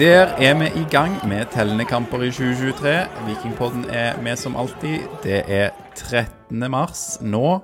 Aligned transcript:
Der 0.00 0.26
er 0.40 0.54
vi 0.56 0.64
i 0.80 0.84
gang 0.90 1.28
med 1.28 1.50
tellende 1.52 1.84
kamper 1.84 2.22
i 2.22 2.30
2023. 2.30 2.92
Vikingpodden 3.26 3.84
er 3.90 4.22
med 4.22 4.36
som 4.36 4.56
alltid. 4.56 5.02
Det 5.22 5.42
er 5.48 5.74
13. 5.96 6.70
mars 6.70 7.18
nå, 7.20 7.60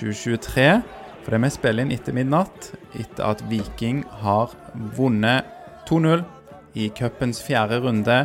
2023. 0.00 0.82
For 1.22 1.30
det 1.30 1.40
vi 1.44 1.52
spiller 1.54 1.86
inn 1.86 1.94
etter 1.94 2.16
midnatt, 2.16 2.72
etter 2.98 3.28
at 3.30 3.44
Viking 3.46 4.02
har 4.24 4.56
vunnet 4.98 5.46
2-0 5.86 6.26
i 6.74 6.90
cupens 6.98 7.44
fjerde 7.46 7.78
runde. 7.86 8.18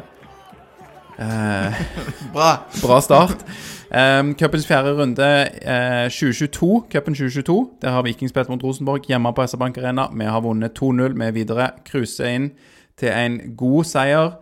Eh, 1.19 1.85
Bra. 2.33 2.51
Bra 2.81 3.01
start. 3.05 3.45
Um, 3.93 4.33
Cupens 4.33 4.65
fjerde 4.65 4.97
runde 4.97 5.31
eh, 5.61 6.09
2022. 6.09 6.87
Cupen 6.89 7.13
2022. 7.13 7.61
Der 7.81 7.89
har 7.93 8.01
Viking 8.01 8.33
spilt 8.33 8.49
mot 8.49 8.63
Rosenborg 8.63 9.05
hjemme 9.05 9.33
på 9.33 9.45
SR-Bank 9.45 9.77
Arena. 9.77 10.09
Vi 10.09 10.25
har 10.25 10.41
vunnet 10.41 10.79
2-0. 10.81 11.13
Vi 11.13 11.27
er 11.27 11.35
videre. 11.43 11.75
Cruiser 11.85 12.33
inn 12.33 12.55
til 12.99 13.13
en 13.13 13.39
god 13.59 13.87
seier. 13.89 14.35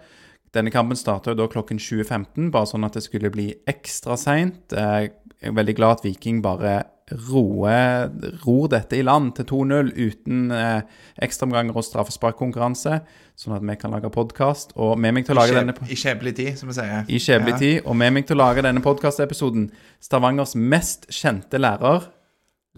Denne 0.52 0.72
kampen 0.74 1.00
starta 1.00 1.36
da 1.38 1.48
klokken 1.48 1.80
20.15, 1.80 2.50
bare 2.52 2.68
sånn 2.68 2.88
at 2.88 2.98
det 2.98 3.06
skulle 3.06 3.32
bli 3.32 3.52
ekstra 3.72 4.18
seint. 4.20 4.74
Jeg 4.76 5.14
er 5.42 5.56
veldig 5.56 5.78
glad 5.78 6.00
at 6.00 6.08
Viking 6.08 6.42
bare 6.44 6.82
roer, 7.12 8.10
ror 8.46 8.68
dette 8.72 8.96
i 8.96 9.04
land 9.04 9.34
til 9.36 9.48
2-0 9.50 9.92
uten 9.98 10.52
eh, 10.56 10.84
ekstraomganger 11.24 11.76
og 11.76 11.86
straffesparkkonkurranse, 11.86 13.00
sånn 13.40 13.56
at 13.58 13.66
vi 13.68 13.76
kan 13.80 13.96
lage 13.96 14.12
podkast. 14.14 14.76
Og 14.80 14.98
med 15.02 15.18
meg 15.18 15.28
til 15.28 15.36
å 15.36 15.42
lage 15.42 15.58
denne 15.58 15.76
I 15.92 15.98
skjebnelig 16.00 16.36
tid, 16.38 16.54
som 16.60 16.72
vi 16.72 16.78
sier. 16.78 17.04
i 17.08 17.20
kjebelig 17.22 17.58
tid, 17.60 17.78
og 17.84 17.98
med 18.00 18.16
meg 18.16 18.28
til 18.30 18.40
å 18.40 18.44
lage 18.46 18.66
denne 18.66 18.84
podkastepisoden 18.84 19.70
Stavangers 20.04 20.56
mest 20.56 21.10
kjente 21.12 21.62
lærer, 21.62 22.10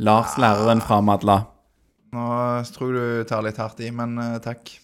Lars 0.02 0.40
læreren 0.42 0.82
fra 0.82 1.04
Madla. 1.06 1.44
Nå 2.14 2.24
tror 2.74 2.96
jeg 2.98 3.26
du 3.26 3.28
tar 3.30 3.44
litt 3.46 3.60
hardt 3.62 3.82
i, 3.86 3.92
men 3.94 4.18
eh, 4.22 4.40
takk. 4.42 4.80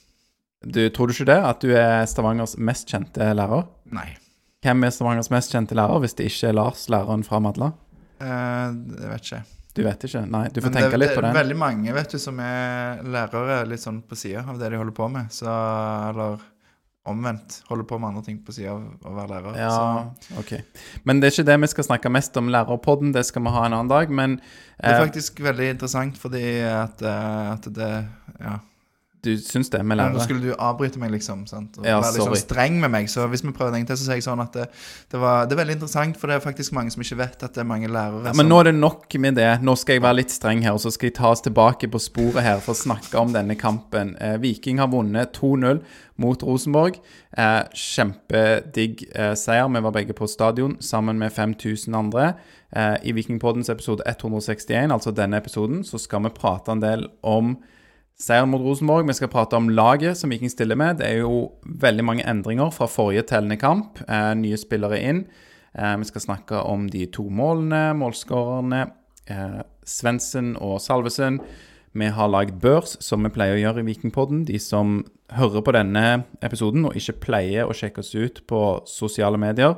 Du, 0.66 0.82
tror 0.92 1.08
du 1.08 1.14
ikke 1.16 1.30
det? 1.30 1.38
At 1.48 1.62
du 1.64 1.70
er 1.72 2.04
Stavangers 2.10 2.58
mest 2.60 2.90
kjente 2.92 3.30
lærer? 3.36 3.64
Nei. 3.96 4.10
Hvem 4.66 4.84
er 4.84 4.92
Stavangers 4.92 5.30
mest 5.32 5.54
kjente 5.56 5.78
lærer, 5.78 6.02
hvis 6.04 6.18
det 6.20 6.28
ikke 6.28 6.50
er 6.52 6.58
Lars, 6.58 6.88
læreren 6.92 7.24
fra 7.24 7.40
Madla? 7.40 7.72
Uh, 8.20 8.76
jeg 9.00 9.08
vet 9.14 9.24
ikke. 9.30 9.42
Du 9.78 9.84
vet 9.86 10.04
ikke? 10.04 10.26
Nei, 10.28 10.46
du 10.52 10.60
får 10.60 10.68
Men 10.74 10.76
tenke 10.82 10.92
det, 10.92 11.00
litt 11.00 11.14
på 11.16 11.22
det 11.22 11.30
det. 11.30 11.32
er 11.32 11.40
veldig 11.40 11.58
mange 11.62 11.94
vet 11.96 12.12
du, 12.12 12.20
som 12.20 12.40
er 12.44 13.04
lærere 13.08 13.62
litt 13.70 13.84
sånn 13.86 14.02
på 14.04 14.18
sida 14.20 14.44
av 14.44 14.60
det 14.60 14.74
de 14.74 14.80
holder 14.82 14.96
på 14.98 15.08
med. 15.14 15.30
Så, 15.32 15.48
eller 16.10 16.42
omvendt. 17.10 17.62
Holder 17.70 17.88
på 17.88 17.98
med 18.02 18.10
andre 18.12 18.24
ting 18.26 18.42
på 18.44 18.52
sida 18.54 18.74
av 18.76 19.08
å 19.08 19.14
være 19.16 19.32
lærer. 19.38 19.60
Ja, 19.62 19.70
Så 19.72 20.42
ok. 20.42 20.52
Men 21.08 21.22
det 21.22 21.30
er 21.30 21.38
ikke 21.38 21.48
det 21.54 21.60
vi 21.64 21.70
skal 21.72 21.88
snakke 21.88 22.12
mest 22.12 22.36
om 22.42 22.52
lærerpodden, 22.52 23.14
det 23.16 23.24
skal 23.30 23.46
vi 23.48 23.54
ha 23.56 23.64
en 23.70 23.78
annen 23.78 23.94
dag. 23.94 24.12
Men 24.12 24.36
det 24.42 24.92
er 24.92 24.98
eh, 24.98 25.06
faktisk 25.06 25.40
veldig 25.48 25.70
interessant 25.78 26.20
fordi 26.20 26.44
at, 26.68 27.00
eh, 27.02 27.54
at 27.54 27.72
det 27.80 27.94
Ja. 28.42 28.58
Du 29.26 29.34
syns 29.44 29.70
det 29.74 29.82
med 29.86 30.00
lærere? 30.00 30.16
Nå 30.16 30.24
skulle 30.24 30.42
du 30.44 30.54
avbryte 30.56 31.00
meg, 31.02 31.12
liksom. 31.12 31.46
Sant? 31.50 31.78
Og 31.80 31.86
Ja, 31.88 31.98
være 32.00 32.16
litt 32.16 32.26
sånn 32.28 32.40
streng 32.40 32.80
med 32.80 32.94
meg. 32.94 33.10
Så 33.12 33.26
hvis 33.32 33.44
vi 33.44 33.52
prøver 33.56 33.76
en 33.78 33.86
til, 33.90 33.98
så 34.00 34.08
sier 34.08 34.20
jeg 34.20 34.26
sånn 34.26 34.42
at 34.44 34.56
det, 34.56 34.68
det, 35.12 35.20
var, 35.20 35.46
det 35.50 35.56
er 35.58 35.62
veldig 35.62 35.76
interessant, 35.80 36.20
for 36.20 36.32
det 36.32 36.38
er 36.38 36.44
faktisk 36.46 36.76
mange 36.78 36.94
som 36.96 37.04
ikke 37.04 37.20
vet 37.20 37.48
at 37.48 37.56
det 37.58 37.64
er 37.64 37.70
mange 37.70 37.92
lærere 37.92 38.24
Ja, 38.24 38.34
som 38.34 38.42
men 38.42 38.52
nå 38.52 38.60
er 38.62 38.70
det 38.72 38.76
nok 38.80 39.18
med 39.20 39.40
det. 39.40 39.50
Nå 39.66 39.76
skal 39.80 39.98
jeg 40.00 40.06
være 40.06 40.20
litt 40.22 40.36
streng 40.36 40.64
her, 40.66 40.78
og 40.78 40.84
så 40.84 40.94
skal 40.96 41.12
jeg 41.12 41.18
ta 41.20 41.34
oss 41.34 41.44
tilbake 41.46 41.92
på 41.92 42.02
sporet 42.04 42.46
her 42.46 42.62
for 42.64 42.76
å 42.76 42.82
snakke 42.84 43.20
om 43.20 43.34
denne 43.36 43.58
kampen. 43.60 44.16
Eh, 44.24 44.38
Viking 44.44 44.80
har 44.80 44.92
vunnet 44.94 45.36
2-0 45.38 45.82
mot 46.20 46.44
Rosenborg. 46.44 47.00
Eh, 47.38 47.64
kjempedigg 47.74 49.04
eh, 49.16 49.34
seier. 49.40 49.68
Vi 49.72 49.84
var 49.86 49.96
begge 49.96 50.16
på 50.18 50.28
stadion 50.28 50.78
sammen 50.84 51.20
med 51.20 51.34
5000 51.36 51.96
andre. 51.96 52.34
Eh, 52.76 52.96
I 53.04 53.16
Vikingpoddens 53.18 53.70
episode 53.70 54.04
161, 54.06 54.92
altså 54.94 55.12
denne 55.16 55.40
episoden, 55.42 55.84
så 55.84 55.98
skal 56.02 56.24
vi 56.28 56.34
prate 56.36 56.72
en 56.72 56.84
del 56.84 57.08
om 57.24 57.58
Seieren 58.20 58.50
mot 58.52 58.60
Rosenborg. 58.60 59.08
Vi 59.08 59.14
skal 59.16 59.30
prate 59.32 59.56
om 59.56 59.70
laget 59.72 60.18
som 60.20 60.34
Viking 60.34 60.52
stiller 60.52 60.76
med. 60.76 60.98
Det 61.00 61.08
er 61.08 61.22
jo 61.22 61.54
veldig 61.64 62.04
mange 62.04 62.26
endringer 62.28 62.68
fra 62.76 62.90
forrige 62.92 63.24
tellende 63.30 63.56
kamp. 63.56 64.02
Eh, 64.10 64.34
nye 64.36 64.60
spillere 64.60 65.00
inn. 65.00 65.22
Eh, 65.72 65.96
vi 66.02 66.08
skal 66.10 66.26
snakke 66.26 66.60
om 66.68 66.90
de 66.92 67.06
to 67.08 67.30
målene, 67.32 67.94
målskårerne, 67.96 68.82
eh, 69.32 69.62
Svendsen 69.88 70.58
og 70.60 70.82
Salvesen. 70.84 71.40
Vi 71.94 72.12
har 72.12 72.28
lagd 72.28 72.60
børs, 72.60 72.98
som 73.00 73.24
vi 73.24 73.30
pleier 73.30 73.56
å 73.56 73.64
gjøre 73.64 73.80
i 73.80 73.88
Vikingpodden. 73.88 74.44
De 74.46 74.60
som 74.60 75.06
hører 75.32 75.64
på 75.64 75.72
denne 75.72 76.26
episoden 76.44 76.86
og 76.86 76.96
ikke 77.00 77.22
pleier 77.22 77.70
å 77.70 77.74
sjekke 77.74 78.00
oss 78.00 78.14
ut 78.16 78.46
på 78.46 78.86
sosiale 78.86 79.38
medier, 79.38 79.78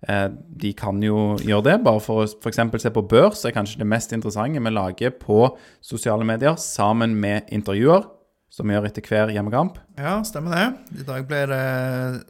de 0.00 0.72
kan 0.72 1.00
jo 1.04 1.36
gjøre 1.44 1.64
det. 1.66 1.74
Bare 1.84 2.00
for 2.00 2.22
å 2.22 2.28
f.eks. 2.28 2.60
se 2.82 2.90
på 2.94 3.02
børs 3.08 3.44
er 3.44 3.52
kanskje 3.52 3.82
det 3.82 3.86
mest 3.90 4.12
interessante 4.16 4.62
vi 4.62 4.70
lager 4.72 5.10
på 5.20 5.50
sosiale 5.84 6.24
medier, 6.24 6.56
sammen 6.56 7.18
med 7.20 7.50
intervjuer, 7.52 8.06
som 8.50 8.66
vi 8.66 8.74
gjør 8.74 8.88
etter 8.88 9.04
hver 9.06 9.30
hjemmekamp. 9.34 9.76
Ja, 10.00 10.16
stemmer 10.26 10.56
det. 10.56 11.02
I 11.02 11.04
dag 11.06 11.26
ble 11.28 11.42
det 11.52 11.60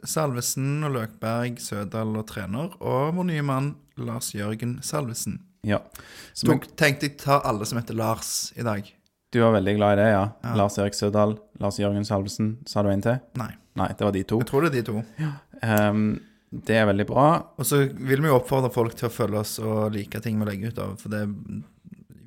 Salvesen 0.07 0.83
og 0.85 0.93
Løkberg, 0.97 1.57
Sødal 1.63 2.11
og 2.19 2.27
trener, 2.29 2.73
og 2.83 3.15
vår 3.17 3.29
nye 3.31 3.45
mann 3.47 3.71
Lars 3.97 4.33
Jørgen 4.35 4.79
Salvesen. 4.85 5.39
Ja. 5.65 5.79
Så 6.33 6.47
Tok, 6.49 6.67
tenkte 6.77 7.07
jeg 7.07 7.17
ta 7.21 7.39
alle 7.45 7.65
som 7.69 7.77
heter 7.79 7.93
Lars 7.97 8.51
i 8.57 8.63
dag. 8.65 8.83
du 9.31 9.39
var 9.39 9.53
veldig 9.55 9.75
glad 9.77 9.93
i 9.93 10.01
det, 10.01 10.09
ja. 10.11 10.23
Ja. 10.43 10.55
Lars 10.59 10.77
Erik 10.81 10.93
Sødal, 10.97 11.37
Lars 11.61 11.77
Jørgen 11.79 12.03
Salvesen. 12.05 12.57
Sa 12.67 12.81
du 12.83 12.89
en 12.91 13.01
til? 13.01 13.19
Nei, 13.39 13.51
Nei, 13.79 13.87
det 13.95 14.03
var 14.03 14.11
de 14.11 14.23
to. 14.27 14.39
jeg 14.41 14.47
tror 14.49 14.61
det 14.67 14.71
er 14.73 14.81
de 14.81 14.83
to. 14.91 15.03
Ehm, 15.63 16.19
det 16.51 16.75
er 16.75 16.87
veldig 16.89 17.05
bra. 17.07 17.27
Og 17.57 17.65
så 17.65 17.77
vil 17.95 18.19
vi 18.21 18.27
jo 18.27 18.35
oppfordre 18.35 18.71
folk 18.75 18.95
til 18.99 19.07
å 19.07 19.13
følge 19.13 19.39
oss 19.39 19.53
og 19.63 19.93
like 19.95 20.19
ting 20.23 20.39
vi 20.41 20.49
legger 20.49 20.73
ut 20.73 20.81
av, 20.83 20.97
for 20.99 21.13
det 21.13 21.21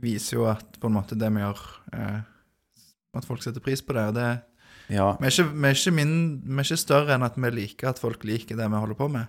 viser 0.04 0.38
jo 0.38 0.46
at 0.48 0.78
på 0.80 0.88
en 0.88 0.96
måte 0.96 1.16
det 1.20 1.28
vi 1.32 1.42
gjør 1.42 1.60
eh, 1.96 2.18
At 3.14 3.24
folk 3.28 3.44
setter 3.44 3.62
pris 3.64 3.80
på 3.84 3.94
det. 3.96 4.08
Og 4.10 4.14
det 4.16 4.28
Ja. 4.92 5.14
vi, 5.20 5.26
er 5.28 5.32
ikke, 5.32 5.46
vi, 5.54 5.68
er 5.68 5.76
ikke 5.78 5.92
min, 5.96 6.14
vi 6.44 6.58
er 6.60 6.66
ikke 6.66 6.76
større 6.82 7.14
enn 7.14 7.22
at 7.24 7.36
vi 7.40 7.50
liker 7.54 7.88
at 7.92 8.00
folk 8.02 8.24
liker 8.28 8.56
det 8.58 8.66
vi 8.68 8.80
holder 8.82 8.98
på 8.98 9.08
med. 9.12 9.28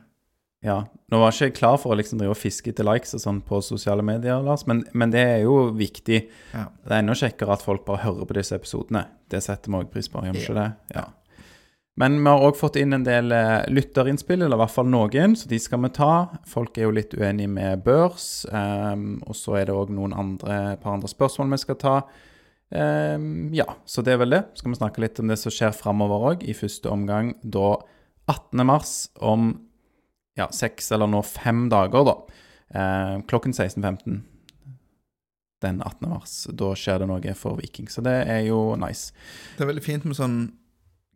ja. 0.66 0.82
Nå 1.12 1.20
var 1.22 1.32
jeg 1.32 1.52
ikke 1.52 1.60
klar 1.60 1.78
for 1.78 1.94
å 1.94 1.98
liksom 2.00 2.18
drive 2.20 2.34
og 2.34 2.40
fiske 2.42 2.72
etter 2.74 2.84
likes 2.88 3.14
og 3.16 3.22
sånn 3.22 3.40
på 3.46 3.60
sosiale 3.64 4.02
medier, 4.04 4.42
Lars, 4.44 4.66
men, 4.68 4.82
men 4.98 5.12
det 5.14 5.22
er 5.22 5.44
jo 5.46 5.70
viktig. 5.78 6.24
Ja. 6.56 6.66
Det 6.84 6.92
er 6.92 7.04
enda 7.04 7.14
kjekkere 7.16 7.54
at 7.54 7.62
folk 7.64 7.86
bare 7.86 8.02
hører 8.04 8.26
på 8.26 8.36
disse 8.40 8.56
episodene. 8.58 9.06
Det 9.32 9.44
setter 9.46 9.70
vi 9.72 9.78
òg 9.84 9.92
pris 9.94 10.10
på, 10.10 10.24
gjør 10.26 10.34
vi 10.36 10.42
ikke 10.44 10.58
det? 10.58 10.68
Ja. 10.96 11.06
Men 11.96 12.18
vi 12.20 12.28
har 12.28 12.44
òg 12.44 12.58
fått 12.60 12.76
inn 12.76 12.92
en 12.96 13.06
del 13.08 13.32
eh, 13.32 13.64
lytterinnspill, 13.72 14.42
eller 14.42 14.58
i 14.58 14.62
hvert 14.66 14.74
fall 14.74 14.90
noen, 14.92 15.36
så 15.40 15.48
de 15.48 15.60
skal 15.64 15.80
vi 15.86 15.94
ta. 15.96 16.12
Folk 16.52 16.76
er 16.76 16.90
jo 16.90 16.96
litt 16.98 17.16
uenige 17.16 17.52
med 17.52 17.86
børs, 17.86 18.44
um, 18.52 19.22
og 19.24 19.38
så 19.40 19.62
er 19.62 19.70
det 19.70 19.78
òg 19.78 19.94
noen 19.96 20.16
andre, 20.16 20.76
par 20.82 20.98
andre 20.98 21.12
spørsmål 21.12 21.54
vi 21.56 21.62
skal 21.64 21.80
ta. 21.80 21.96
Um, 22.76 23.54
ja, 23.56 23.68
så 23.88 24.04
det 24.04 24.12
er 24.12 24.20
vel 24.26 24.36
det. 24.36 24.42
Så 24.52 24.66
skal 24.66 24.74
vi 24.74 24.80
snakke 24.82 25.06
litt 25.06 25.22
om 25.24 25.32
det 25.32 25.40
som 25.40 25.56
skjer 25.56 25.72
framover 25.78 26.28
òg, 26.34 26.44
i 26.44 26.58
første 26.58 26.92
omgang 26.92 27.32
da 27.42 27.78
18. 28.28 28.66
mars 28.68 28.94
om 29.24 29.54
ja, 30.36 30.50
seks 30.52 30.92
eller 30.92 31.08
nå 31.08 31.24
fem 31.24 31.70
dager, 31.72 32.12
da. 32.12 32.18
Um, 32.76 33.24
klokken 33.24 33.56
16.15 33.56 34.20
den 35.64 35.80
18. 35.80 36.12
mars. 36.12 36.36
Da 36.52 36.76
skjer 36.76 37.06
det 37.06 37.08
noe 37.08 37.40
for 37.40 37.56
Viking, 37.64 37.88
så 37.88 38.04
det 38.04 38.18
er 38.28 38.44
jo 38.50 38.76
nice. 38.84 39.16
Det 39.56 39.64
er 39.64 39.72
veldig 39.72 39.88
fint 39.88 40.12
med 40.12 40.20
sånn 40.20 40.40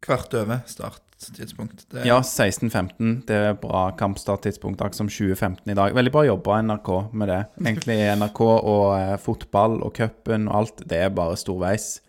kvart 0.03 0.33
over 0.33 0.61
starttidspunkt. 0.69 1.85
Det, 1.91 2.05
Ja, 2.07 2.19
16.15. 2.21 3.25
Det 3.27 3.35
er 3.35 3.57
bra 3.59 3.89
kampstarttidspunkt, 3.99 4.81
akkurat 4.81 4.95
som 4.95 5.09
2015 5.11 5.71
i 5.71 5.77
dag. 5.77 5.95
Veldig 5.95 6.13
bra 6.13 6.25
jobba 6.27 6.61
NRK 6.61 6.91
med 7.13 7.31
det. 7.31 7.39
Egentlig 7.61 7.97
NRK 8.15 8.41
og 8.45 8.85
eh, 8.99 9.15
fotball 9.21 9.81
og 9.83 9.93
cupen 9.97 10.47
og 10.47 10.61
alt, 10.61 10.85
det 10.89 11.03
er 11.05 11.13
bare 11.15 11.37
storveis. 11.39 11.99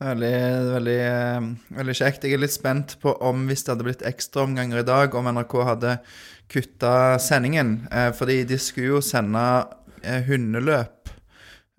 Veldig, 0.00 0.34
veldig, 0.72 0.98
eh, 1.04 1.48
veldig 1.76 1.96
kjekt. 1.98 2.24
Jeg 2.24 2.38
er 2.38 2.44
litt 2.46 2.56
spent 2.56 2.96
på 3.02 3.12
om 3.20 3.44
hvis 3.50 3.66
det 3.66 3.74
hadde 3.74 3.88
blitt 3.90 4.06
ekstraomganger 4.08 4.80
i 4.80 4.88
dag, 4.88 5.14
om 5.14 5.28
NRK 5.28 5.56
hadde 5.68 5.98
kutta 6.50 7.18
sendingen. 7.20 7.88
Eh, 7.92 8.10
fordi 8.16 8.42
de 8.48 8.58
skulle 8.58 8.96
jo 8.96 9.02
sende 9.04 9.44
eh, 10.02 10.24
hundeløp 10.26 11.12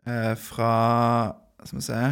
eh, 0.08 0.36
fra 0.40 0.74
Skal 1.62 1.78
vi 1.78 1.86
se 1.86 2.04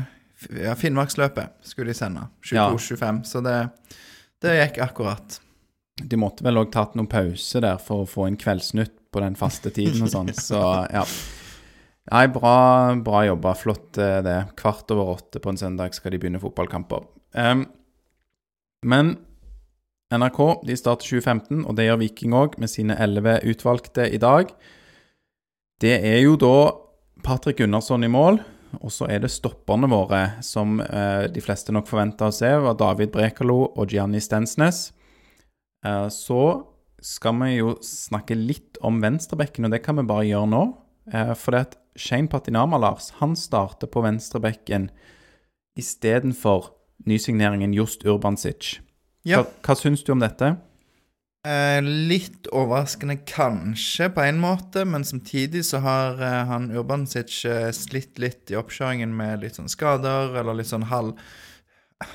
Ja, 0.55 0.75
Finnmarksløpet 0.79 1.59
skulle 1.67 1.91
de 1.91 1.97
sende. 1.97 2.27
Ja. 2.51 2.69
22-25. 2.71 3.23
Så 3.27 3.41
det, 3.43 3.57
det 4.43 4.55
gikk 4.55 4.79
akkurat. 4.87 5.39
De 5.99 6.19
måtte 6.19 6.45
vel 6.47 6.61
òg 6.61 6.71
tatt 6.71 6.95
noen 6.95 7.09
pause 7.11 7.59
der 7.63 7.79
for 7.83 8.05
å 8.05 8.09
få 8.09 8.29
en 8.29 8.39
Kveldsnytt 8.39 8.95
på 9.11 9.23
den 9.23 9.35
faste 9.35 9.71
tiden 9.73 10.05
og 10.05 10.11
sånn, 10.13 10.29
så 10.37 10.61
ja. 10.93 11.03
Nei, 12.09 12.25
bra, 12.33 12.53
bra 13.05 13.23
jobba. 13.27 13.53
Flott 13.57 13.97
eh, 14.01 14.19
det. 14.25 14.37
Kvart 14.57 14.89
over 14.95 15.15
åtte 15.17 15.41
på 15.43 15.51
en 15.51 15.59
søndag 15.61 15.93
skal 15.97 16.15
de 16.15 16.21
begynne 16.21 16.41
fotballkamper. 16.41 17.03
Um, 17.37 17.67
men 18.81 19.17
NRK 20.09 20.39
de 20.65 20.77
starter 20.79 21.05
2015, 21.05 21.67
og 21.67 21.75
det 21.77 21.85
gjør 21.85 21.99
Viking 22.01 22.33
òg, 22.37 22.57
med 22.57 22.71
sine 22.71 22.97
elleve 22.97 23.37
utvalgte 23.45 24.07
i 24.09 24.17
dag. 24.21 24.49
Det 25.79 25.99
er 26.01 26.23
jo 26.23 26.33
da 26.39 26.55
Patrick 27.25 27.59
Gunnarsson 27.59 28.07
i 28.07 28.09
mål, 28.09 28.41
og 28.77 28.91
så 28.93 29.07
er 29.09 29.23
det 29.23 29.31
stopperne 29.33 29.89
våre, 29.91 30.21
som 30.45 30.79
eh, 30.83 31.25
de 31.31 31.41
fleste 31.43 31.73
nok 31.73 31.89
forventa 31.89 32.29
å 32.29 32.35
se, 32.35 32.49
var 32.61 32.77
David 32.79 33.11
Brekalo 33.13 33.61
og 33.73 33.93
Gianni 33.93 34.21
Stensnes. 34.23 34.89
Eh, 35.85 36.07
så 36.13 36.43
skal 37.01 37.37
vi 37.41 37.53
jo 37.57 37.75
snakke 37.85 38.37
litt 38.37 38.79
om 38.85 38.99
venstrebekken, 39.03 39.67
og 39.67 39.73
det 39.73 39.81
kan 39.85 39.99
vi 39.99 40.07
bare 40.09 40.27
gjøre 40.29 40.51
nå. 40.53 40.63
Eh, 41.13 41.33
for 41.39 41.55
det 41.55 41.63
at 41.67 41.77
Shane 41.99 42.29
Patinama, 42.31 42.79
Lars, 42.79 43.11
han 43.19 43.35
starter 43.39 43.89
på 43.91 44.03
venstrebekken 44.05 44.89
istedenfor 45.79 46.71
nysigneringen 47.09 47.73
Just 47.75 48.05
Urbansic. 48.05 48.77
Ja. 49.27 49.41
Hva, 49.41 49.49
hva 49.65 49.75
syns 49.79 50.03
du 50.05 50.13
om 50.13 50.23
dette? 50.23 50.53
Eh, 51.49 51.81
litt 51.81 52.49
overraskende 52.53 53.15
kanskje, 53.25 54.09
på 54.13 54.21
en 54.21 54.41
måte, 54.41 54.83
men 54.85 55.05
samtidig 55.07 55.63
så 55.65 55.79
har 55.81 56.19
eh, 56.21 56.41
han 56.49 56.69
Urbansic 56.75 57.39
eh, 57.47 57.69
slitt 57.73 58.19
litt 58.21 58.51
i 58.51 58.57
oppkjøringen 58.59 59.15
med 59.15 59.41
litt 59.45 59.57
sånn 59.57 59.71
skader, 59.71 60.35
eller 60.37 60.59
litt 60.59 60.69
sånn 60.69 60.89
halv, 60.91 61.15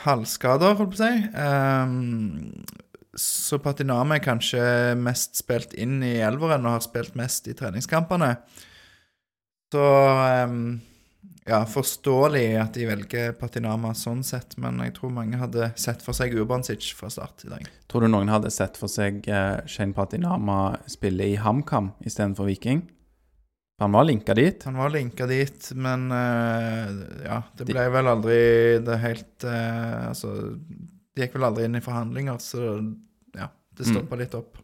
halvskader, 0.04 0.76
holdt 0.78 0.94
på 0.94 1.00
å 1.00 1.02
si. 1.02 1.14
Eh, 1.46 2.84
så 3.18 3.58
Patinama 3.62 4.18
er 4.18 4.24
kanskje 4.24 4.62
mest 4.98 5.38
spilt 5.40 5.74
inn 5.78 6.02
i 6.02 6.16
elveren 6.22 6.66
og 6.66 6.76
har 6.76 6.84
spilt 6.84 7.18
mest 7.18 7.48
i 7.50 7.54
treningskampene. 7.58 8.34
Så 9.74 9.84
ehm, 9.84 10.64
ja, 11.44 11.60
forståelig 11.68 12.44
at 12.56 12.76
de 12.76 12.86
velger 12.88 13.34
Patinama 13.36 13.90
sånn 13.98 14.22
sett, 14.24 14.56
men 14.60 14.78
jeg 14.80 14.94
tror 14.96 15.12
mange 15.12 15.36
hadde 15.36 15.68
sett 15.80 16.00
for 16.04 16.16
seg 16.16 16.32
Urbansic 16.38 16.86
fra 16.96 17.10
start 17.12 17.44
i 17.44 17.52
dag. 17.52 17.68
Tror 17.90 18.06
du 18.06 18.08
noen 18.08 18.32
hadde 18.32 18.52
sett 18.54 18.80
for 18.80 18.88
seg 18.88 19.26
uh, 19.28 19.60
Shane 19.68 19.92
Patinama 19.96 20.78
spille 20.88 21.28
i 21.34 21.36
HamKam 21.40 21.92
istedenfor 22.00 22.48
Viking? 22.48 22.86
Han 23.82 23.92
var 23.92 24.06
linka 24.08 24.34
dit. 24.38 24.64
Han 24.64 24.78
var 24.78 24.92
linka 24.94 25.26
dit, 25.28 25.68
men 25.76 26.06
uh, 26.14 26.88
ja, 27.26 27.42
det 27.58 27.68
ble 27.68 27.86
vel 27.92 28.08
aldri 28.08 28.40
det 28.86 28.98
helt 29.02 29.44
uh, 29.44 30.08
Altså, 30.14 30.32
det 31.14 31.26
gikk 31.26 31.36
vel 31.36 31.48
aldri 31.50 31.68
inn 31.68 31.76
i 31.76 31.84
forhandlinger, 31.84 32.40
så 32.40 32.78
ja, 33.36 33.50
det 33.76 33.90
stoppa 33.90 34.16
litt 34.18 34.34
opp. 34.38 34.62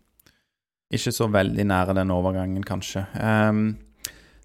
Ikke 0.90 1.12
så 1.14 1.28
veldig 1.30 1.64
nære 1.70 1.94
den 2.00 2.10
overgangen, 2.10 2.64
kanskje. 2.66 3.04
Ehm, 3.20 3.76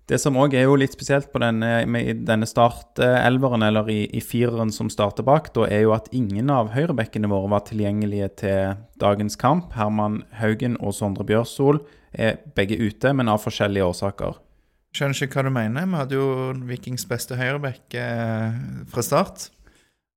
det 0.10 0.20
som 0.22 0.38
òg 0.38 0.54
er 0.54 0.68
jo 0.68 0.76
litt 0.78 0.94
spesielt 0.94 1.32
på 1.34 1.42
denne, 1.42 1.70
med 1.90 2.26
denne 2.28 2.46
startelveren, 2.46 3.66
eller 3.66 3.90
i, 3.90 4.04
i 4.14 4.22
fireren 4.22 4.70
som 4.74 4.92
starter 4.94 5.26
bak, 5.26 5.50
da 5.56 5.66
er 5.66 5.86
jo 5.88 5.96
at 5.96 6.12
ingen 6.14 6.52
av 6.54 6.70
høyrebekkene 6.76 7.30
våre 7.32 7.50
var 7.56 7.66
tilgjengelige 7.66 8.30
til 8.44 8.76
dagens 9.02 9.38
kamp. 9.42 9.74
Herman 9.74 10.22
Haugen 10.38 10.78
og 10.78 10.94
Sondre 10.94 11.26
Bjørsol 11.26 11.82
er 12.14 12.38
begge 12.58 12.78
ute, 12.78 13.16
men 13.18 13.32
av 13.34 13.42
forskjellige 13.42 13.90
årsaker. 13.90 14.38
Skjønner 14.96 15.26
ikke 15.26 15.42
hva 15.42 15.50
du 15.50 15.56
mener. 15.58 15.90
Vi 15.90 16.00
hadde 16.00 16.16
jo 16.20 16.30
Vikings 16.70 17.04
beste 17.10 17.36
høyrebekk 17.36 17.98
eh, 18.00 18.62
fra 18.94 19.04
start. 19.04 19.50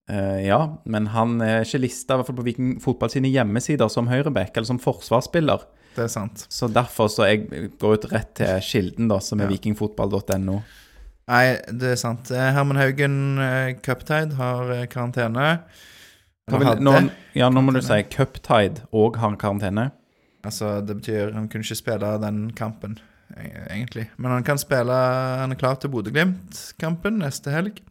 Uh, 0.08 0.40
ja, 0.40 0.60
men 0.88 1.10
han 1.12 1.34
er 1.44 1.66
ikke 1.66 1.82
lista 1.82 2.14
i 2.14 2.20
hvert 2.20 2.30
fall 2.30 2.38
på 2.38 2.44
Viking 2.46 2.76
Fotball 2.80 3.10
sine 3.12 3.28
hjemmesider 3.28 3.90
som 3.92 4.08
høyreback 4.08 4.54
eller 4.54 4.68
som 4.70 4.80
forsvarsspiller. 4.80 5.66
Det 5.98 6.04
er 6.06 6.12
sant. 6.12 6.44
Så 6.52 6.68
derfor 6.70 7.08
så 7.10 7.26
jeg 7.26 7.48
går 7.80 7.96
ut 7.98 8.04
rett 8.12 8.30
til 8.38 8.60
kilden, 8.62 9.08
da, 9.10 9.18
som 9.24 9.40
er 9.42 9.48
Ja. 9.48 9.56
vikingfotball.no. 9.56 10.60
Nei, 11.28 11.44
det 11.74 11.90
er 11.92 11.98
sant. 12.00 12.30
Eh, 12.30 12.52
Herman 12.54 12.78
Haugen, 12.80 13.16
eh, 13.42 13.72
cuptide, 13.84 14.36
har 14.38 14.70
eh, 14.72 14.86
karantene. 14.88 15.58
Vil, 16.48 16.70
nå, 16.80 16.94
ja, 17.36 17.50
nå 17.52 17.60
må 17.60 17.74
du 17.76 17.82
si 17.84 17.98
cuptide 18.08 18.86
og 18.96 19.18
har 19.20 19.34
karantene. 19.36 19.90
Altså, 20.46 20.78
det 20.86 20.96
betyr 21.02 21.34
han 21.34 21.48
kunne 21.52 21.66
ikke 21.66 21.76
spille 21.82 22.12
den 22.22 22.38
kampen, 22.56 22.94
e- 23.36 23.66
egentlig. 23.74 24.06
Men 24.16 24.30
han 24.38 24.46
kan 24.46 24.56
spille 24.62 24.94
Han 25.42 25.52
er 25.52 25.56
klar 25.60 25.76
til 25.82 25.90
Bodø-Glimt-kampen 25.92 27.18
neste 27.20 27.50
helg. 27.52 27.82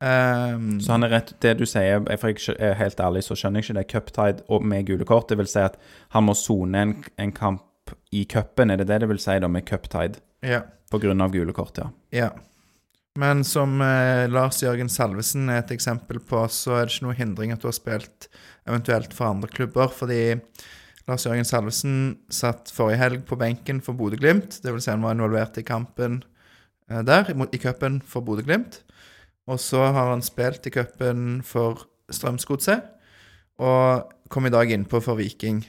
Ehm, 0.00 0.80
Så 0.80 0.92
han 0.92 1.04
er 1.04 1.10
rett 1.12 1.34
Det 1.40 1.58
du 1.58 1.66
sier, 1.68 2.00
for 2.16 2.32
jeg 2.32 2.56
er 2.58 2.78
helt 2.78 3.00
ærlig, 3.00 3.24
så 3.26 3.36
skjønner 3.36 3.60
jeg 3.60 3.68
ikke 3.68 3.78
det. 3.78 3.88
Cuptide 3.92 4.60
med 4.64 4.86
gule 4.88 5.04
kort, 5.04 5.28
det 5.28 5.36
vil 5.38 5.50
si 5.50 5.60
at 5.60 5.76
han 6.16 6.24
må 6.24 6.34
sone 6.34 6.84
en, 6.86 6.94
en 7.18 7.32
kamp 7.32 7.92
i 8.12 8.24
cupen, 8.24 8.70
er 8.70 8.80
det 8.80 8.88
det 8.88 9.00
det 9.02 9.08
vil 9.10 9.20
si 9.20 9.38
da 9.38 9.48
med 9.48 9.66
cuptide? 9.68 10.20
ja. 10.42 10.62
På 10.90 10.98
grunn 10.98 11.20
av 11.22 11.30
gule 11.30 11.52
kort, 11.54 11.76
ja. 11.78 11.84
Ja. 12.10 12.30
Men 13.18 13.44
som 13.44 13.80
eh, 13.80 14.24
Lars 14.26 14.56
Jørgen 14.62 14.88
Salvesen 14.90 15.48
er 15.48 15.60
et 15.60 15.70
eksempel 15.70 16.18
på, 16.18 16.40
så 16.50 16.80
er 16.80 16.88
det 16.88 16.96
ikke 16.96 17.04
noe 17.06 17.14
hindring 17.14 17.52
at 17.54 17.62
du 17.62 17.68
har 17.68 17.76
spilt 17.76 18.26
eventuelt 18.66 19.14
for 19.14 19.30
andre 19.30 19.46
klubber, 19.54 19.86
fordi 19.94 20.34
Lars 21.06 21.28
Jørgen 21.28 21.46
Salvesen 21.46 21.94
satt 22.26 22.72
forrige 22.74 22.98
helg 23.04 23.22
på 23.28 23.38
benken 23.38 23.78
for 23.86 23.94
Bodø-Glimt. 23.94 24.58
Dvs. 24.64 24.82
Si 24.82 24.90
han 24.90 25.06
var 25.06 25.14
involvert 25.14 25.62
i 25.62 25.66
kampen 25.66 26.24
eh, 26.90 27.04
der, 27.06 27.30
i, 27.30 27.38
i 27.54 27.62
cupen 27.62 28.00
for 28.02 28.26
Bodø-Glimt. 28.26 28.82
Og 29.50 29.58
så 29.58 29.82
har 29.82 30.12
han 30.12 30.22
spilt 30.22 30.68
i 30.68 30.72
cupen 30.74 31.40
for 31.46 31.86
Strømsgodset, 32.10 32.86
og 33.60 34.12
kom 34.30 34.46
i 34.46 34.52
dag 34.54 34.70
innpå 34.70 35.00
for 35.02 35.18
Viking. 35.18 35.64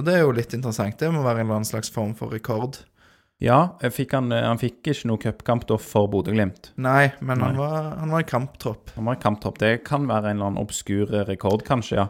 Og 0.00 0.06
det 0.06 0.16
er 0.16 0.24
jo 0.24 0.32
litt 0.34 0.54
interessant. 0.56 0.96
Det 0.98 1.10
må 1.12 1.20
være 1.20 1.42
en 1.42 1.46
eller 1.46 1.60
annen 1.60 1.68
slags 1.68 1.92
form 1.92 2.16
for 2.16 2.32
rekord. 2.32 2.80
Ja, 3.42 3.74
fikk 3.90 4.14
han, 4.14 4.30
han 4.32 4.60
fikk 4.60 4.92
ikke 4.92 5.08
noe 5.10 5.20
cupkamp 5.20 5.64
da 5.68 5.76
for 5.82 6.08
Bodø-Glimt. 6.10 6.70
Nei, 6.80 7.10
men 7.20 7.42
Han, 7.42 7.58
var, 7.58 7.88
han 7.98 8.14
var 8.14 8.22
i 8.22 8.28
kamptropp. 8.28 8.92
Han 8.96 9.08
var 9.10 9.18
i 9.18 9.22
kamptropp. 9.22 9.58
Det 9.60 9.72
kan 9.86 10.06
være 10.08 10.30
en 10.30 10.38
eller 10.38 10.52
annen 10.52 10.62
obskur 10.62 11.10
rekord, 11.28 11.66
kanskje, 11.66 12.04
ja. 12.04 12.08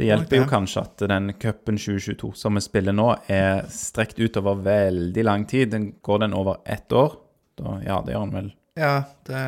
Det 0.00 0.06
hjelper 0.06 0.38
jo 0.38 0.44
kanskje 0.48 0.80
at 0.86 1.02
den 1.10 1.32
cupen 1.36 1.76
2022 1.76 2.30
som 2.38 2.56
vi 2.56 2.62
spiller 2.64 2.94
nå, 2.96 3.08
er 3.28 3.66
strekt 3.68 4.20
ut 4.20 4.38
over 4.40 4.62
veldig 4.64 5.24
lang 5.26 5.44
tid. 5.48 5.74
Den, 5.74 5.90
går 6.00 6.22
den 6.24 6.36
over 6.36 6.62
ett 6.64 6.92
år? 6.96 7.18
Da, 7.60 7.74
ja, 7.84 7.98
det 8.06 8.14
gjør 8.14 8.24
den 8.28 8.38
vel. 8.38 8.48
Ja, 8.80 8.94
det 9.28 9.40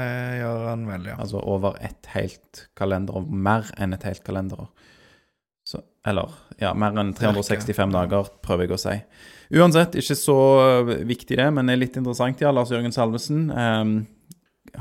gjør 0.42 0.64
han 0.68 0.86
vel, 0.88 1.06
ja. 1.08 1.16
Altså 1.22 1.40
over 1.40 1.78
ett 1.80 2.08
helt 2.12 2.66
kalenderår. 2.78 3.24
Mer 3.24 3.70
enn 3.80 3.96
et 3.96 4.04
helt 4.04 4.22
kalenderår. 4.26 4.68
Så, 5.64 5.80
eller 6.08 6.34
ja, 6.60 6.74
mer 6.76 6.98
enn 7.00 7.14
365 7.16 7.94
dager, 7.94 8.28
prøver 8.44 8.66
jeg 8.66 8.76
å 8.76 8.80
si. 8.82 8.96
Uansett, 9.56 9.96
ikke 10.00 10.16
så 10.18 10.38
viktig 11.08 11.38
det, 11.40 11.48
men 11.54 11.68
det 11.68 11.76
er 11.76 11.84
litt 11.84 11.96
interessant. 12.00 12.42
Ja, 12.44 12.52
Lars 12.52 12.72
Jørgen 12.74 12.94
Salvesen 12.94 13.46
eh, 13.52 13.92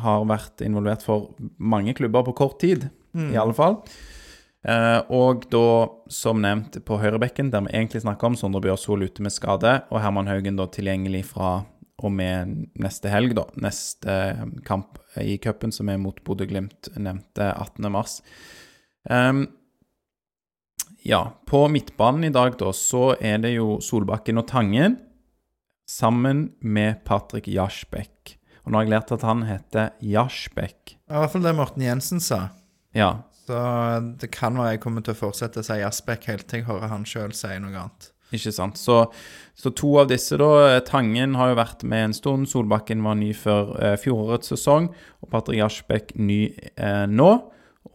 har 0.03 0.25
vært 0.27 0.63
involvert 0.65 1.05
for 1.05 1.31
mange 1.57 1.95
klubber 1.97 2.25
på 2.27 2.35
kort 2.43 2.59
tid, 2.63 2.89
i 3.11 3.39
alle 3.39 3.55
fall. 3.55 3.81
Uh, 4.61 5.01
og 5.09 5.47
da, 5.49 5.89
som 6.13 6.41
nevnt, 6.43 6.77
på 6.85 6.99
høyrebekken, 7.01 7.49
der 7.49 7.63
vi 7.65 7.73
egentlig 7.73 8.03
snakker 8.03 8.29
om 8.29 8.35
Sondre 8.37 8.61
Bjørsol 8.61 9.07
ute 9.07 9.23
med 9.25 9.33
skade, 9.33 9.79
og 9.89 10.03
Herman 10.03 10.29
Haugen 10.29 10.59
da 10.59 10.67
tilgjengelig 10.69 11.25
fra 11.31 11.63
og 12.01 12.13
med 12.15 12.55
neste 12.81 13.11
helg, 13.13 13.35
da. 13.37 13.45
Neste 13.61 14.15
kamp 14.67 14.99
i 15.21 15.37
cupen, 15.41 15.73
som 15.75 15.89
er 15.91 15.99
mot 16.01 16.17
Bodø-Glimt, 16.25 16.91
nevnte 16.97 17.51
18. 17.53 17.87
mars. 17.93 18.19
Ehm, 19.09 19.45
ja, 21.05 21.23
på 21.49 21.63
midtbanen 21.71 22.27
i 22.29 22.33
dag, 22.33 22.57
da, 22.59 22.73
så 22.75 23.15
er 23.19 23.41
det 23.41 23.55
jo 23.55 23.79
Solbakken 23.81 24.41
og 24.41 24.47
Tangen 24.51 24.99
sammen 25.89 26.51
med 26.61 27.03
Patrick 27.07 27.49
Jasbekk. 27.51 28.37
Og 28.61 28.71
nå 28.71 28.77
har 28.77 28.85
jeg 28.85 28.93
lært 28.93 29.13
at 29.15 29.25
han 29.25 29.43
heter 29.47 29.91
Jasbekk. 30.05 30.95
I 31.09 31.17
hvert 31.17 31.33
fall 31.33 31.45
det 31.45 31.55
Morten 31.57 31.83
Jensen 31.83 32.21
sa. 32.23 32.49
Ja, 32.95 33.23
Så 33.47 33.57
det 34.21 34.29
kan 34.31 34.55
være 34.59 34.75
jeg 34.75 34.81
kommer 34.83 35.01
til 35.03 35.15
å 35.15 35.17
fortsette 35.17 35.63
å 35.63 35.65
si 35.65 35.79
Asbekk 35.83 36.27
helt 36.29 36.45
til 36.47 36.61
jeg 36.61 36.67
hører 36.69 36.91
han 36.91 37.07
sjøl 37.09 37.33
si 37.35 37.49
noe 37.59 37.73
annet. 37.73 38.11
Ikke 38.31 38.53
sant. 38.55 38.79
Så, 38.79 38.97
så 39.57 39.71
to 39.75 39.93
av 40.01 40.09
disse, 40.11 40.37
da. 40.39 40.79
Tangen 40.87 41.35
har 41.39 41.51
jo 41.51 41.59
vært 41.59 41.85
med 41.87 42.09
en 42.09 42.15
stund. 42.15 42.49
Solbakken 42.51 43.03
var 43.03 43.17
ny 43.19 43.31
før 43.37 43.73
eh, 43.77 43.95
fjorårets 43.99 44.53
sesong. 44.53 44.89
Og 45.21 45.31
Patrick 45.33 45.63
Aschbeck 45.65 46.15
ny 46.19 46.45
eh, 46.75 47.05
nå. 47.11 47.31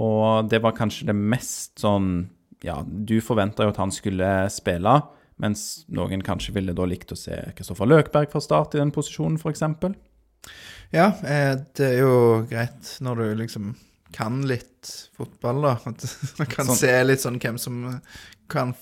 Og 0.03 0.51
det 0.51 0.61
var 0.65 0.77
kanskje 0.77 1.09
det 1.11 1.17
mest 1.17 1.79
sånn 1.81 2.27
Ja, 2.65 2.81
du 2.85 3.21
forventa 3.23 3.65
jo 3.65 3.71
at 3.71 3.79
han 3.79 3.93
skulle 3.93 4.27
spille, 4.51 4.95
mens 5.41 5.85
noen 5.93 6.25
kanskje 6.25 6.55
ville 6.57 6.75
da 6.75 6.87
likt 6.89 7.13
å 7.13 7.19
se 7.19 7.37
Kristoffer 7.55 7.87
Løkberg 7.87 8.33
fra 8.33 8.41
start 8.43 8.75
i 8.75 8.81
den 8.81 8.91
posisjonen, 8.95 9.37
f.eks. 9.37 9.63
Ja, 10.95 11.11
eh, 11.21 11.53
det 11.77 11.91
er 11.93 12.01
jo 12.01 12.17
greit 12.51 12.97
når 13.05 13.21
du 13.21 13.27
liksom 13.43 13.75
kan 14.17 14.41
litt 14.49 14.89
fotball, 15.17 15.61
da. 15.67 15.75
At 15.91 16.07
man 16.41 16.49
kan 16.51 16.71
Sånn. 16.71 16.81
se 16.81 16.95
litt 17.05 17.23
sånn 17.25 17.37
hvem 17.43 17.59
som 17.61 17.83
kan, 18.49 18.73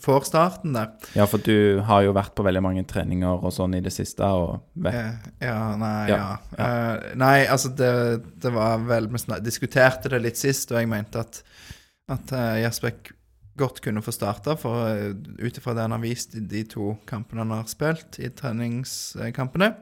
får 0.00 0.24
starten 0.30 0.72
der. 0.74 0.94
Ja, 1.14 1.26
for 1.28 1.42
du 1.44 1.80
har 1.86 2.02
jo 2.06 2.14
vært 2.16 2.32
på 2.38 2.44
veldig 2.46 2.62
mange 2.64 2.84
treninger 2.88 3.44
og 3.44 3.52
sånn 3.52 3.76
i 3.76 3.82
det 3.84 3.92
siste, 3.94 4.24
og 4.24 4.62
vet 4.80 4.96
Eh, 4.96 5.30
Ja, 5.50 5.58
nei, 5.76 6.08
Ja, 6.08 6.18
ja. 6.56 6.66
Eh, 6.66 7.10
nei, 7.20 7.36
altså 7.46 7.72
det, 7.76 7.92
det 8.40 8.52
var 8.54 8.80
vel 8.88 9.10
Vi 9.12 9.40
diskuterte 9.44 10.08
det 10.12 10.22
litt 10.24 10.40
sist, 10.40 10.72
og 10.72 10.80
jeg 10.80 10.88
mente 10.90 11.20
at, 11.20 11.42
at 12.10 12.32
uh, 12.32 12.56
Jasbekk 12.62 13.12
godt 13.60 13.82
kunne 13.84 14.00
få 14.00 14.12
starta, 14.16 14.54
eh, 14.56 15.10
ut 15.44 15.58
ifra 15.60 15.74
det 15.76 15.84
han 15.84 15.92
har 15.92 16.00
vist 16.00 16.34
i 16.38 16.40
de 16.40 16.64
to 16.64 16.94
kampene 17.06 17.44
han 17.44 17.52
har 17.52 17.68
spilt, 17.68 18.16
i 18.24 18.30
treningskampene. 18.32 19.74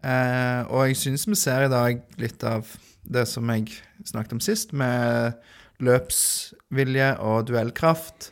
Uh, 0.00 0.62
og 0.70 0.86
jeg 0.88 0.96
syns 1.00 1.26
vi 1.28 1.36
ser 1.36 1.66
i 1.66 1.72
dag 1.72 2.00
litt 2.20 2.44
av 2.46 2.68
det 3.12 3.26
som 3.30 3.48
jeg 3.52 3.70
snakket 4.06 4.36
om 4.36 4.42
sist, 4.44 4.74
med 4.76 5.36
løpsvilje 5.84 7.10
og 7.24 7.46
duellkraft. 7.50 8.30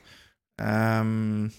Um, 0.61 1.51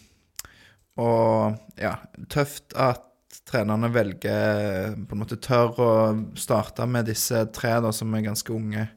og 1.02 1.58
ja, 1.80 1.98
tøft 2.32 2.76
at 2.80 3.04
trenerne 3.46 3.92
velger 3.94 4.96
på 4.96 5.16
en 5.16 5.22
måte 5.22 5.38
tør 5.44 5.82
å 5.84 5.92
starte 6.40 6.88
med 6.90 7.10
disse 7.12 7.44
tre 7.54 7.76
da, 7.84 7.92
som 7.94 8.14
er 8.16 8.28
ganske 8.30 8.54
unge. 8.56 8.88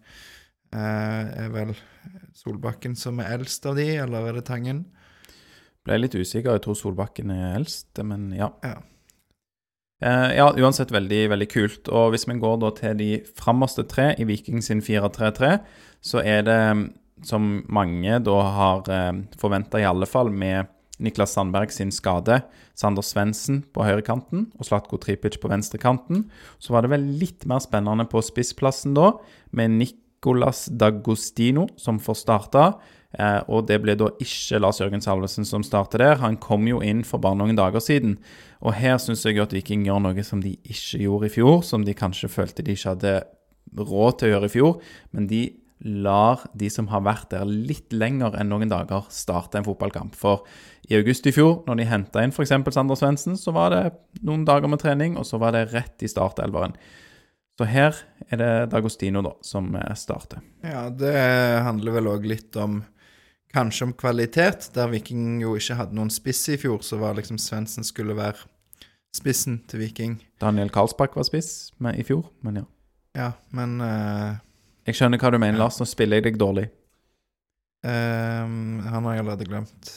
Uh, 0.74 1.24
er 1.44 1.50
vel 1.52 1.74
Solbakken 2.36 2.94
som 2.96 3.18
er 3.22 3.34
eldst 3.38 3.66
av 3.66 3.76
de, 3.78 3.88
eller 3.98 4.30
er 4.30 4.38
det 4.38 4.46
Tangen? 4.48 4.84
Ble 5.86 5.98
litt 5.98 6.14
usikker. 6.14 6.54
Jeg 6.54 6.64
tror 6.64 6.76
Solbakken 6.78 7.32
er 7.34 7.56
eldst, 7.58 7.90
men 8.06 8.30
ja. 8.36 8.52
Ja. 8.64 8.78
Eh, 9.98 10.36
ja, 10.38 10.46
uansett 10.54 10.92
veldig, 10.94 11.24
veldig 11.32 11.48
kult. 11.50 11.90
Og 11.90 12.12
hvis 12.14 12.28
vi 12.28 12.38
går 12.38 12.58
da 12.62 12.72
til 12.76 12.98
de 13.00 13.10
framerste 13.38 13.84
tre 13.90 14.12
i 14.18 14.26
Viking 14.28 14.62
sin 14.64 14.82
4-3-3, 14.84 15.58
så 16.04 16.22
er 16.22 16.44
det, 16.46 16.60
som 17.26 17.48
mange 17.66 18.20
da 18.22 18.36
har 18.58 18.90
eh, 18.94 19.24
forventa 19.40 19.80
i 19.82 19.88
alle 19.88 20.06
fall, 20.06 20.30
med 20.30 20.70
Niklas 21.02 21.34
Sandberg 21.34 21.70
sin 21.74 21.92
skade, 21.94 22.40
Sander 22.78 23.06
Svendsen 23.06 23.62
på 23.74 23.84
høyrekanten 23.86 24.48
og 24.58 24.66
Slatko 24.66 24.98
Tripic 25.02 25.38
på 25.38 25.50
venstrekanten. 25.50 26.24
Så 26.58 26.74
var 26.74 26.82
det 26.82 26.92
vel 26.94 27.06
litt 27.20 27.46
mer 27.50 27.62
spennende 27.62 28.06
på 28.10 28.22
spissplassen 28.24 28.96
da, 28.98 29.12
med 29.54 29.76
Nicolas 29.78 30.66
D'Agostino 30.70 31.68
som 31.78 32.00
får 32.02 32.22
starta. 32.24 32.64
Eh, 33.16 33.40
og 33.48 33.64
det 33.70 33.78
ble 33.80 33.94
da 33.96 34.10
ikke 34.20 34.60
Lars 34.60 34.82
Jørgen 34.82 35.00
Salvesen 35.04 35.46
som 35.48 35.64
startet 35.64 36.02
der. 36.02 36.18
Han 36.20 36.36
kom 36.42 36.66
jo 36.68 36.82
inn 36.84 37.04
for 37.08 37.22
bare 37.22 37.38
noen 37.40 37.56
dager 37.56 37.80
siden. 37.80 38.18
Og 38.60 38.76
her 38.76 38.98
syns 39.00 39.24
jeg 39.24 39.40
at 39.40 39.54
Viking 39.54 39.86
gjør 39.86 40.02
noe 40.04 40.26
som 40.26 40.42
de 40.44 40.56
ikke 40.60 41.00
gjorde 41.06 41.30
i 41.30 41.34
fjor, 41.38 41.62
som 41.64 41.86
de 41.86 41.96
kanskje 41.96 42.30
følte 42.32 42.66
de 42.66 42.76
ikke 42.76 42.92
hadde 42.92 43.14
råd 43.78 44.18
til 44.18 44.28
å 44.28 44.34
gjøre 44.34 44.50
i 44.50 44.52
fjor. 44.52 44.76
Men 45.16 45.30
de 45.30 45.42
lar 45.78 46.42
de 46.58 46.68
som 46.74 46.88
har 46.90 47.04
vært 47.06 47.30
der 47.30 47.46
litt 47.46 47.94
lenger 47.94 48.34
enn 48.34 48.50
noen 48.50 48.70
dager, 48.70 49.06
starte 49.14 49.60
en 49.60 49.66
fotballkamp. 49.66 50.16
For 50.18 50.42
i 50.90 50.98
august 50.98 51.28
i 51.30 51.32
fjor, 51.32 51.62
når 51.68 51.80
de 51.80 51.88
henta 51.88 52.24
inn 52.24 52.34
f.eks. 52.34 52.52
Sander 52.74 52.98
Svendsen, 52.98 53.38
så 53.38 53.54
var 53.54 53.72
det 53.72 53.84
noen 54.26 54.44
dager 54.48 54.70
med 54.70 54.82
trening, 54.82 55.16
og 55.16 55.26
så 55.28 55.38
var 55.40 55.54
det 55.54 55.68
rett 55.70 56.02
i 56.02 56.10
startelveren. 56.10 56.74
Så 57.58 57.66
her 57.66 57.96
er 58.28 58.38
det 58.38 58.52
Dagostino 58.74 59.22
da, 59.24 59.32
som 59.42 59.72
eh, 59.74 59.94
starter. 59.98 60.42
Ja, 60.62 60.86
det 60.94 61.16
handler 61.66 61.96
vel 61.98 62.10
òg 62.10 62.26
litt 62.30 62.58
om 62.58 62.82
Kanskje 63.54 63.86
om 63.88 63.92
kvalitet, 63.96 64.70
der 64.74 64.90
Viking 64.92 65.38
jo 65.40 65.54
ikke 65.56 65.78
hadde 65.78 65.96
noen 65.96 66.10
spiss 66.12 66.42
i 66.52 66.58
fjor, 66.60 66.82
så 66.84 66.98
var 67.00 67.16
liksom 67.16 67.38
Svendsen 67.40 67.86
skulle 67.86 68.16
være 68.16 68.44
spissen 69.16 69.62
til 69.68 69.80
Viking. 69.80 70.18
Daniel 70.40 70.70
Karlsbakk 70.72 71.16
var 71.16 71.24
spiss 71.24 71.72
med, 71.80 71.96
i 71.96 72.04
fjor, 72.04 72.28
men 72.44 72.60
ja. 72.60 72.66
Ja, 73.16 73.30
men 73.56 73.78
uh, 73.80 74.36
Jeg 74.86 74.98
skjønner 74.98 75.20
hva 75.20 75.32
du 75.32 75.38
mener, 75.40 75.58
Lars. 75.58 75.78
Nå 75.80 75.86
spiller 75.88 76.20
jeg 76.20 76.28
deg 76.28 76.40
dårlig. 76.40 76.68
Ehm, 77.86 78.80
han 78.84 79.06
har 79.06 79.14
jeg 79.14 79.22
allerede 79.24 79.46
glemt. 79.48 79.90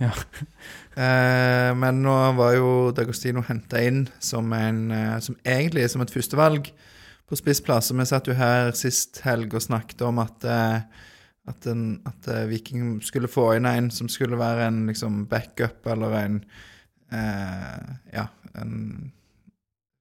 Ja. 0.00 0.12
uh, 0.12 1.72
men 1.82 2.02
nå 2.04 2.14
var 2.38 2.54
jo 2.56 2.70
D'Agostino 2.96 3.42
henta 3.48 3.80
inn 3.82 4.04
som 4.20 4.50
en 4.52 4.90
eh, 4.92 5.14
Som 5.24 5.38
egentlig 5.40 5.86
som 5.88 6.04
et 6.04 6.12
førstevalg 6.12 6.70
på 7.26 7.38
spissplass. 7.40 7.90
Vi 7.90 8.06
satt 8.06 8.28
jo 8.30 8.36
her 8.38 8.70
sist 8.78 9.22
helg 9.26 9.56
og 9.56 9.64
snakket 9.64 10.04
om 10.06 10.20
at 10.22 10.44
at, 11.48 11.66
en, 11.70 12.00
at 12.06 12.28
eh, 12.32 12.46
Viking 12.50 12.96
skulle 13.06 13.28
få 13.30 13.52
inn 13.56 13.66
en 13.70 13.90
som 13.94 14.08
skulle 14.10 14.38
være 14.40 14.66
en 14.68 14.86
liksom 14.90 15.24
backup 15.30 15.86
eller 15.92 16.16
en 16.24 16.40
eh, 17.12 17.84
Ja, 18.14 18.26
en 18.60 19.12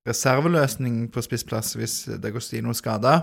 reserveløsning 0.08 1.08
på 1.14 1.22
spissplass 1.26 1.74
hvis 1.80 1.96
D'Agostino 2.22 2.74
skada. 2.78 3.16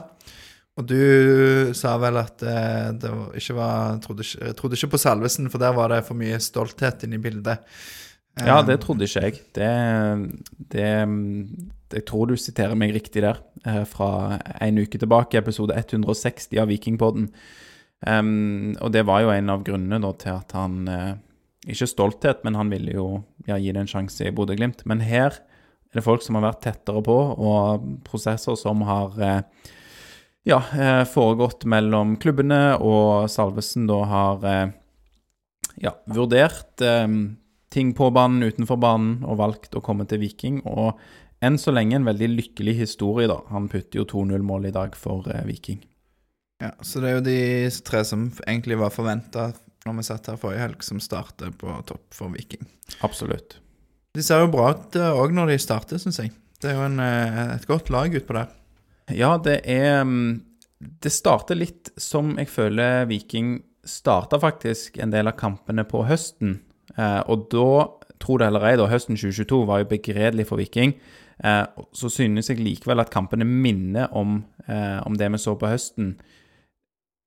Og 0.81 0.87
du 0.89 1.73
sa 1.77 1.97
vel 2.01 2.17
at 2.17 2.43
eh, 2.49 2.93
det 2.97 3.11
var- 3.13 3.35
ikke 3.37 3.55
var 3.59 3.99
trodde 4.01 4.25
ikke, 4.25 4.53
trodde 4.57 4.75
ikke 4.79 4.91
på 4.95 4.99
Salvesen, 5.03 5.51
for 5.53 5.59
der 5.59 5.73
var 5.77 5.89
det 5.93 6.05
for 6.07 6.15
mye 6.19 6.39
stolthet 6.41 7.05
inne 7.05 7.19
i 7.21 7.23
bildet. 7.23 7.59
Eh, 8.39 8.47
Ja, 8.47 8.63
det 8.63 8.81
trodde 8.81 9.05
ikke 9.05 9.21
jeg. 9.21 9.41
Det, 9.55 9.69
det, 10.73 10.89
Jeg 11.93 12.05
tror 12.09 12.27
du 12.27 12.37
siterer 12.37 12.75
meg 12.75 12.95
riktig 12.95 13.21
der. 13.23 13.37
eh, 13.67 13.85
Fra 13.85 14.39
en 14.61 14.79
uke 14.79 14.99
tilbake, 14.99 15.37
episode 15.39 15.75
160 15.77 16.59
av 16.59 16.69
Vikingpodden. 16.69 17.29
Em, 18.07 18.75
og 18.83 18.91
det 18.95 19.05
var 19.07 19.23
jo 19.23 19.31
en 19.31 19.51
av 19.53 19.63
grunnene 19.67 20.01
da, 20.03 20.11
til 20.19 20.35
at 20.35 20.57
han 20.59 20.89
uh, 20.91 21.13
Ikke 21.71 21.87
stolthet, 21.87 22.41
men 22.43 22.57
han 22.59 22.73
ville 22.73 22.97
jo 22.97 23.07
ja, 23.47 23.55
gi 23.55 23.71
det 23.71 23.85
en 23.85 23.91
sjanse 23.91 24.27
i 24.27 24.35
Bodø-Glimt. 24.35 24.83
Men 24.91 25.05
her 25.07 25.37
er 25.39 25.99
det 25.99 26.03
folk 26.03 26.25
som 26.25 26.39
har 26.39 26.49
vært 26.49 26.65
tettere 26.65 27.03
på, 27.07 27.15
og 27.15 27.87
prosesser 28.07 28.59
som 28.59 28.83
har 28.89 29.15
uh, 29.21 29.69
ja, 30.49 30.59
uh, 30.59 31.05
foregått 31.07 31.69
mellom 31.71 32.17
klubbene, 32.23 32.75
og 32.83 33.31
Salvesen 33.31 33.87
da 33.91 34.01
har 34.11 34.49
ja, 35.83 35.95
vurdert 36.11 36.83
ting 37.73 37.95
på 37.97 38.11
banen, 38.13 38.43
utenfor 38.45 38.77
banen, 38.83 39.15
og 39.25 39.39
valgt 39.39 39.79
å 39.79 39.85
komme 39.85 40.05
til 40.11 40.21
Viking. 40.21 40.61
Og 40.69 40.99
enn 41.43 41.57
så 41.59 41.73
lenge 41.73 41.97
en 41.97 42.11
veldig 42.11 42.29
lykkelig 42.35 42.75
historie, 42.83 43.31
da. 43.31 43.39
Han 43.55 43.71
putter 43.73 44.03
jo 44.03 44.09
2-0-mål 44.11 44.69
i 44.69 44.75
dag 44.75 44.99
for 44.99 45.31
Viking. 45.47 45.81
Ja, 46.63 46.71
så 46.85 47.03
det 47.03 47.11
er 47.11 47.17
jo 47.17 47.25
de 47.27 47.41
tre 47.83 48.05
som 48.07 48.29
egentlig 48.47 48.79
var 48.79 48.95
forventa 48.95 49.51
når 49.83 49.97
vi 49.99 50.05
satt 50.07 50.29
her 50.31 50.39
forrige 50.39 50.63
helg, 50.63 50.85
som 50.87 51.01
starter 51.03 51.51
på 51.59 51.73
topp 51.89 52.15
for 52.15 52.31
Viking. 52.31 52.63
Absolutt. 53.03 53.57
De 54.15 54.23
ser 54.23 54.45
jo 54.45 54.53
bra 54.53 54.69
ut 54.77 54.99
òg 55.01 55.35
når 55.35 55.51
de 55.51 55.59
starter, 55.63 55.99
syns 55.99 56.21
jeg. 56.23 56.31
Det 56.63 56.71
er 56.71 56.79
jo 56.79 56.87
en, 56.87 57.01
eh, 57.03 57.57
et 57.57 57.67
godt 57.67 57.91
lag 57.91 58.15
utpå 58.15 58.37
der. 58.37 58.53
Ja, 59.11 59.35
det 59.43 59.63
er 59.67 60.05
mm, 60.07 60.43
Det 61.03 61.13
starter 61.15 61.59
litt 61.59 61.91
som 61.99 62.37
jeg 62.39 62.49
føler 62.51 63.07
Viking 63.07 63.61
starta 63.87 64.39
faktisk 64.43 64.99
en 64.99 65.11
del 65.11 65.29
av 65.31 65.37
kampene 65.39 65.85
på 65.87 66.05
høsten. 66.07 66.61
Eh, 66.97 67.21
og 67.31 67.49
da, 67.53 67.89
tro 68.23 68.39
det 68.39 68.49
eller 68.51 68.67
ei, 68.67 68.77
da, 68.79 68.89
høsten 68.91 69.19
2022 69.19 69.63
var 69.67 69.83
jo 69.83 69.91
begredelig 69.91 70.49
for 70.51 70.63
Viking. 70.63 70.95
Eh, 71.43 71.65
så 71.95 72.11
synes 72.13 72.51
jeg 72.51 72.63
likevel 72.63 73.03
at 73.03 73.13
kampene 73.15 73.47
minner 73.47 74.13
om, 74.15 74.45
eh, 74.67 75.01
om 75.07 75.19
det 75.19 75.31
vi 75.33 75.43
så 75.43 75.57
på 75.59 75.71
høsten. 75.71 76.17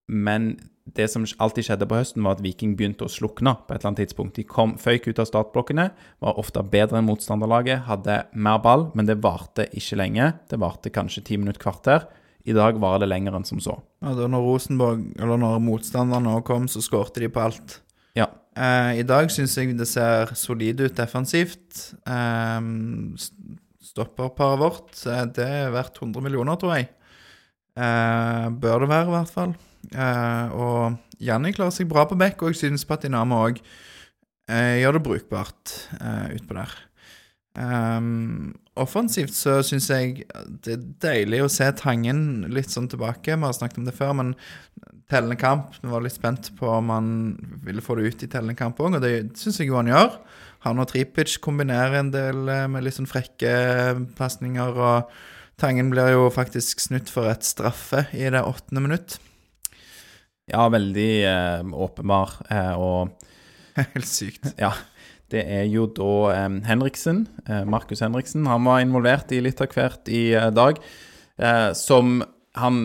Men 0.08 0.56
det 0.86 1.08
som 1.10 1.26
alltid 1.42 1.66
skjedde 1.66 1.88
på 1.90 1.98
høsten, 1.98 2.22
var 2.26 2.38
at 2.38 2.44
Viking 2.46 2.76
begynte 2.78 3.08
å 3.08 3.12
slukne 3.12 3.56
på 3.66 3.74
et 3.74 3.80
eller 3.80 3.90
annet 3.92 4.04
tidspunkt. 4.04 4.36
De 4.38 4.46
kom, 4.46 4.76
føyk 4.78 5.10
ut 5.10 5.22
av 5.22 5.30
startblokkene, 5.32 5.88
var 6.22 6.42
ofte 6.42 6.62
bedre 6.62 7.00
enn 7.00 7.08
motstanderlaget, 7.08 7.88
hadde 7.88 8.20
mer 8.38 8.62
ball, 8.62 8.92
men 8.94 9.10
det 9.10 9.18
varte 9.24 9.66
ikke 9.74 9.98
lenge. 9.98 10.30
Det 10.52 10.62
varte 10.62 10.94
kanskje 10.94 11.26
ti 11.26 11.40
minutter, 11.42 11.64
kvarter. 11.64 12.06
I 12.46 12.54
dag 12.54 12.78
varer 12.78 13.02
det 13.02 13.10
lenger 13.10 13.34
enn 13.40 13.48
som 13.50 13.62
så. 13.64 13.80
Ja, 14.06 14.14
da 14.14 14.30
når 14.30 14.46
Rosenborg, 14.46 15.02
eller 15.18 15.42
når 15.42 15.58
motstanderne 15.66 16.38
òg 16.38 16.46
kom, 16.46 16.70
så 16.70 16.84
skårte 16.86 17.24
de 17.24 17.32
på 17.34 17.42
alt. 17.42 17.80
Ja. 18.16 18.30
Eh, 18.54 19.02
I 19.02 19.06
dag 19.10 19.34
syns 19.34 19.58
jeg 19.58 19.74
det 19.80 19.90
ser 19.90 20.36
solid 20.38 20.86
ut 20.86 21.00
defensivt. 21.02 21.96
Eh, 22.06 22.62
stopperparet 23.90 24.62
vårt, 24.62 24.94
eh, 25.10 25.26
det 25.34 25.50
er 25.66 25.74
verdt 25.74 25.98
100 25.98 26.22
millioner, 26.22 26.62
tror 26.62 26.78
jeg. 26.78 26.92
Eh, 27.76 28.50
bør 28.54 28.86
det 28.86 28.94
være, 28.94 29.10
i 29.10 29.16
hvert 29.18 29.34
fall. 29.34 29.56
Eh, 29.94 30.56
og 30.56 31.22
Janni 31.22 31.54
klarer 31.56 31.74
seg 31.76 31.90
bra 31.92 32.06
på 32.10 32.18
back, 32.20 32.42
og 32.42 32.54
jeg 32.54 32.64
synes 32.64 32.88
Patinama 32.88 33.44
òg 33.48 33.62
eh, 34.50 34.82
gjør 34.82 34.98
det 34.98 35.06
brukbart 35.06 35.76
eh, 36.00 36.36
utpå 36.40 36.58
der. 36.58 36.76
Um, 37.56 38.52
offensivt 38.76 39.32
så 39.32 39.62
syns 39.64 39.86
jeg 39.88 40.26
det 40.66 40.74
er 40.74 40.82
deilig 41.06 41.38
å 41.46 41.52
se 41.52 41.70
Tangen 41.80 42.50
litt 42.52 42.74
sånn 42.74 42.90
tilbake. 42.92 43.32
Vi 43.32 43.48
har 43.48 43.56
snakket 43.56 43.80
om 43.80 43.86
det 43.88 43.96
før, 43.96 44.12
men 44.20 44.34
tellende 45.08 45.38
kamp 45.40 45.78
Vi 45.80 45.88
var 45.88 46.04
litt 46.04 46.18
spent 46.18 46.50
på 46.58 46.68
om 46.68 46.90
han 46.92 47.08
ville 47.64 47.84
få 47.86 47.96
det 47.96 48.10
ut 48.10 48.26
i 48.26 48.30
tellende 48.32 48.58
kamp 48.60 48.82
òg, 48.84 48.98
og 48.98 49.06
det 49.06 49.38
syns 49.40 49.62
jeg 49.62 49.72
jo 49.72 49.80
han 49.80 49.92
gjør. 49.92 50.18
Han 50.66 50.82
og 50.82 50.90
Tripic 50.90 51.38
kombinerer 51.46 52.02
en 52.02 52.12
del 52.12 52.44
med 52.74 52.84
litt 52.84 52.98
sånn 52.98 53.08
frekke 53.08 53.54
pasninger, 54.18 54.76
og 54.76 55.16
Tangen 55.62 55.88
blir 55.94 56.12
jo 56.12 56.26
faktisk 56.36 56.82
snutt 56.84 57.08
for 57.08 57.30
et 57.32 57.46
straffe 57.48 58.02
i 58.12 58.28
det 58.28 58.42
åttende 58.44 58.84
minutt. 58.84 59.16
Ja, 60.52 60.68
veldig 60.70 61.12
eh, 61.26 61.72
åpenbar. 61.74 62.38
Eh, 62.54 62.74
og 62.78 63.16
Helt 63.80 64.08
sykt. 64.08 64.52
ja, 64.62 64.72
det 65.34 65.42
er 65.42 65.66
jo 65.72 65.88
da 65.90 66.12
eh, 66.36 66.60
Henriksen, 66.70 67.26
eh, 67.48 67.64
Markus 67.66 68.04
Henriksen, 68.06 68.46
han 68.50 68.68
var 68.68 68.84
involvert 68.84 69.34
i 69.34 69.42
litt 69.42 69.64
av 69.64 69.74
hvert 69.74 70.12
i 70.14 70.28
eh, 70.38 70.52
dag. 70.54 70.78
Eh, 71.42 71.72
som 71.74 72.22
han, 72.56 72.78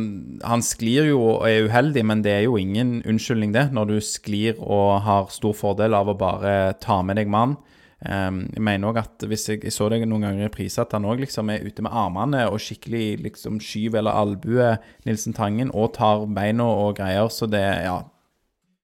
han 0.43 0.65
sklir 0.67 1.13
jo 1.13 1.21
og 1.29 1.45
er 1.47 1.69
uheldig, 1.69 2.03
men 2.09 2.25
det 2.25 2.33
er 2.39 2.47
jo 2.49 2.57
ingen 2.59 2.97
unnskyldning, 3.07 3.53
det, 3.55 3.69
når 3.77 3.93
du 3.93 3.99
sklir 4.03 4.57
og 4.59 5.03
har 5.05 5.29
stor 5.31 5.55
fordel 5.55 5.95
av 5.95 6.11
å 6.11 6.17
bare 6.19 6.73
ta 6.83 7.03
med 7.07 7.21
deg 7.21 7.31
mann. 7.31 7.59
Eh, 8.01 8.31
jeg 8.57 8.63
mener 8.65 8.89
òg 8.93 8.99
at 9.03 9.27
hvis 9.29 9.49
jeg, 9.51 9.61
jeg 9.65 9.73
så 9.77 9.89
det 9.93 10.01
noen 10.09 10.23
ganger 10.25 10.41
i 10.45 10.47
reprise, 10.49 10.81
at 10.81 10.93
han 10.97 11.05
òg 11.05 11.21
liksom 11.27 11.51
er 11.53 11.67
ute 11.67 11.83
med 11.85 11.93
armene 11.93 12.47
og 12.49 12.61
skikkelig 12.63 13.21
liksom 13.27 13.59
skyver 13.61 14.01
eller 14.01 14.17
albuer 14.17 14.79
Nilsen 15.05 15.37
Tangen 15.37 15.71
og 15.75 15.93
tar 15.99 16.25
beina 16.27 16.65
og 16.65 16.97
greier, 16.97 17.29
så 17.29 17.49
det 17.51 17.61
Ja, 17.85 18.01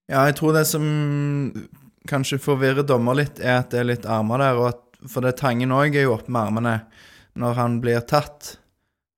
Ja, 0.09 0.27
jeg 0.29 0.37
tror 0.39 0.53
det 0.55 0.67
som 0.69 0.85
kanskje 2.07 2.39
forvirrer 2.39 2.87
dommer 2.87 3.17
litt, 3.19 3.41
er 3.41 3.59
at 3.65 3.73
det 3.73 3.81
er 3.81 3.89
litt 3.89 4.05
armer 4.07 4.39
der, 4.39 4.61
og 4.61 4.69
at, 4.69 4.83
for 5.11 5.25
det 5.27 5.37
Tangen 5.41 5.73
òg 5.75 5.97
er 5.97 6.07
jo 6.07 6.15
oppe 6.15 6.31
med 6.31 6.47
armene 6.47 6.77
når 7.37 7.59
han 7.59 7.81
blir 7.83 8.01
tatt. 8.07 8.53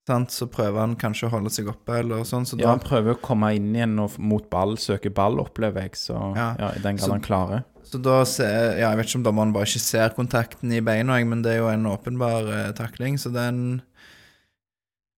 Sant? 0.09 0.33
Så 0.33 0.47
prøver 0.49 0.81
han 0.81 0.95
kanskje 0.97 1.29
å 1.29 1.33
holde 1.35 1.51
seg 1.53 1.69
oppe, 1.69 1.99
eller 2.01 2.25
sånn, 2.25 2.47
så 2.49 2.57
Ja, 2.57 2.65
da 2.65 2.71
han 2.79 2.81
prøver 2.81 3.13
å 3.13 3.21
komme 3.21 3.51
inn 3.59 3.75
igjen 3.77 3.99
og 4.01 4.17
mot 4.19 4.49
ball, 4.51 4.79
søke 4.81 5.13
ball, 5.13 5.37
opplever 5.43 5.85
jeg. 5.85 5.99
Så 6.01 6.17
ja, 6.35 6.55
Ja. 6.59 6.71
i 6.73 6.81
den 6.81 6.97
grad 6.97 7.11
han 7.11 7.21
klarer. 7.21 7.65
Så 7.89 8.01
da 8.05 8.21
ser 8.29 8.77
Ja, 8.77 8.91
jeg 8.91 9.01
vet 9.01 9.11
ikke 9.11 9.21
om 9.23 9.29
dommeren 9.31 9.53
bare 9.55 9.69
ikke 9.69 9.81
ser 9.81 10.17
kontakten 10.17 10.73
i 10.75 10.83
beina, 10.85 11.19
men 11.25 11.45
det 11.45 11.55
er 11.55 11.63
jo 11.63 11.71
en 11.73 11.89
åpenbar 11.89 12.51
eh, 12.53 12.73
takling, 12.77 13.17
så 13.21 13.33
den 13.33 13.81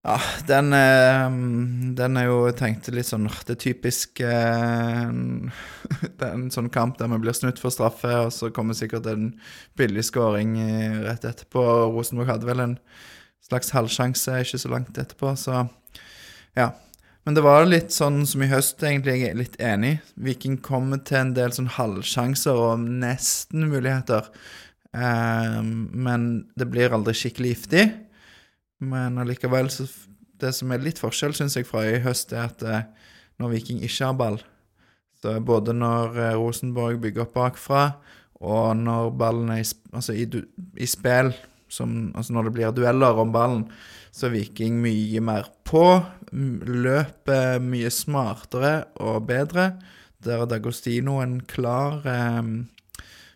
Ja, 0.05 0.17
den 0.47 0.71
eh, 0.73 1.27
Den 1.99 2.17
er 2.17 2.29
jo 2.29 2.45
jeg 2.47 2.57
tenkte 2.61 2.93
litt 2.95 3.09
sånn 3.09 3.27
Det 3.27 3.57
er 3.57 3.61
typisk 3.65 4.23
eh, 4.23 5.11
Det 6.17 6.29
er 6.29 6.31
en 6.31 6.47
sånn 6.53 6.71
kamp 6.71 6.97
der 7.01 7.11
vi 7.11 7.19
blir 7.25 7.35
snudd 7.35 7.59
for 7.59 7.73
straffe, 7.75 8.13
og 8.25 8.31
så 8.31 8.53
kommer 8.55 8.77
sikkert 8.77 9.09
en 9.11 9.33
billig 9.77 10.07
scoring 10.07 10.55
eh, 10.63 11.01
rett 11.03 11.27
etterpå. 11.27 11.65
Rosenborg 11.91 12.31
hadde 12.31 12.47
vel 12.47 12.63
en 12.63 12.77
slags 13.43 13.73
halvsjanse 13.75 14.39
ikke 14.45 14.61
så 14.61 14.71
langt 14.71 14.97
etterpå, 15.01 15.35
så 15.35 15.65
ja. 16.55 16.71
Men 17.25 17.37
det 17.37 17.43
var 17.45 17.67
litt 17.67 17.93
sånn 17.93 18.23
som 18.25 18.41
i 18.41 18.49
høst, 18.49 18.81
egentlig. 18.81 19.19
Jeg 19.19 19.31
er 19.33 19.39
litt 19.39 19.57
enig. 19.61 19.93
Viking 20.17 20.57
kommer 20.65 21.03
til 21.05 21.19
en 21.19 21.33
del 21.37 21.53
sånn 21.53 21.69
halvsjanser 21.75 22.57
og 22.57 22.85
nesten-muligheter. 23.03 24.31
Eh, 24.97 25.59
men 25.61 26.29
det 26.57 26.69
blir 26.71 26.95
aldri 26.97 27.13
skikkelig 27.17 27.53
giftig. 27.55 27.85
Men 28.81 29.21
allikevel, 29.21 29.69
så 29.69 29.89
Det 30.41 30.49
som 30.57 30.71
er 30.73 30.81
litt 30.81 30.97
forskjell, 30.97 31.35
syns 31.37 31.53
jeg, 31.53 31.67
fra 31.69 31.83
i 31.85 31.99
høst, 32.01 32.31
er 32.33 32.47
at 32.49 32.63
eh, 32.65 32.87
når 33.37 33.51
Viking 33.51 33.83
ikke 33.85 34.07
har 34.07 34.15
ball 34.17 34.39
så 35.21 35.37
Både 35.39 35.73
når 35.77 36.17
eh, 36.17 36.33
Rosenborg 36.39 37.01
bygger 37.01 37.27
opp 37.27 37.35
bakfra, 37.35 37.83
og 38.41 38.77
når 38.77 39.11
ballen 39.13 39.51
er 39.53 39.61
i, 39.61 39.67
altså 39.93 40.15
i, 40.17 40.25
i 40.81 40.87
spill, 40.89 41.29
som, 41.71 42.11
altså 42.15 42.35
når 42.35 42.47
det 42.47 42.53
blir 42.57 42.75
dueller 42.75 43.21
om 43.21 43.31
ballen, 43.33 43.65
så 44.11 44.27
er 44.27 44.35
Viking 44.35 44.81
mye 44.83 45.21
mer 45.23 45.47
på. 45.67 45.85
Løpet 46.31 47.63
mye 47.63 47.91
smartere 47.93 48.73
og 48.99 49.25
bedre. 49.29 49.71
Der 50.21 50.43
er 50.43 50.49
Dagostino 50.51 51.19
en 51.23 51.39
klar 51.49 52.03
eh, 52.05 52.51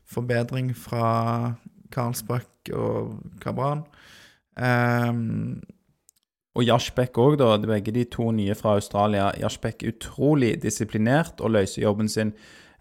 forbedring 0.05 0.73
fra 0.77 1.55
Karlsbakk 1.95 2.73
og 2.75 3.15
Kabran. 3.41 3.85
Um, 4.55 5.61
Og 6.55 6.63
Jasbekk 6.63 7.17
òg, 7.19 7.33
da. 7.41 7.55
Begge 7.59 7.91
de 7.91 8.05
to 8.07 8.29
nye 8.31 8.55
fra 8.55 8.77
Australia. 8.79 9.27
Jasbekk 9.41 9.83
utrolig 9.89 10.53
disiplinert 10.63 11.41
og 11.43 11.51
løser 11.57 11.83
jobben 11.83 12.07
sin. 12.11 12.31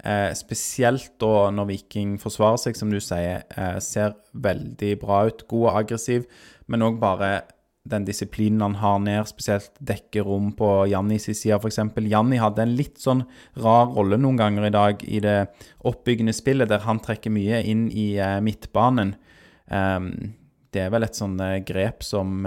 Eh, 0.04 0.30
spesielt 0.37 1.14
da 1.23 1.49
når 1.54 1.70
Viking 1.70 2.18
forsvarer 2.20 2.61
seg, 2.61 2.76
som 2.76 2.90
du 2.92 3.00
sier. 3.00 3.46
Eh, 3.56 3.78
ser 3.80 4.18
veldig 4.37 4.92
bra 5.00 5.25
ut. 5.30 5.46
God 5.49 5.68
og 5.70 5.78
aggressiv, 5.80 6.26
men 6.68 6.84
òg 6.84 7.00
bare 7.00 7.30
den 7.88 8.04
disiplinen 8.08 8.62
han 8.64 8.76
har 8.80 9.00
ned, 9.04 9.28
spesielt 9.28 9.75
dekker 9.84 10.25
rom 10.25 10.52
på 10.56 10.68
Jannis 10.88 11.26
side, 11.28 11.58
f.eks. 11.58 11.82
Janni 12.08 12.38
hadde 12.40 12.64
en 12.64 12.76
litt 12.78 13.00
sånn 13.00 13.26
rar 13.61 13.90
rolle 13.92 14.16
noen 14.20 14.40
ganger 14.40 14.68
i 14.68 14.73
dag 14.73 15.04
i 15.04 15.20
det 15.25 15.37
oppbyggende 15.84 16.32
spillet, 16.37 16.70
der 16.70 16.84
han 16.87 17.02
trekker 17.04 17.32
mye 17.32 17.61
inn 17.68 17.87
i 17.92 18.14
eh, 18.16 18.38
midtbanen. 18.44 19.12
Ehm, 19.68 20.08
det 20.73 20.87
er 20.87 20.94
vel 20.94 21.04
et 21.04 21.16
sånn 21.20 21.37
eh, 21.44 21.61
grep 21.64 22.04
som 22.04 22.46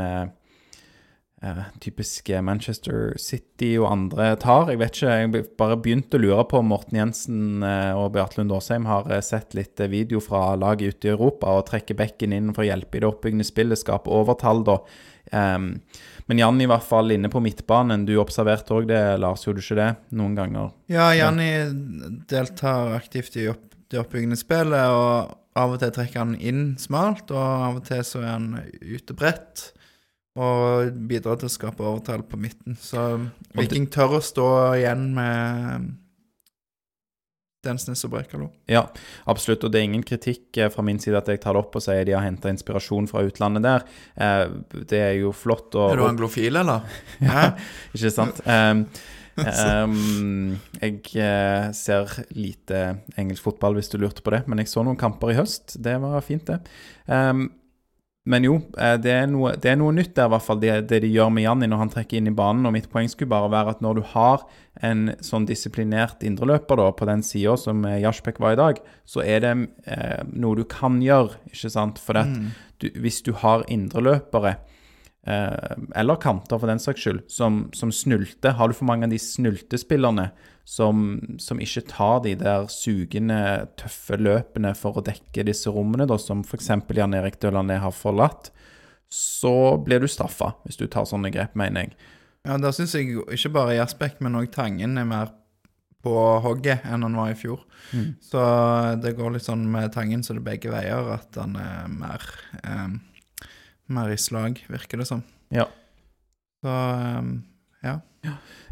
eh, 1.41 1.57
eh, 1.57 2.33
eh, 2.35 2.41
Manchester 2.41 3.13
City 3.17 3.77
og 3.77 3.91
andre 3.91 4.29
tar. 4.41 4.71
Jeg 4.71 4.81
vet 4.81 4.95
ikke, 4.95 5.17
jeg 5.21 5.45
bare 5.59 5.79
begynte 5.81 6.17
å 6.17 6.23
lure 6.23 6.45
på 6.49 6.61
om 6.61 6.71
Morten 6.73 6.97
Jensen 6.99 7.63
eh, 7.65 7.93
og 7.97 8.13
Beate 8.15 8.39
Lund 8.39 8.55
Åsheim 8.55 8.87
har 8.89 9.09
sett 9.25 9.53
litt 9.57 9.79
video 9.91 10.21
fra 10.23 10.55
laget 10.55 10.97
ute 10.97 11.09
i 11.09 11.13
Europa 11.13 11.57
og 11.59 11.67
trekker 11.69 11.97
bekken 11.99 12.35
inn 12.35 12.53
for 12.53 12.65
å 12.65 12.69
hjelpe 12.69 12.97
i 12.97 13.03
det 13.03 13.11
oppbyggende 13.11 13.47
spillet, 13.47 13.81
skape 13.83 14.11
overtall 14.13 14.63
da. 14.67 14.81
Um, 15.27 15.73
men 16.27 16.39
Janni 16.39 16.63
i 16.63 16.69
hvert 16.71 16.85
fall 16.87 17.11
inne 17.11 17.29
på 17.31 17.41
midtbanen, 17.43 18.05
du 18.07 18.13
observerte 18.21 18.75
òg 18.75 18.87
det, 18.87 19.01
Lars, 19.19 19.43
gjorde 19.43 19.59
du 19.59 19.65
ikke 19.65 19.79
det 19.79 19.89
noen 20.15 20.37
ganger? 20.37 20.71
Ja, 20.91 21.09
Janni 21.15 21.49
deltar 22.31 22.95
aktivt 22.95 23.35
i 23.39 23.47
opp, 23.51 23.63
det 23.91 23.99
oppbyggende 24.01 24.39
spillet, 24.39 24.91
og 24.91 25.35
av 25.57 25.73
og 25.73 25.81
til 25.81 25.93
trekker 25.95 26.21
han 26.21 26.35
inn 26.37 26.63
smalt, 26.79 27.31
og 27.31 27.39
av 27.39 27.79
og 27.79 27.85
til 27.87 28.03
så 28.05 28.21
er 28.23 28.33
han 28.33 28.49
ute 28.81 29.15
bredt. 29.17 29.71
Og 30.37 30.91
bidrar 31.09 31.39
til 31.41 31.49
å 31.49 31.53
skape 31.53 31.81
overtall 31.81 32.21
på 32.29 32.37
midten. 32.37 32.77
Så 32.77 33.09
Viking 33.57 33.87
tør 33.93 34.19
å 34.19 34.23
stå 34.23 34.49
igjen 34.77 35.09
med 35.17 35.87
Stensnes 37.67 38.05
og 38.05 38.13
Brekalo. 38.13 38.47
Ja, 38.69 38.85
absolutt. 39.29 39.65
Og 39.65 39.73
det 39.73 39.81
er 39.81 39.89
ingen 39.89 40.05
kritikk 40.05 40.57
eh, 40.59 40.71
fra 40.73 40.85
min 40.85 41.01
side 41.03 41.19
at 41.19 41.29
jeg 41.31 41.41
tar 41.43 41.57
det 41.57 41.63
opp 41.63 41.75
og 41.77 41.83
sier 41.83 42.07
de 42.07 42.15
har 42.15 42.25
henta 42.25 42.51
inspirasjon 42.53 43.09
fra 43.09 43.25
utlandet 43.27 43.65
der. 43.65 43.85
Eh, 44.15 44.45
det 44.87 45.03
er 45.03 45.13
jo 45.19 45.33
flott 45.35 45.75
å 45.75 45.89
Er 45.91 46.01
du 46.01 46.07
anglofil, 46.07 46.61
eller? 46.61 46.87
ja, 47.27 47.49
Ikke 47.97 48.13
sant? 48.13 48.39
Um, 48.45 48.85
um, 49.41 50.55
jeg 50.79 51.01
eh, 51.19 51.69
ser 51.77 52.19
lite 52.37 52.83
engelsk 53.17 53.49
fotball, 53.49 53.79
hvis 53.79 53.91
du 53.91 53.99
lurte 54.01 54.23
på 54.25 54.35
det, 54.35 54.45
men 54.47 54.63
jeg 54.63 54.71
så 54.71 54.85
noen 54.85 54.99
kamper 54.99 55.33
i 55.33 55.39
høst. 55.39 55.79
Det 55.83 55.97
var 56.03 56.21
fint, 56.25 56.47
det. 56.47 56.61
Um, 57.09 57.49
men 58.27 58.43
jo, 58.43 58.57
eh, 58.77 58.95
det 58.99 59.11
er, 59.13 59.25
noe, 59.31 59.53
det 59.55 59.71
er 59.71 59.77
noe 59.79 59.95
nytt 59.95 60.13
der, 60.17 60.27
i 60.27 60.33
hvert 60.33 60.43
fall, 60.43 60.59
det, 60.59 60.73
det 60.91 61.01
de 61.05 61.11
gjør 61.13 61.31
med 61.33 61.45
Janni 61.45 61.69
når 61.71 61.83
han 61.83 61.91
trekker 61.93 62.19
inn 62.19 62.29
i 62.31 62.35
banen. 62.35 62.67
Og 62.67 62.75
mitt 62.75 62.89
poeng 62.91 63.07
skulle 63.11 63.31
bare 63.31 63.51
være 63.53 63.75
at 63.75 63.83
når 63.85 63.99
du 63.99 64.03
har 64.13 64.43
en 64.85 65.09
sånn 65.23 65.47
disiplinert 65.49 66.25
indreløper 66.27 66.79
da, 66.79 66.91
på 66.93 67.07
den 67.09 67.23
sida 67.25 67.55
som 67.59 67.85
eh, 67.87 68.03
var 68.03 68.53
i 68.53 68.59
dag, 68.59 68.81
så 69.07 69.23
er 69.23 69.45
det 69.45 69.53
eh, 69.87 70.23
noe 70.33 70.59
du 70.59 70.65
kan 70.69 70.99
gjøre, 71.03 71.39
ikke 71.53 71.71
sant? 71.73 72.01
For 72.03 72.19
at 72.19 72.33
du, 72.83 72.89
hvis 72.99 73.23
du 73.25 73.31
har 73.39 73.65
indreløpere 73.71 74.57
eh, 74.57 74.76
eller 75.27 76.19
kanter 76.23 76.59
for 76.59 76.69
den 76.69 76.79
saks 76.79 77.03
skyld, 77.03 77.23
som, 77.31 77.65
som 77.75 77.91
snulter. 77.91 78.55
Har 78.55 78.69
du 78.69 78.77
for 78.77 78.87
mange 78.87 79.07
av 79.07 79.13
de 79.13 79.19
snultespillerne 79.21 80.29
som, 80.67 81.19
som 81.39 81.61
ikke 81.63 81.85
tar 81.91 82.21
de 82.25 82.35
der 82.39 82.67
sugende, 82.71 83.39
tøffe 83.79 84.19
løpene 84.19 84.73
for 84.77 84.99
å 84.99 85.05
dekke 85.05 85.45
disse 85.47 85.71
rommene, 85.71 86.07
da, 86.09 86.19
som 86.19 86.43
f.eks. 86.43 86.71
Jan 86.97 87.15
Erik 87.17 87.39
Dølandet 87.43 87.81
har 87.83 87.95
forlatt, 87.95 88.51
så 89.07 89.77
blir 89.79 90.03
du 90.03 90.09
straffa 90.11 90.53
hvis 90.65 90.79
du 90.79 90.85
tar 90.91 91.07
sånne 91.07 91.31
grep, 91.31 91.55
mener 91.59 91.87
jeg. 91.87 91.97
Ja, 92.47 92.57
da 92.59 92.71
syns 92.75 92.95
jeg 92.95 93.15
ikke 93.19 93.53
bare 93.55 93.77
Jasbekk, 93.77 94.21
men 94.23 94.35
òg 94.39 94.51
Tangen 94.55 94.99
er 94.99 95.07
mer 95.07 95.33
på 96.05 96.15
hogget 96.43 96.85
enn 96.87 97.03
han 97.03 97.17
var 97.17 97.31
i 97.33 97.37
fjor. 97.39 97.63
Så 98.23 98.41
det 99.01 99.15
går 99.17 99.35
litt 99.35 99.47
sånn 99.47 99.65
med 99.71 99.91
Tangen 99.95 100.23
så 100.23 100.35
det 100.35 100.43
er 100.43 100.49
begge 100.51 100.73
veier, 100.73 101.11
at 101.17 101.39
han 101.39 101.55
er 101.59 101.87
mer 101.91 102.27
eh, 102.63 102.97
Mer 103.93 104.11
i 104.11 104.17
slag, 104.19 104.59
virker 104.71 105.01
det 105.01 105.07
som. 105.09 105.23
Ja. 105.53 105.67
Så 106.63 106.73
um, 107.21 107.37
ja. 107.85 107.99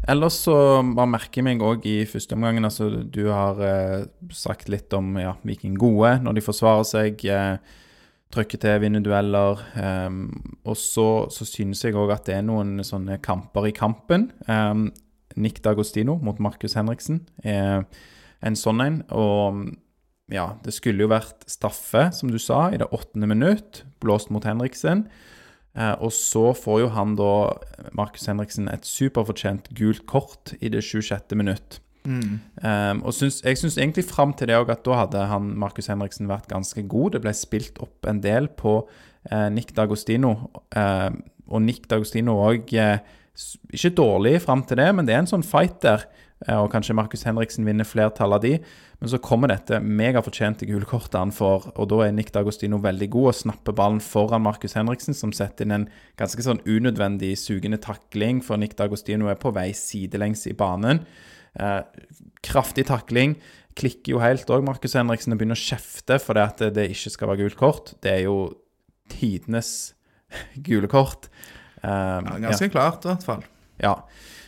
Ellers 0.08 0.36
så 0.44 0.56
bare 0.94 1.08
merker 1.08 1.40
jeg 1.40 1.46
meg 1.46 1.64
òg 1.64 1.86
i 1.88 2.02
første 2.08 2.36
omgangen 2.36 2.66
altså 2.68 2.90
Du 3.00 3.22
har 3.30 3.60
eh, 3.64 4.04
sagt 4.34 4.68
litt 4.68 4.92
om 4.96 5.14
ja, 5.18 5.32
Viking 5.46 5.78
gode 5.80 6.16
når 6.24 6.36
de 6.36 6.44
forsvarer 6.44 6.86
seg. 6.88 7.24
Eh, 7.24 7.56
trykker 8.34 8.60
til, 8.60 8.80
vinner 8.82 9.04
dueller. 9.04 9.62
Eh, 9.78 10.20
og 10.66 10.76
så, 10.80 11.08
så 11.32 11.48
synes 11.48 11.84
jeg 11.84 11.96
òg 11.96 12.12
at 12.14 12.28
det 12.28 12.38
er 12.38 12.46
noen 12.46 12.78
sånne 12.84 13.18
kamper 13.24 13.70
i 13.70 13.74
kampen. 13.76 14.30
Um, 14.50 14.90
Nick 15.36 15.60
D'Agostino 15.64 16.16
mot 16.24 16.38
Markus 16.40 16.76
Henriksen 16.78 17.20
er 17.44 17.84
en 18.44 18.56
sånn 18.58 18.82
en. 18.84 19.02
Og 19.12 19.66
ja, 20.32 20.48
det 20.64 20.74
skulle 20.74 21.04
jo 21.04 21.12
vært 21.12 21.46
straffe, 21.50 22.08
som 22.16 22.32
du 22.32 22.38
sa, 22.42 22.66
i 22.72 22.80
det 22.80 22.90
åttende 22.94 23.28
minutt. 23.30 23.84
Blåst 24.02 24.32
mot 24.34 24.44
Henriksen. 24.46 25.06
Eh, 25.76 25.94
og 26.02 26.10
så 26.14 26.50
får 26.56 26.82
jo 26.82 26.92
han 26.96 27.14
da, 27.18 27.32
Markus 27.96 28.26
Henriksen, 28.30 28.70
et 28.72 28.88
superfortjent 28.88 29.70
gult 29.76 30.06
kort 30.10 30.56
i 30.60 30.72
det 30.72 30.82
26. 30.84 31.36
minutt. 31.38 31.80
Um, 32.06 33.00
og 33.02 33.14
syns, 33.16 33.40
jeg 33.42 33.58
syns 33.58 33.76
egentlig 33.80 34.04
fram 34.06 34.30
til 34.38 34.46
det 34.46 34.54
òg 34.54 34.70
at 34.70 34.84
da 34.86 35.00
hadde 35.00 35.24
han 35.26 35.48
Markus 35.58 35.88
Henriksen 35.90 36.30
vært 36.30 36.48
ganske 36.50 36.84
god. 36.86 37.16
Det 37.16 37.22
ble 37.24 37.32
spilt 37.34 37.80
opp 37.82 38.06
en 38.06 38.20
del 38.22 38.46
på 38.54 38.78
eh, 39.30 39.48
Nick 39.52 39.74
D'Agostino. 39.76 40.34
Eh, 40.70 41.10
og 41.46 41.62
Nick 41.64 41.88
D'Agostino 41.90 42.38
òg 42.46 42.74
eh, 42.78 43.02
ikke 43.74 43.94
dårlig 43.98 44.38
fram 44.46 44.62
til 44.66 44.80
det, 44.80 44.88
men 44.94 45.08
det 45.08 45.16
er 45.16 45.24
en 45.24 45.32
sånn 45.34 45.46
fight 45.46 45.80
der. 45.84 46.06
Eh, 46.44 46.56
og 46.58 46.68
kanskje 46.74 46.94
Markus 46.96 47.24
Henriksen 47.24 47.64
vinner 47.66 47.88
flertall 47.88 48.36
av 48.36 48.42
de. 48.44 48.56
Men 49.00 49.10
så 49.12 49.20
kommer 49.22 49.50
dette 49.52 49.80
megafortjente 49.80 50.68
gule 50.68 50.88
kortet 50.88 51.18
han 51.18 51.32
får, 51.34 51.70
og 51.74 51.88
da 51.92 52.02
er 52.04 52.14
Nick 52.16 52.32
D'Agostino 52.34 52.80
veldig 52.82 53.08
god 53.12 53.30
og 53.30 53.38
snapper 53.40 53.76
ballen 53.76 54.02
foran 54.04 54.44
Markus 54.44 54.76
Henriksen, 54.76 55.16
som 55.16 55.32
setter 55.36 55.66
inn 55.66 55.74
en 55.76 55.88
ganske 56.20 56.44
sånn 56.44 56.62
unødvendig 56.68 57.34
sugende 57.40 57.80
takling, 57.82 58.42
for 58.44 58.60
Nick 58.60 58.76
D'Agostino 58.78 59.30
er 59.32 59.40
på 59.40 59.52
vei 59.56 59.70
sidelengs 59.76 60.46
i 60.50 60.54
banen. 60.56 61.04
Eh, 61.56 61.82
kraftig 62.44 62.86
takling. 62.90 63.38
Klikker 63.76 64.16
jo 64.16 64.22
helt 64.24 64.48
òg, 64.52 64.64
Markus 64.64 64.96
Henriksen, 64.96 65.34
og 65.34 65.40
begynner 65.40 65.58
å 65.58 65.66
kjefte 65.66 66.20
for 66.22 66.36
det 66.36 66.46
at 66.46 66.64
det, 66.76 66.88
ikke 66.92 67.12
skal 67.12 67.32
være 67.32 67.44
gult 67.44 67.60
kort. 67.60 67.92
Det 68.04 68.12
er 68.12 68.24
jo 68.28 68.38
tidenes 69.12 69.92
gule 70.66 70.88
kort. 70.92 71.30
Eh, 71.82 71.88
ja 71.88 72.40
ganske 72.48 72.72
klart, 72.72 73.04
i 73.04 73.12
hvert 73.12 73.28
fall. 73.28 73.44
ja. 73.80 73.98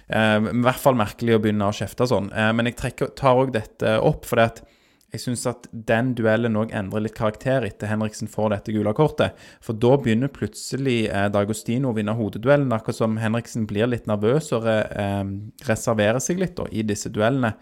Eh, 0.09 0.39
I 0.41 0.65
hvert 0.65 0.83
fall 0.83 0.99
merkelig 0.99 1.37
å 1.37 1.43
begynne 1.45 1.69
å 1.69 1.77
kjefte 1.77 2.09
sånn. 2.09 2.33
Eh, 2.33 2.51
men 2.57 2.71
jeg 2.71 2.79
trekker, 2.81 3.15
tar 3.19 3.41
òg 3.45 3.55
dette 3.57 3.99
opp 4.05 4.29
fordi 4.29 4.49
at 4.49 4.63
jeg 5.09 5.23
syns 5.23 5.47
at 5.49 5.67
den 5.73 6.11
duellen 6.17 6.57
òg 6.61 6.73
endrer 6.77 7.01
litt 7.07 7.17
karakter 7.17 7.65
etter 7.65 7.89
Henriksen 7.89 8.29
får 8.29 8.53
dette 8.53 8.75
gule 8.77 8.93
kortet. 8.97 9.39
For 9.65 9.73
da 9.73 9.95
begynner 9.97 10.29
plutselig 10.33 11.07
eh, 11.09 11.29
D'Agostino 11.33 11.93
å 11.93 11.97
vinne 11.97 12.17
hodeduellen, 12.17 12.75
akkurat 12.77 12.99
som 12.99 13.17
Henriksen 13.21 13.65
blir 13.69 13.89
litt 13.89 14.09
nervøs 14.11 14.53
og 14.57 14.69
eh, 14.69 15.23
reserverer 15.69 16.21
seg 16.21 16.43
litt 16.43 16.59
da, 16.61 16.69
i 16.69 16.85
disse 16.85 17.13
duellene. 17.13 17.55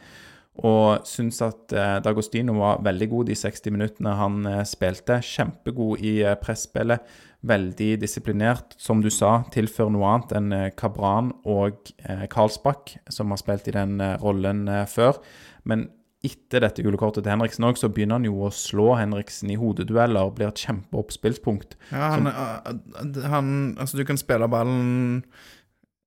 Og 0.67 1.07
syns 1.07 1.39
at 1.45 1.75
eh, 1.77 1.95
Dagostino 2.03 2.57
var 2.59 2.83
veldig 2.83 3.09
god 3.13 3.31
de 3.31 3.39
60 3.39 3.75
minuttene 3.77 4.19
han 4.19 4.43
eh, 4.51 4.63
spilte. 4.67 5.21
Kjempegod 5.23 6.03
i 6.03 6.17
presspillet. 6.43 7.07
Veldig 7.47 7.93
disiplinert. 8.03 8.75
Som 8.81 9.03
du 9.05 9.11
sa, 9.13 9.41
tilfører 9.55 9.93
noe 9.95 10.13
annet 10.13 10.37
enn 10.39 10.55
Kabran 10.79 11.07
Cabran 11.07 11.33
og 11.45 11.93
eh, 12.05 12.27
Karlsbakk, 12.31 12.97
som 13.13 13.31
har 13.31 13.41
spilt 13.41 13.69
i 13.69 13.77
den 13.77 14.01
eh, 14.01 14.17
rollen 14.23 14.67
eh, 14.69 14.87
før. 14.89 15.21
Men 15.65 15.89
etter 16.27 16.65
dette 16.65 16.83
gule 16.83 16.99
kortet 16.99 17.25
til 17.25 17.35
Henriksen 17.35 17.67
òg, 17.69 17.79
så 17.79 17.91
begynner 17.93 18.19
han 18.19 18.27
jo 18.27 18.47
å 18.47 18.55
slå 18.55 18.95
Henriksen 18.99 19.53
i 19.53 19.59
hodedueller. 19.61 20.33
Blir 20.35 20.51
et 20.51 20.65
kjempeoppspillspunkt. 20.65 21.77
Ja, 21.93 22.17
han, 22.17 22.31
eh, 22.31 23.23
han 23.31 23.53
Altså, 23.79 24.01
du 24.01 24.05
kan 24.09 24.19
spille 24.19 24.49
ballen 24.51 25.23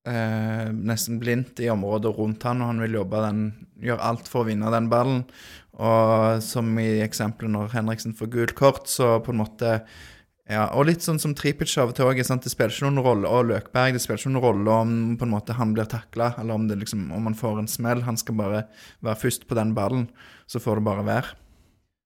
eh, 0.08 0.68
nesten 0.74 1.22
blindt 1.22 1.62
i 1.64 1.72
området 1.72 2.16
rundt 2.18 2.44
han, 2.44 2.62
og 2.64 2.74
han 2.74 2.86
vil 2.86 3.00
jobbe 3.02 3.26
den 3.28 3.50
Gjøre 3.80 4.04
alt 4.04 4.28
for 4.28 4.44
å 4.44 4.50
vinne 4.50 4.68
den 4.74 4.90
ballen. 4.92 5.22
Og 5.80 6.42
som 6.44 6.74
i 6.82 7.00
eksempelet 7.00 7.54
når 7.54 7.70
Henriksen 7.78 8.12
får 8.12 8.28
gult 8.34 8.52
kort, 8.60 8.90
så 8.92 9.22
på 9.24 9.32
en 9.32 9.40
måte 9.40 9.70
ja, 10.50 10.64
og 10.74 10.88
litt 10.90 11.04
sånn 11.06 11.20
som 11.22 11.36
Tripic 11.38 11.76
av 11.78 11.92
og 11.92 11.98
til 11.98 12.08
òg. 12.10 12.18
Det 12.18 12.50
spiller 12.50 12.74
ikke 12.74 12.88
noen 12.88 13.04
rolle 13.06 13.30
Og 13.30 13.44
Løkberg, 13.52 13.94
det 13.94 14.02
spiller 14.02 14.24
ikke 14.24 14.32
noen 14.34 14.46
rolle 14.48 14.78
om 14.82 14.96
på 15.20 15.28
en 15.28 15.34
måte 15.36 15.58
han 15.60 15.76
blir 15.76 15.86
takla, 15.90 16.32
eller 16.42 16.58
om, 16.58 16.66
det 16.70 16.80
liksom, 16.82 17.12
om 17.14 17.30
han 17.30 17.38
får 17.38 17.62
en 17.62 17.70
smell. 17.70 18.02
Han 18.08 18.18
skal 18.18 18.40
bare 18.40 18.64
være 19.06 19.22
først 19.22 19.46
på 19.46 19.58
den 19.60 19.76
ballen. 19.78 20.08
Så 20.50 20.62
får 20.64 20.82
det 20.82 20.88
bare 20.90 21.06
være. 21.06 21.38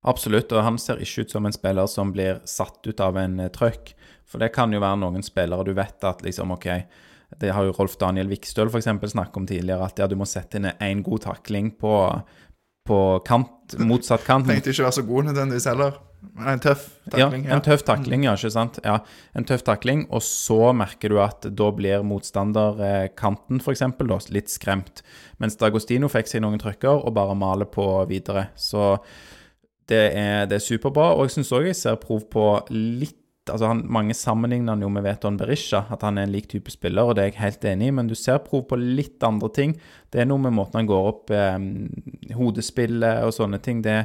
Absolutt, 0.04 0.52
og 0.52 0.66
han 0.68 0.78
ser 0.82 1.00
ikke 1.00 1.24
ut 1.24 1.32
som 1.32 1.48
en 1.48 1.56
spiller 1.56 1.88
som 1.88 2.12
blir 2.12 2.42
satt 2.50 2.84
ut 2.84 3.00
av 3.00 3.16
en 3.22 3.40
eh, 3.40 3.52
trøkk. 3.56 3.94
For 4.28 4.44
det 4.44 4.52
kan 4.56 4.76
jo 4.76 4.84
være 4.84 5.00
noen 5.00 5.24
spillere 5.24 5.64
du 5.64 5.72
vet 5.78 6.04
at 6.08 6.24
liksom, 6.26 6.52
OK 6.56 6.68
Det 7.40 7.52
har 7.54 7.68
jo 7.68 7.76
Rolf 7.78 7.96
Daniel 8.02 8.28
Vikstøl 8.32 8.68
f.eks. 8.68 8.90
snakket 9.14 9.40
om 9.40 9.48
tidligere, 9.48 9.88
at 9.88 10.04
ja, 10.04 10.08
du 10.12 10.18
må 10.20 10.28
sette 10.28 10.60
inn 10.60 10.68
én 10.74 11.04
god 11.06 11.24
takling 11.30 11.72
på, 11.80 11.96
på 12.84 13.00
kant, 13.24 13.78
motsatt 13.80 14.28
kant. 14.28 14.52
Trengte 14.52 14.76
ikke 14.76 14.90
være 14.90 15.00
så 15.00 15.08
god 15.08 15.32
nødvendigvis 15.32 15.72
heller. 15.72 16.02
En 16.40 16.62
tøff 16.64 16.88
takling. 17.12 17.44
Ja, 17.46 17.56
en 17.56 17.64
tøff 17.64 17.84
takling, 17.86 18.24
ja, 18.26 18.34
ikke 18.38 18.52
sant. 18.54 18.80
Ja, 18.86 18.98
en 19.38 19.46
tøff 19.48 19.64
takling, 19.68 20.06
og 20.14 20.24
så 20.26 20.72
merker 20.76 21.14
du 21.14 21.20
at 21.22 21.46
da 21.46 21.70
blir 21.76 22.06
motstanderkanten 22.08 23.62
f.eks. 23.62 23.84
litt 24.34 24.52
skremt. 24.52 25.04
Mens 25.44 25.60
Dagostino 25.60 26.10
fikk 26.12 26.32
seg 26.32 26.44
noen 26.46 26.62
trykker 26.62 27.04
og 27.04 27.14
bare 27.18 27.36
maler 27.38 27.70
på 27.70 27.86
videre. 28.10 28.48
Så 28.56 28.96
det 29.92 30.06
er, 30.16 30.48
det 30.50 30.58
er 30.58 30.66
superbra. 30.66 31.12
Og 31.18 31.28
jeg 31.28 31.38
syns 31.38 31.54
òg 31.56 31.70
jeg 31.70 31.80
ser 31.80 32.00
prov 32.02 32.26
på 32.32 32.48
litt 32.72 33.20
altså 33.52 33.68
han, 33.74 33.82
Mange 33.92 34.16
sammenligner 34.16 34.72
han 34.72 34.84
jo 34.86 34.90
med 34.94 35.04
Veton 35.04 35.38
Berisha, 35.40 35.84
at 35.92 36.04
han 36.06 36.18
er 36.18 36.28
en 36.28 36.32
lik 36.32 36.48
type 36.52 36.72
spiller, 36.72 37.04
og 37.04 37.18
det 37.18 37.24
er 37.24 37.32
jeg 37.32 37.42
helt 37.42 37.66
enig 37.74 37.90
i, 37.90 37.96
men 37.98 38.08
du 38.08 38.16
ser 38.16 38.40
prov 38.46 38.64
på 38.70 38.80
litt 38.80 39.24
andre 39.28 39.50
ting. 39.52 39.74
Det 40.14 40.22
er 40.24 40.30
noe 40.30 40.40
med 40.46 40.56
måten 40.56 40.80
han 40.80 40.88
går 40.88 41.10
opp 41.10 41.34
eh, 41.36 41.58
hodespillet 42.38 43.26
og 43.28 43.36
sånne 43.36 43.60
ting. 43.64 43.82
Det, 43.84 43.98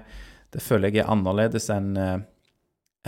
det 0.55 0.63
føler 0.65 0.91
jeg 0.95 1.05
er 1.05 1.13
annerledes 1.13 1.69
enn 1.75 1.95
en 1.97 2.27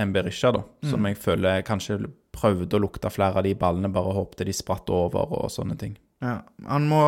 enn 0.00 0.12
Berisha, 0.14 0.52
da. 0.54 0.62
Som 0.86 1.04
jeg 1.04 1.16
føler 1.20 1.62
kanskje 1.66 1.98
prøvde 2.32 2.78
å 2.78 2.80
lukte 2.80 3.10
flere 3.12 3.40
av 3.40 3.44
de 3.44 3.50
ballene, 3.58 3.90
bare 3.92 4.14
håpte 4.16 4.46
de 4.46 4.52
spratt 4.54 4.88
over 4.94 5.32
og 5.34 5.50
sånne 5.52 5.74
ting. 5.76 5.96
Ja. 6.22 6.38
Han 6.70 6.86
må 6.88 7.00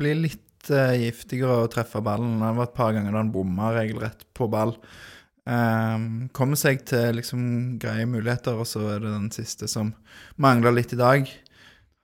bli 0.00 0.14
litt 0.24 0.70
uh, 0.72 0.94
giftigere 0.98 1.60
å 1.62 1.68
treffe 1.70 2.00
ballen. 2.02 2.40
Det 2.40 2.50
var 2.56 2.66
et 2.70 2.74
par 2.74 2.94
ganger 2.96 3.12
da 3.14 3.20
han 3.22 3.30
bomma 3.34 3.70
regelrett 3.76 4.24
på 4.34 4.48
ball. 4.50 4.72
Um, 5.44 6.30
kommer 6.32 6.56
seg 6.58 6.82
til 6.88 7.18
liksom 7.20 7.44
greie 7.82 8.06
muligheter, 8.08 8.56
og 8.56 8.66
så 8.66 8.82
er 8.96 9.04
det 9.04 9.12
den 9.12 9.30
siste 9.34 9.68
som 9.70 9.92
mangler 10.40 10.74
litt 10.74 10.94
i 10.96 11.00
dag. 11.00 11.28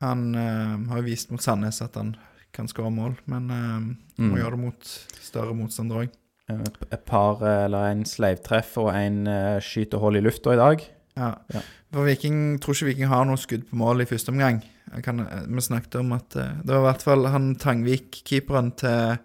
Han 0.04 0.26
uh, 0.36 0.76
har 0.92 1.00
jo 1.00 1.08
vist 1.08 1.32
mot 1.32 1.42
Sandnes 1.42 1.80
at 1.82 1.96
han 1.98 2.12
kan 2.54 2.68
skåre 2.70 2.92
mål, 2.92 3.16
men 3.30 3.50
uh, 3.50 3.78
må 4.20 4.34
Mm. 4.34 4.36
gjøre 4.36 4.50
det 4.58 4.60
mot 4.66 4.88
større 5.24 5.54
motstandere 5.56 6.04
òg. 6.04 6.16
Eh, 6.50 6.72
Et 6.92 7.04
par, 7.06 7.42
eh, 7.42 7.64
eller 7.66 7.90
en 7.90 8.04
sleivtreff 8.04 8.76
og 8.80 8.90
en 8.94 9.26
eh, 9.30 9.60
skyter 9.62 10.02
hull 10.02 10.18
i 10.18 10.24
lufta 10.24 10.54
i 10.54 10.60
dag. 10.60 10.82
Ja. 11.18 11.34
Ja. 11.54 11.62
For 11.90 12.06
Viking 12.06 12.58
tror 12.62 12.76
ikke 12.76 12.90
Viking 12.90 13.10
har 13.10 13.24
noe 13.26 13.40
skudd 13.40 13.66
på 13.68 13.78
mål 13.78 14.04
i 14.04 14.08
første 14.08 14.32
omgang. 14.32 14.62
Kan, 15.04 15.22
vi 15.46 15.62
snakket 15.62 16.00
om 16.00 16.12
at 16.16 16.34
uh, 16.34 16.58
det 16.66 16.70
var 16.72 16.80
i 16.80 16.86
hvert 16.88 17.02
fall 17.06 17.26
han 17.30 17.52
Tangvik, 17.58 18.22
keeperen 18.26 18.72
til 18.78 19.18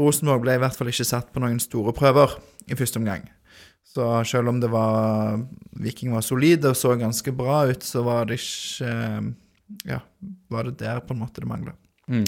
Rosenborg, 0.00 0.42
ble 0.44 0.54
i 0.56 0.60
hvert 0.62 0.76
fall 0.76 0.88
ikke 0.88 1.04
satt 1.04 1.28
på 1.32 1.42
noen 1.44 1.58
store 1.60 1.92
prøver 1.96 2.36
i 2.68 2.76
første 2.76 3.00
omgang. 3.00 3.26
Så 3.84 4.06
selv 4.28 4.52
om 4.52 4.60
det 4.62 4.70
var 4.72 5.40
Viking 5.80 6.12
var 6.16 6.24
solide 6.24 6.72
og 6.72 6.78
så 6.78 6.94
ganske 7.00 7.34
bra 7.36 7.62
ut, 7.68 7.84
så 7.84 8.04
var 8.04 8.28
det 8.28 8.40
ikke 8.40 8.92
uh, 8.92 9.32
Ja, 9.88 10.00
var 10.52 10.68
det 10.68 10.78
der 10.84 11.00
på 11.04 11.16
en 11.16 11.24
måte 11.24 11.40
det 11.40 11.48
mangla. 11.48 11.72
Mm. 12.08 12.24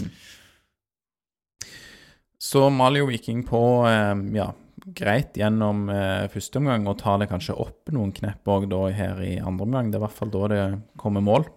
Så 2.46 2.68
maler 2.70 3.02
jo 3.02 3.10
Viking 3.10 3.42
på 3.46 3.60
eh, 3.88 4.14
ja, 4.36 4.50
greit 4.96 5.36
gjennom 5.38 5.88
eh, 5.90 6.26
første 6.30 6.60
omgang, 6.60 6.86
og 6.86 6.98
tar 7.00 7.18
det 7.22 7.30
kanskje 7.32 7.56
opp 7.58 7.90
noen 7.94 8.12
knepp 8.14 8.46
òg 8.52 8.68
her 8.94 9.22
i 9.24 9.36
andre 9.40 9.66
omgang. 9.66 9.90
Det 9.90 9.98
er 9.98 10.04
i 10.04 10.06
hvert 10.06 10.18
fall 10.20 10.34
da 10.34 10.50
det 10.52 10.62
kommer 11.00 11.24
mål. 11.26 11.48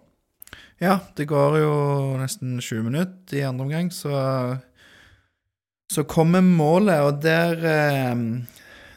Ja, 0.82 0.98
det 1.18 1.28
går 1.30 1.60
jo 1.60 1.74
nesten 2.18 2.58
20 2.58 2.88
minutter 2.88 3.38
i 3.38 3.46
andre 3.46 3.68
omgang, 3.68 3.94
så 3.94 4.58
Så 5.90 6.04
kommer 6.06 6.42
målet, 6.42 7.02
og 7.02 7.22
der 7.22 7.66
eh, 7.66 8.16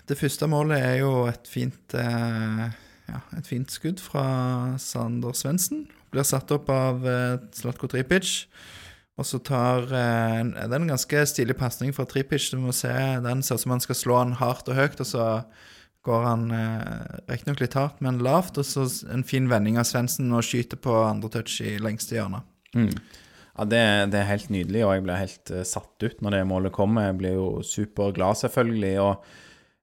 Det 0.07 0.19
første 0.19 0.47
målet 0.47 0.79
er 0.79 0.97
jo 1.01 1.27
et 1.27 1.49
fint 1.49 1.95
Ja, 1.95 3.21
et 3.37 3.47
fint 3.47 3.71
skudd 3.71 4.01
fra 4.01 4.79
Sander 4.79 5.33
Svendsen. 5.33 5.89
Blir 6.11 6.25
satt 6.25 6.51
opp 6.53 6.69
av 6.71 7.05
Slatko 7.53 7.87
Tripic. 7.87 8.47
Og 9.23 9.29
så 9.29 9.39
tar 9.39 9.87
eh, 9.87 10.41
Det 10.51 10.67
er 10.67 10.81
en 10.81 10.91
ganske 10.91 11.27
stilig 11.31 11.57
pasning 11.61 11.95
fra 11.95 12.07
Tripic. 12.11 12.51
Du 12.51 12.59
må 12.59 12.75
se 12.75 12.93
den 13.23 13.45
ser 13.47 13.61
ut 13.61 13.65
som 13.65 13.77
han 13.77 13.85
skal 13.85 13.99
slå 13.99 14.19
han 14.19 14.39
hardt 14.41 14.71
og 14.71 14.79
høyt, 14.79 14.99
og 14.99 15.09
så 15.09 15.27
går 16.03 16.25
han 16.27 16.49
eh, 16.51 17.21
riktignok 17.31 17.63
litt 17.63 17.77
hardt, 17.79 18.01
men 18.03 18.19
lavt. 18.27 18.59
Og 18.59 18.67
så 18.67 18.89
en 19.15 19.23
fin 19.27 19.47
vending 19.51 19.79
av 19.79 19.87
Svendsen 19.87 20.33
og 20.35 20.43
skyter 20.47 20.81
på 20.83 20.97
andre 21.05 21.31
touch 21.39 21.61
i 21.63 21.77
lengste 21.83 22.19
hjørne. 22.19 22.43
Mm. 22.75 22.91
Ja, 23.53 23.69
det, 23.69 23.85
det 24.11 24.19
er 24.19 24.31
helt 24.33 24.51
nydelig, 24.51 24.83
og 24.87 24.97
jeg 24.97 25.07
blir 25.07 25.21
helt 25.21 25.55
uh, 25.55 25.63
satt 25.69 26.03
ut 26.03 26.23
når 26.25 26.35
det 26.35 26.45
målet 26.49 26.75
kommer. 26.75 27.11
Jeg 27.11 27.19
blir 27.21 27.39
jo 27.39 27.49
superglad, 27.67 28.41
selvfølgelig. 28.41 28.95
og 29.05 29.25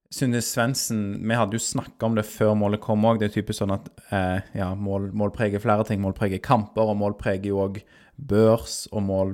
synes 0.09 0.49
Svendsen 0.49 1.03
Vi 1.21 1.37
hadde 1.37 1.53
jo 1.53 1.61
snakka 1.61 2.07
om 2.07 2.15
det 2.17 2.25
før 2.27 2.55
målet 2.57 2.81
kom 2.81 3.05
òg. 3.05 3.21
Det 3.21 3.29
er 3.29 3.35
typisk 3.37 3.61
sånn 3.61 3.75
at 3.75 3.89
eh, 4.09 4.41
ja, 4.57 4.71
mål, 4.75 5.11
mål 5.13 5.33
preger 5.35 5.61
flere 5.63 5.85
ting. 5.87 6.01
Mål 6.01 6.17
preger 6.17 6.41
kamper, 6.43 6.89
og 6.89 6.97
mål 6.97 7.17
preger 7.21 7.51
jo 7.51 7.61
òg 7.67 7.77
børs, 8.27 8.83
og 8.91 9.05
mål 9.05 9.33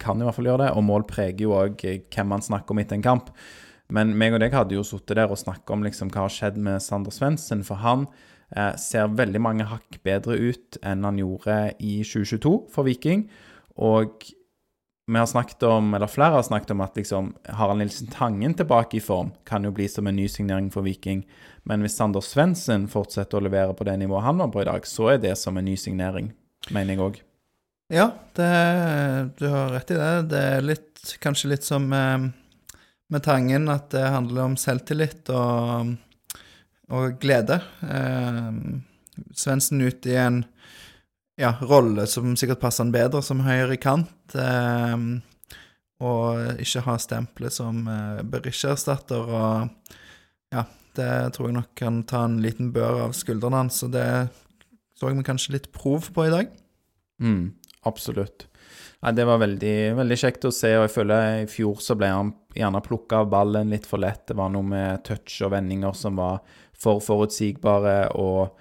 kan 0.00 0.20
i 0.20 0.26
hvert 0.26 0.36
fall 0.36 0.48
gjøre 0.50 0.66
det. 0.66 0.72
Og 0.78 0.86
mål 0.86 1.06
preger 1.10 1.46
jo 1.46 1.56
òg 1.58 1.82
hvem 1.82 2.32
man 2.32 2.44
snakker 2.44 2.74
om 2.74 2.82
etter 2.82 2.98
en 2.98 3.06
kamp. 3.06 3.32
Men 3.92 4.14
meg 4.16 4.36
og 4.36 4.40
deg 4.40 4.54
hadde 4.56 4.76
jo 4.76 4.84
sittet 4.86 5.18
der 5.18 5.32
og 5.32 5.40
snakka 5.40 5.74
om 5.74 5.82
liksom 5.84 6.12
hva 6.12 6.26
har 6.26 6.32
skjedd 6.32 6.60
med 6.60 6.80
Sander 6.84 7.12
Svendsen. 7.12 7.64
For 7.66 7.82
han 7.82 8.06
eh, 8.56 8.72
ser 8.80 9.12
veldig 9.18 9.42
mange 9.42 9.66
hakk 9.68 9.98
bedre 10.06 10.38
ut 10.38 10.78
enn 10.80 11.04
han 11.04 11.18
gjorde 11.20 11.58
i 11.82 11.98
2022 12.06 12.54
for 12.72 12.88
Viking. 12.88 13.26
Og 13.76 14.30
vi 15.12 15.18
har 15.18 15.26
snakket 15.26 15.62
om, 15.66 15.90
eller 15.94 16.06
flere 16.06 16.38
har 16.38 16.44
snakket 16.46 16.70
om 16.70 16.80
at 16.80 16.96
liksom 16.96 17.32
Harald 17.58 17.82
Nilsen 17.82 18.06
Tangen 18.12 18.54
tilbake 18.54 18.96
i 18.96 19.02
form 19.02 19.32
kan 19.44 19.66
jo 19.66 19.72
bli 19.74 19.88
som 19.90 20.06
en 20.06 20.16
ny 20.16 20.28
signering 20.30 20.70
for 20.72 20.86
Viking. 20.86 21.24
Men 21.68 21.82
hvis 21.82 21.98
Sander 21.98 22.24
Svendsen 22.24 22.86
fortsetter 22.88 23.40
å 23.40 23.44
levere 23.44 23.74
på 23.76 23.84
det 23.88 23.98
nivået 24.00 24.24
han 24.28 24.40
var 24.40 24.54
på 24.54 24.62
i 24.62 24.70
dag, 24.70 24.86
så 24.88 25.12
er 25.16 25.20
det 25.26 25.34
som 25.42 25.58
en 25.58 25.68
ny 25.68 25.76
signering, 25.76 26.32
mener 26.70 26.94
jeg 26.94 27.04
òg. 27.08 27.20
Ja, 27.92 28.06
det, 28.32 28.52
du 29.36 29.46
har 29.52 29.68
rett 29.74 29.90
i 29.90 29.98
det. 29.98 30.12
Det 30.32 30.38
er 30.54 30.64
litt, 30.64 31.16
kanskje 31.20 31.50
litt 31.52 31.66
som 31.66 31.90
eh, 31.92 32.22
med 33.12 33.24
Tangen, 33.26 33.68
at 33.68 33.90
det 33.92 34.06
handler 34.14 34.46
om 34.46 34.54
selvtillit 34.56 35.28
og, 35.36 35.90
og 36.88 37.18
glede. 37.20 37.60
Eh, 37.84 38.48
Svendsen 39.36 39.84
ute 39.84 40.08
i 40.08 40.16
en 40.16 40.40
ja, 41.36 41.52
rolle 41.60 42.06
som 42.08 42.32
sikkert 42.32 42.62
passer 42.62 42.86
han 42.86 42.94
bedre 42.94 43.20
som 43.24 43.44
høyre 43.44 43.76
kant. 43.76 44.38
Eh, 44.40 44.96
og 46.02 46.62
ikke 46.64 46.86
ha 46.88 46.96
stempelet 46.96 47.60
som 47.60 47.84
eh, 47.92 48.22
Berisha-erstatter. 48.24 49.36
Og 49.36 49.98
ja, 50.56 50.64
det 50.96 51.12
tror 51.36 51.50
jeg 51.50 51.58
nok 51.60 51.74
kan 51.76 52.00
ta 52.08 52.24
en 52.24 52.40
liten 52.40 52.72
bør 52.72 53.10
av 53.10 53.18
skuldrene 53.20 53.66
hans. 53.66 53.84
og 53.84 53.92
det 53.98 54.08
så 54.96 55.10
vi 55.10 55.24
kanskje 55.26 55.58
litt 55.58 55.72
prov 55.74 56.08
på 56.14 56.24
i 56.28 56.32
dag. 56.32 56.52
Mm, 57.22 57.52
absolutt. 57.88 58.48
Nei, 59.02 59.12
det 59.18 59.24
var 59.26 59.40
veldig, 59.42 59.76
veldig 59.98 60.18
kjekt 60.20 60.44
å 60.46 60.54
se, 60.54 60.76
og 60.76 60.84
jeg 60.86 60.94
føler 60.94 61.40
i 61.42 61.46
fjor 61.50 61.80
så 61.82 61.96
ble 61.98 62.10
han 62.12 62.28
gjerne 62.54 62.82
plukka 62.84 63.24
av 63.24 63.32
ballen 63.32 63.72
litt 63.74 63.88
for 63.88 64.02
lett. 64.02 64.28
Det 64.30 64.36
var 64.38 64.52
noe 64.54 64.66
med 64.66 65.02
touch 65.06 65.40
og 65.42 65.50
vendinger 65.56 65.96
som 65.98 66.20
var 66.20 66.38
for 66.78 67.02
forutsigbare, 67.02 68.12
og 68.18 68.52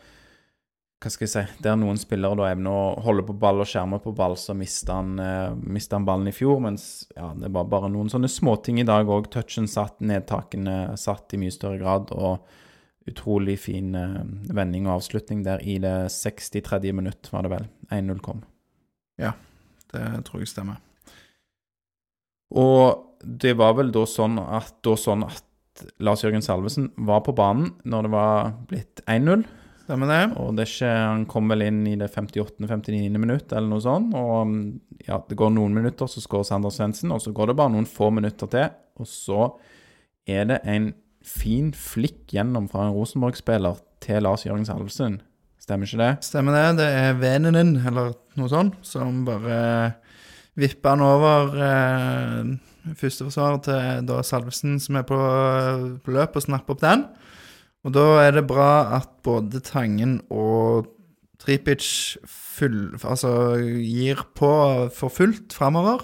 hva 1.01 1.09
skal 1.09 1.25
jeg 1.25 1.33
si 1.33 1.63
Der 1.65 1.77
noen 1.81 1.97
spillere 1.97 2.37
da 2.37 2.49
evner 2.51 2.73
å 2.77 3.03
holde 3.05 3.25
på 3.25 3.33
ball 3.41 3.63
og 3.63 3.69
skjerme 3.69 3.97
på 4.01 4.13
ball, 4.17 4.35
så 4.37 4.53
mista 4.57 4.99
han, 4.99 5.15
eh, 5.19 5.85
han 5.91 6.05
ballen 6.05 6.29
i 6.29 6.35
fjor. 6.35 6.59
Mens 6.61 7.07
ja, 7.15 7.31
det 7.37 7.49
var 7.53 7.69
bare 7.69 7.89
noen 7.89 8.09
sånne 8.09 8.29
småting 8.29 8.81
i 8.81 8.85
dag 8.85 9.09
òg. 9.09 9.29
Touchen 9.33 9.69
satt, 9.69 9.99
nedtakene 9.99 10.97
satt 10.97 11.33
i 11.33 11.41
mye 11.41 11.53
større 11.53 11.81
grad. 11.81 12.13
og 12.13 12.45
Utrolig 13.09 13.57
fin 13.59 13.95
eh, 13.97 14.21
vending 14.53 14.85
og 14.85 14.99
avslutning 14.99 15.41
der 15.45 15.61
i 15.65 15.79
det 15.81 16.11
63. 16.13 16.93
minutt, 16.93 17.29
var 17.33 17.45
det 17.45 17.55
vel. 17.55 17.69
1-0 17.89 18.21
kom. 18.21 18.45
Det 19.91 20.03
tror 20.27 20.43
jeg 20.43 20.51
stemmer. 20.51 20.81
Og 22.57 23.21
det 23.21 23.53
var 23.59 23.77
vel 23.77 23.91
da 23.93 24.03
sånn 24.09 24.39
at, 24.41 24.73
da 24.83 24.97
sånn 24.99 25.25
at 25.27 25.85
Lars 26.03 26.23
Jørgen 26.25 26.43
Salvesen 26.43 26.89
var 27.07 27.23
på 27.25 27.35
banen 27.37 27.71
når 27.87 28.07
det 28.07 28.11
var 28.13 28.53
blitt 28.69 29.03
1-0. 29.05 29.45
Stemmer 29.85 30.11
det? 30.11 30.21
Og 30.39 30.55
det 30.57 30.67
ikke, 30.69 30.89
han 30.89 31.25
kom 31.29 31.51
vel 31.51 31.65
inn 31.65 31.81
i 31.89 31.97
det 31.99 32.11
58.-59. 32.13 33.17
minutt, 33.17 33.51
eller 33.51 33.71
noe 33.71 33.83
sånt. 33.83 34.13
Og 34.15 35.07
ja, 35.07 35.17
det 35.27 35.37
går 35.39 35.53
noen 35.55 35.73
minutter, 35.75 36.07
så 36.07 36.21
skårer 36.23 36.47
Sander 36.47 36.73
Svendsen. 36.73 37.13
Og 37.13 37.23
så 37.23 37.33
går 37.35 37.51
det 37.51 37.57
bare 37.59 37.73
noen 37.73 37.89
få 37.89 38.11
minutter 38.13 38.51
til, 38.51 38.69
og 39.01 39.09
så 39.09 39.47
er 40.29 40.47
det 40.51 40.61
en 40.69 40.91
fin 41.25 41.71
flikk 41.77 42.31
gjennom 42.33 42.69
fra 42.71 42.87
en 42.87 42.95
Rosenborg-spiller 42.95 43.81
til 44.01 44.23
Lars 44.25 44.45
Jørgen 44.45 44.67
Salvesen. 44.69 45.19
Stemmer 45.71 45.87
ikke 45.87 46.01
det? 46.03 46.25
Stemmer 46.27 46.55
det. 46.57 46.63
Det 46.81 46.85
er 46.99 47.13
vennen 47.15 47.55
din, 47.55 47.69
eller 47.87 48.11
noe 48.35 48.51
sånt, 48.51 48.73
som 48.83 49.21
bare 49.23 49.93
vipper 50.59 50.97
han 50.97 51.03
over 51.05 51.53
eh, 51.63 52.49
førsteforsvaret 52.99 53.69
til 53.69 54.01
da 54.09 54.17
Salvesen, 54.27 54.75
som 54.83 54.97
er 54.99 55.05
på, 55.07 55.19
på 56.03 56.11
løp, 56.11 56.35
og 56.35 56.43
snapper 56.43 56.75
opp 56.75 56.81
den. 56.83 57.05
Og 57.87 57.95
da 57.95 58.03
er 58.25 58.35
det 58.35 58.43
bra 58.49 58.97
at 58.97 59.13
både 59.23 59.63
Tangen 59.63 60.19
og 60.27 60.91
Tripic 61.39 61.87
full, 62.27 62.91
altså, 62.99 63.31
gir 63.63 64.27
på 64.35 64.51
for 64.91 65.07
fullt 65.07 65.55
framover. 65.55 66.03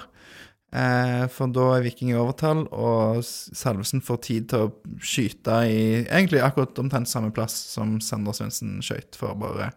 Eh, 0.76 1.24
for 1.32 1.48
da 1.56 1.70
er 1.78 1.86
Viking 1.86 2.12
i 2.12 2.18
overtall, 2.20 2.66
og 2.76 3.22
Salvesen 3.24 4.04
får 4.04 4.20
tid 4.26 4.50
til 4.52 4.66
å 4.66 4.98
skyte 5.00 5.62
i 5.72 5.80
egentlig 6.02 6.42
akkurat 6.44 6.80
omtrent 6.84 7.08
samme 7.08 7.32
plass 7.36 7.56
som 7.72 7.98
Sander 8.04 8.36
Svendsen 8.36 8.82
skøyt 8.84 9.16
for 9.16 9.38
bare 9.40 9.72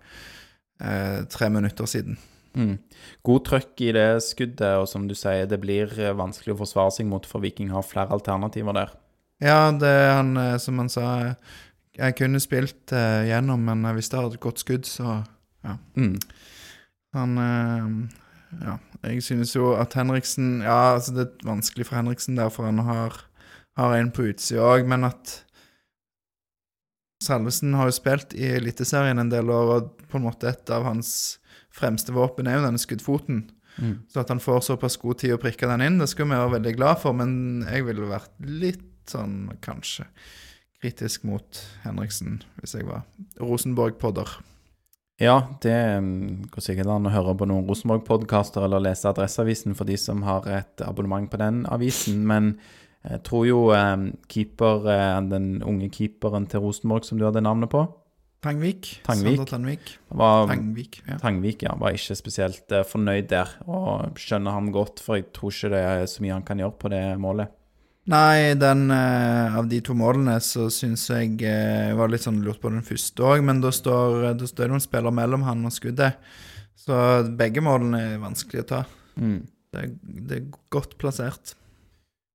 eh, 0.83 1.23
tre 1.31 1.51
minutter 1.53 1.87
siden. 1.91 2.19
Mm. 2.59 2.75
God 3.23 3.45
trøkk 3.47 3.85
i 3.87 3.93
det 3.95 4.09
skuddet, 4.27 4.81
og 4.83 4.89
som 4.91 5.07
du 5.07 5.15
sier, 5.15 5.47
det 5.47 5.61
blir 5.63 5.95
eh, 5.95 6.17
vanskelig 6.19 6.57
å 6.57 6.63
forsvare 6.65 6.97
seg 6.99 7.07
mot, 7.07 7.27
for 7.29 7.45
Viking 7.45 7.71
har 7.71 7.87
flere 7.87 8.11
alternativer 8.17 8.75
der. 8.75 8.97
Ja, 9.41 9.71
det 9.71 9.89
er 9.89 10.17
han, 10.19 10.35
eh, 10.37 10.57
som 10.61 10.83
han 10.83 10.91
sa 10.93 11.35
Jeg 11.97 12.17
kunne 12.19 12.41
spilt 12.43 12.93
eh, 12.93 13.29
gjennom, 13.31 13.63
men 13.63 13.87
hvis 13.95 14.11
det 14.11 14.19
hadde 14.19 14.35
et 14.41 14.43
godt 14.43 14.63
skudd, 14.63 14.91
så 14.91 15.21
ja. 15.63 15.77
Mm. 15.95 16.17
Han 17.15 17.39
eh, 17.39 18.20
Ja, 18.59 18.79
jeg 19.07 19.23
synes 19.23 19.53
jo 19.55 19.71
at 19.79 19.95
Henriksen 19.95 20.61
Ja, 20.65 20.97
altså 20.97 21.15
det 21.15 21.27
er 21.29 21.47
vanskelig 21.47 21.87
for 21.87 22.01
Henriksen 22.01 22.39
der, 22.41 22.51
for 22.51 22.67
han 22.67 22.83
har, 22.83 23.15
har 23.79 23.95
en 23.95 24.11
på 24.11 24.27
utsida 24.33 24.65
òg, 24.67 24.89
men 24.91 25.07
at 25.07 25.37
Salvesen 27.21 27.77
har 27.77 27.91
jo 27.91 27.95
spilt 27.95 28.35
i 28.35 28.49
Eliteserien 28.57 29.21
en 29.21 29.31
del 29.31 29.53
år, 29.53 29.73
og 29.77 30.05
på 30.09 30.19
en 30.19 30.25
måte 30.25 30.49
et 30.49 30.71
av 30.73 30.87
hans 30.89 31.39
fremste 31.77 32.15
våpen 32.17 32.49
er 32.49 32.59
jo 32.59 32.65
denne 32.65 32.81
skuddfoten. 32.81 33.43
Mm. 33.77 33.99
Så 34.11 34.23
at 34.23 34.33
han 34.33 34.41
får 34.43 34.65
såpass 34.67 34.97
god 35.01 35.21
tid 35.21 35.37
å 35.37 35.41
prikke 35.41 35.69
den 35.69 35.85
inn, 35.85 35.99
det 36.01 36.09
skulle 36.11 36.33
vi 36.33 36.41
være 36.41 36.55
veldig 36.57 36.77
glad 36.79 37.03
for, 37.03 37.17
men 37.17 37.67
jeg 37.69 37.87
ville 37.87 38.09
vært 38.11 38.33
litt 38.41 38.87
sånn, 39.11 39.51
kanskje, 39.65 40.07
kritisk 40.81 41.27
mot 41.29 41.61
Henriksen 41.85 42.41
hvis 42.61 42.77
jeg 42.79 42.89
var 42.89 43.05
Rosenborg-podder. 43.41 44.39
Ja, 45.21 45.37
det 45.61 45.77
går 46.49 46.65
sikkert 46.65 46.89
an 46.89 47.09
å 47.09 47.13
høre 47.13 47.37
på 47.37 47.49
noen 47.49 47.67
Rosenborg-podkaster 47.69 48.65
eller 48.65 48.81
lese 48.87 49.11
Adresseavisen 49.11 49.77
for 49.77 49.89
de 49.89 49.99
som 50.01 50.25
har 50.25 50.49
et 50.49 50.85
abonnement 50.87 51.29
på 51.29 51.41
den 51.41 51.67
avisen, 51.69 52.23
men 52.25 52.55
jeg 53.05 53.21
tror 53.29 53.45
jo 53.49 53.61
keeper, 54.33 54.89
eh, 54.93 55.21
den 55.29 55.63
unge 55.65 55.91
keeperen 55.93 56.49
til 56.49 56.65
Rosenborg 56.65 57.05
som 57.05 57.21
du 57.21 57.27
hadde 57.29 57.45
navnet 57.45 57.73
på, 57.73 57.85
Tangvik. 58.41 59.03
Tangvik. 59.05 59.41
Tangvik. 59.51 59.99
var 60.09 60.47
Tangvik, 60.49 61.03
ja. 61.07 61.19
Tangvik 61.21 61.63
ja, 61.63 61.75
var 61.77 61.93
ikke 61.93 62.17
spesielt 62.17 62.73
eh, 62.73 62.87
fornøyd 62.89 63.29
der, 63.29 63.51
og 63.69 64.17
skjønner 64.17 64.57
ham 64.57 64.71
godt, 64.73 65.03
for 65.05 65.19
jeg 65.19 65.29
tror 65.37 65.53
ikke 65.53 65.73
det 65.75 65.81
er 65.85 66.07
så 66.09 66.25
mye 66.25 66.39
han 66.39 66.47
kan 66.49 66.63
gjøre 66.63 66.79
på 66.81 66.93
det 66.95 67.03
målet. 67.21 67.53
Nei, 68.11 68.55
den 68.59 68.89
eh, 68.91 69.57
av 69.61 69.69
de 69.71 69.79
to 69.87 69.95
målene 69.95 70.35
så 70.43 70.67
syns 70.73 71.05
jeg 71.13 71.37
eh, 71.47 71.93
var 71.95 72.11
litt 72.11 72.25
sånn 72.25 72.41
lurt 72.43 72.59
på 72.63 72.73
den 72.73 72.83
første 72.87 73.23
òg, 73.23 73.45
men 73.47 73.61
da 73.63 73.71
står, 73.75 74.33
da 74.41 74.49
står 74.49 74.67
det 74.67 74.73
noen 74.73 74.83
spiller 74.83 75.15
mellom 75.15 75.45
han 75.47 75.63
og 75.69 75.75
skuddet. 75.77 76.17
Så 76.81 76.97
begge 77.39 77.63
målene 77.63 78.01
er 78.17 78.23
vanskelig 78.23 78.65
å 78.65 78.69
ta. 78.73 78.81
Mm. 79.21 79.39
Det, 79.71 79.85
er- 79.85 80.21
det 80.27 80.39
er 80.41 80.49
godt 80.75 80.97
plassert. 80.99 81.55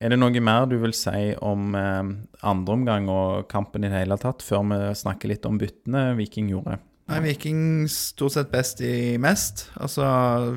Er 0.03 0.11
det 0.11 0.19
noe 0.19 0.41
mer 0.43 0.65
du 0.69 0.77
vil 0.79 0.93
si 0.95 1.33
om 1.43 1.75
eh, 1.75 2.13
andre 2.47 2.75
omgang 2.79 3.11
og 3.11 3.45
kampen 3.51 3.83
i 3.87 3.91
det 3.91 4.03
hele 4.05 4.19
tatt, 4.21 4.43
før 4.45 4.63
vi 4.71 4.79
snakker 5.01 5.31
litt 5.33 5.47
om 5.49 5.59
byttene 5.59 6.11
Viking 6.19 6.51
gjorde? 6.55 6.79
Nei, 7.11 7.19
Viking 7.27 7.59
stort 7.91 8.33
sett 8.33 8.47
best 8.53 8.79
i 8.81 9.17
mest. 9.21 9.67
Altså 9.77 10.07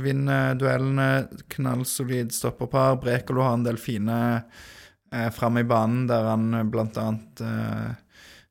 vinner 0.00 0.54
duellene, 0.59 1.26
knallsolid 1.52 2.31
stopperpar. 2.33 2.96
Brekalo 3.02 3.42
har 3.44 3.59
en 3.59 3.66
del 3.66 3.76
fine 3.83 4.16
eh, 5.12 5.31
framme 5.35 5.64
i 5.64 5.68
banen, 5.68 6.07
der 6.11 6.31
han 6.33 6.53
eh, 6.55 6.68
blant 6.68 6.99
annet 7.01 7.42
eh, 7.44 7.90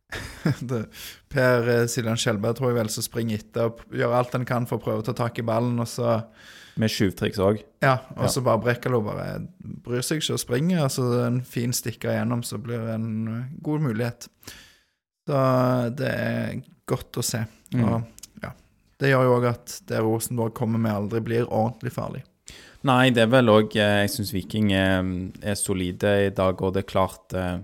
det, 0.70 0.86
Per 1.32 1.70
eh, 1.70 1.86
Siljan 1.91 2.20
Skjelberg 2.20 2.58
tror 2.58 2.72
jeg 2.72 2.80
vel 2.80 2.91
som 2.93 3.06
springer 3.06 3.41
etter 3.41 3.72
og 3.72 3.82
gjør 3.91 4.15
alt 4.20 4.38
han 4.38 4.48
kan 4.48 4.67
for 4.70 4.80
å 4.80 4.86
prøve 4.86 5.04
å 5.04 5.08
ta 5.10 5.15
tak 5.17 5.41
i 5.41 5.46
ballen, 5.48 5.80
og 5.84 5.89
så 5.91 6.20
Med 6.78 6.93
tjuvtriks 6.93 7.41
òg. 7.41 7.63
Ja, 7.82 7.98
og 8.15 8.30
så 8.30 8.43
bare 8.46 8.62
Brekkalo 8.62 9.02
bare 9.02 9.39
bryr 9.60 10.06
seg 10.06 10.22
ikke 10.22 10.36
og 10.36 10.41
springer. 10.43 10.84
Altså 10.86 11.08
en 11.24 11.39
fin 11.41 11.74
stikker 11.74 12.12
igjennom, 12.13 12.43
så 12.46 12.60
blir 12.62 12.84
det 12.86 12.93
en 13.00 13.48
god 13.65 13.82
mulighet. 13.88 14.28
Så 15.26 15.39
det 15.98 16.12
er 16.12 16.60
godt 16.86 17.17
å 17.17 17.26
se. 17.26 17.41
Mm. 17.74 17.82
Og 17.82 18.43
ja, 18.46 18.54
det 19.02 19.10
gjør 19.10 19.26
jo 19.26 19.34
òg 19.39 19.50
at 19.56 19.80
det 19.89 20.04
Rosenborg 20.06 20.54
kommer 20.62 20.78
med, 20.86 20.93
aldri 20.93 21.24
blir 21.26 21.50
ordentlig 21.50 21.96
farlig. 21.98 22.22
Nei, 22.88 23.10
det 23.12 23.23
er 23.26 23.32
vel 23.32 23.50
òg 23.52 23.73
Jeg 23.76 24.12
syns 24.13 24.32
Viking 24.36 24.69
er, 24.76 25.08
er 25.41 25.58
solide 25.60 26.13
i 26.28 26.34
dag, 26.36 26.62
og 26.62 26.76
det 26.76 26.86
er 26.86 26.91
klart 26.91 27.34
eh, 27.36 27.58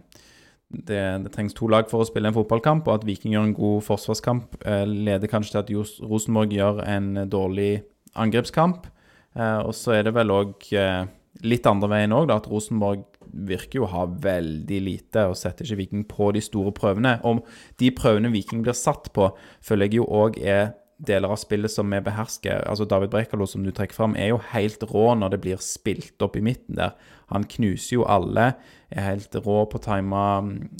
det, 0.73 1.01
det 1.23 1.31
trengs 1.33 1.55
to 1.55 1.69
lag 1.69 1.87
for 1.91 2.03
å 2.03 2.07
spille 2.07 2.31
en 2.31 2.35
fotballkamp, 2.35 2.87
og 2.87 2.97
at 2.97 3.05
Viking 3.07 3.35
gjør 3.35 3.47
en 3.47 3.55
god 3.57 3.85
forsvarskamp, 3.85 4.57
eh, 4.65 4.83
leder 4.89 5.29
kanskje 5.31 5.53
til 5.53 5.61
at 5.61 6.01
Rosenborg 6.09 6.55
gjør 6.55 6.81
en 6.89 7.11
dårlig 7.29 7.83
angrepskamp. 8.19 8.89
Eh, 9.37 9.59
og 9.61 9.73
så 9.77 9.99
er 9.99 10.07
det 10.07 10.15
vel 10.17 10.33
òg 10.33 10.67
eh, 10.77 11.05
litt 11.45 11.69
andre 11.69 11.91
veien 11.93 12.15
òg, 12.15 12.33
at 12.33 12.49
Rosenborg 12.49 13.05
virker 13.33 13.79
jo 13.79 13.87
å 13.87 13.93
ha 13.93 14.03
veldig 14.05 14.79
lite 14.85 15.23
og 15.29 15.37
setter 15.39 15.65
ikke 15.65 15.79
Viking 15.79 16.07
på 16.09 16.31
de 16.35 16.41
store 16.43 16.73
prøvene. 16.75 17.15
Om 17.25 17.41
de 17.81 17.89
prøvene 17.95 18.33
Viking 18.33 18.65
blir 18.65 18.77
satt 18.77 19.09
på, 19.15 19.31
føler 19.63 19.89
jeg 19.89 20.01
jo 20.01 20.09
òg 20.09 20.37
er 20.41 20.73
deler 20.97 21.31
av 21.33 21.39
spillet 21.41 21.71
som 21.71 21.89
vi 21.91 21.99
behersker. 22.03 22.63
Altså 22.69 22.85
David 22.89 23.11
Brekalo, 23.13 23.47
som 23.49 23.63
du 23.65 23.71
trekker 23.75 23.95
fram, 23.97 24.15
er 24.19 24.31
jo 24.31 24.41
helt 24.53 24.83
rå 24.91 25.09
når 25.17 25.33
det 25.33 25.41
blir 25.43 25.61
spilt 25.63 26.21
opp 26.23 26.37
i 26.39 26.43
midten 26.45 26.77
der. 26.79 26.95
Han 27.33 27.47
knuser 27.49 27.97
jo 27.97 28.07
alle, 28.09 28.51
er 28.93 29.07
helt 29.07 29.35
rå 29.35 29.63
på 29.69 29.79
å 29.79 29.83
time 29.83 30.23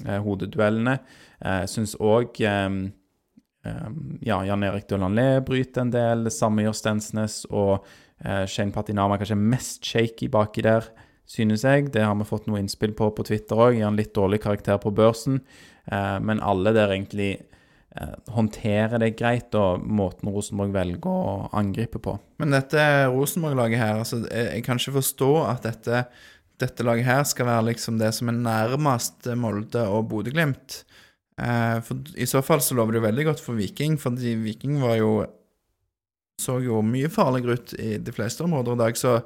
eh, 0.05 0.19
hodeduellene. 0.23 0.97
Eh, 1.41 1.63
syns 1.69 1.95
òg 1.99 2.39
eh, 2.45 2.69
eh, 3.65 3.87
ja, 4.27 4.41
Jan 4.47 4.67
Erik 4.67 4.87
Dølanlé 4.91 5.27
bryter 5.45 5.85
en 5.85 5.93
del, 5.93 6.27
det 6.27 6.35
samme 6.35 6.65
gjør 6.65 6.77
Stensnes, 6.77 7.41
og 7.49 7.87
eh, 8.23 8.45
Shane 8.45 8.75
Patinama 8.75 9.17
kanskje 9.21 9.39
mest 9.39 9.87
shaky 9.87 10.29
baki 10.31 10.65
der, 10.67 10.91
synes 11.29 11.63
jeg. 11.65 11.89
Det 11.95 12.03
har 12.03 12.15
vi 12.19 12.27
fått 12.27 12.49
noe 12.49 12.61
innspill 12.61 12.93
på 12.95 13.09
på 13.15 13.25
Twitter 13.27 13.59
òg, 13.59 13.79
gir 13.79 13.89
en 13.89 13.99
litt 13.99 14.13
dårlig 14.15 14.43
karakter 14.43 14.79
på 14.83 14.93
børsen. 14.93 15.41
Eh, 15.89 16.19
men 16.21 16.43
alle 16.43 16.75
der 16.75 16.93
egentlig 16.93 17.33
håndterer 18.33 18.97
det 19.01 19.13
greit, 19.19 19.53
og 19.57 19.83
måten 19.85 20.31
Rosenborg 20.33 20.73
velger 20.73 21.09
å 21.09 21.49
angripe 21.53 22.01
på. 22.01 22.15
Men 22.41 22.55
dette 22.55 22.81
Rosenborg-laget 23.13 23.81
her, 23.81 23.99
altså 24.01 24.23
jeg 24.25 24.63
kan 24.65 24.81
ikke 24.81 24.97
forstå 24.97 25.31
at 25.45 25.67
dette, 25.67 26.03
dette 26.61 26.87
laget 26.87 27.07
her 27.09 27.23
skal 27.29 27.49
være 27.51 27.67
liksom 27.71 27.99
det 28.01 28.09
som 28.17 28.31
er 28.31 28.41
nærmest 28.41 29.29
Molde 29.37 29.85
og 29.93 30.07
Bodø-Glimt. 30.09 30.81
Eh, 31.41 31.77
for 31.85 32.17
I 32.17 32.29
så 32.29 32.43
fall 32.45 32.61
så 32.65 32.77
lover 32.77 32.95
det 32.95 33.01
jo 33.01 33.07
veldig 33.07 33.27
godt 33.29 33.45
for 33.45 33.57
Viking, 33.57 33.99
fordi 34.01 34.35
Viking 34.41 34.81
var 34.81 34.97
jo 34.99 35.13
så 36.41 36.57
jo 36.65 36.81
mye 36.85 37.11
farligere 37.13 37.59
ut 37.59 37.75
i 37.77 37.97
de 38.01 38.13
fleste 38.13 38.43
områder 38.45 38.73
i 38.73 38.81
dag, 38.81 38.97
så 38.97 39.19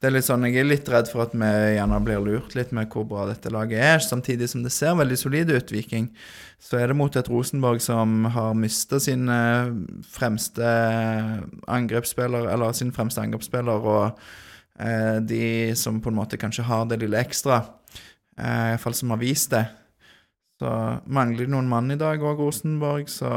det 0.00 0.08
er 0.08 0.14
litt 0.14 0.24
sånn, 0.24 0.46
Jeg 0.48 0.62
er 0.62 0.64
litt 0.64 0.86
redd 0.88 1.10
for 1.12 1.26
at 1.26 1.34
vi 1.36 1.48
gjerne 1.76 1.98
blir 2.00 2.22
lurt 2.24 2.54
litt 2.56 2.70
med 2.72 2.88
hvor 2.88 3.04
bra 3.04 3.26
dette 3.28 3.50
laget 3.52 3.82
er. 3.84 3.98
Samtidig 4.00 4.48
som 4.48 4.62
det 4.64 4.72
ser 4.72 4.96
veldig 4.96 5.18
solid 5.20 5.52
ut, 5.52 5.72
Viking, 5.74 6.06
så 6.56 6.78
er 6.80 6.88
det 6.88 6.96
mot 6.96 7.16
et 7.16 7.28
Rosenborg 7.28 7.82
som 7.84 8.24
har 8.32 8.56
mista 8.56 8.96
sin 9.00 9.28
fremste 10.08 10.70
angrepsspiller, 11.68 12.48
eller 12.48 12.72
sin 12.72 12.94
fremste 12.96 13.20
angrepsspiller, 13.26 13.84
og 13.92 14.16
eh, 14.80 15.20
de 15.20 15.76
som 15.76 16.00
på 16.00 16.08
en 16.08 16.18
måte 16.22 16.40
kanskje 16.40 16.64
har 16.64 16.88
det 16.88 17.02
lille 17.04 17.20
ekstra, 17.20 17.60
eh, 18.40 18.72
iallfall 18.72 18.96
som 18.96 19.12
har 19.12 19.20
vist 19.20 19.52
det. 19.52 19.66
Så 20.60 20.74
mangler 21.12 21.44
de 21.44 21.52
noen 21.52 21.68
mann 21.68 21.92
i 21.92 22.00
dag 22.00 22.24
òg, 22.24 22.40
Rosenborg, 22.40 23.08
så 23.12 23.28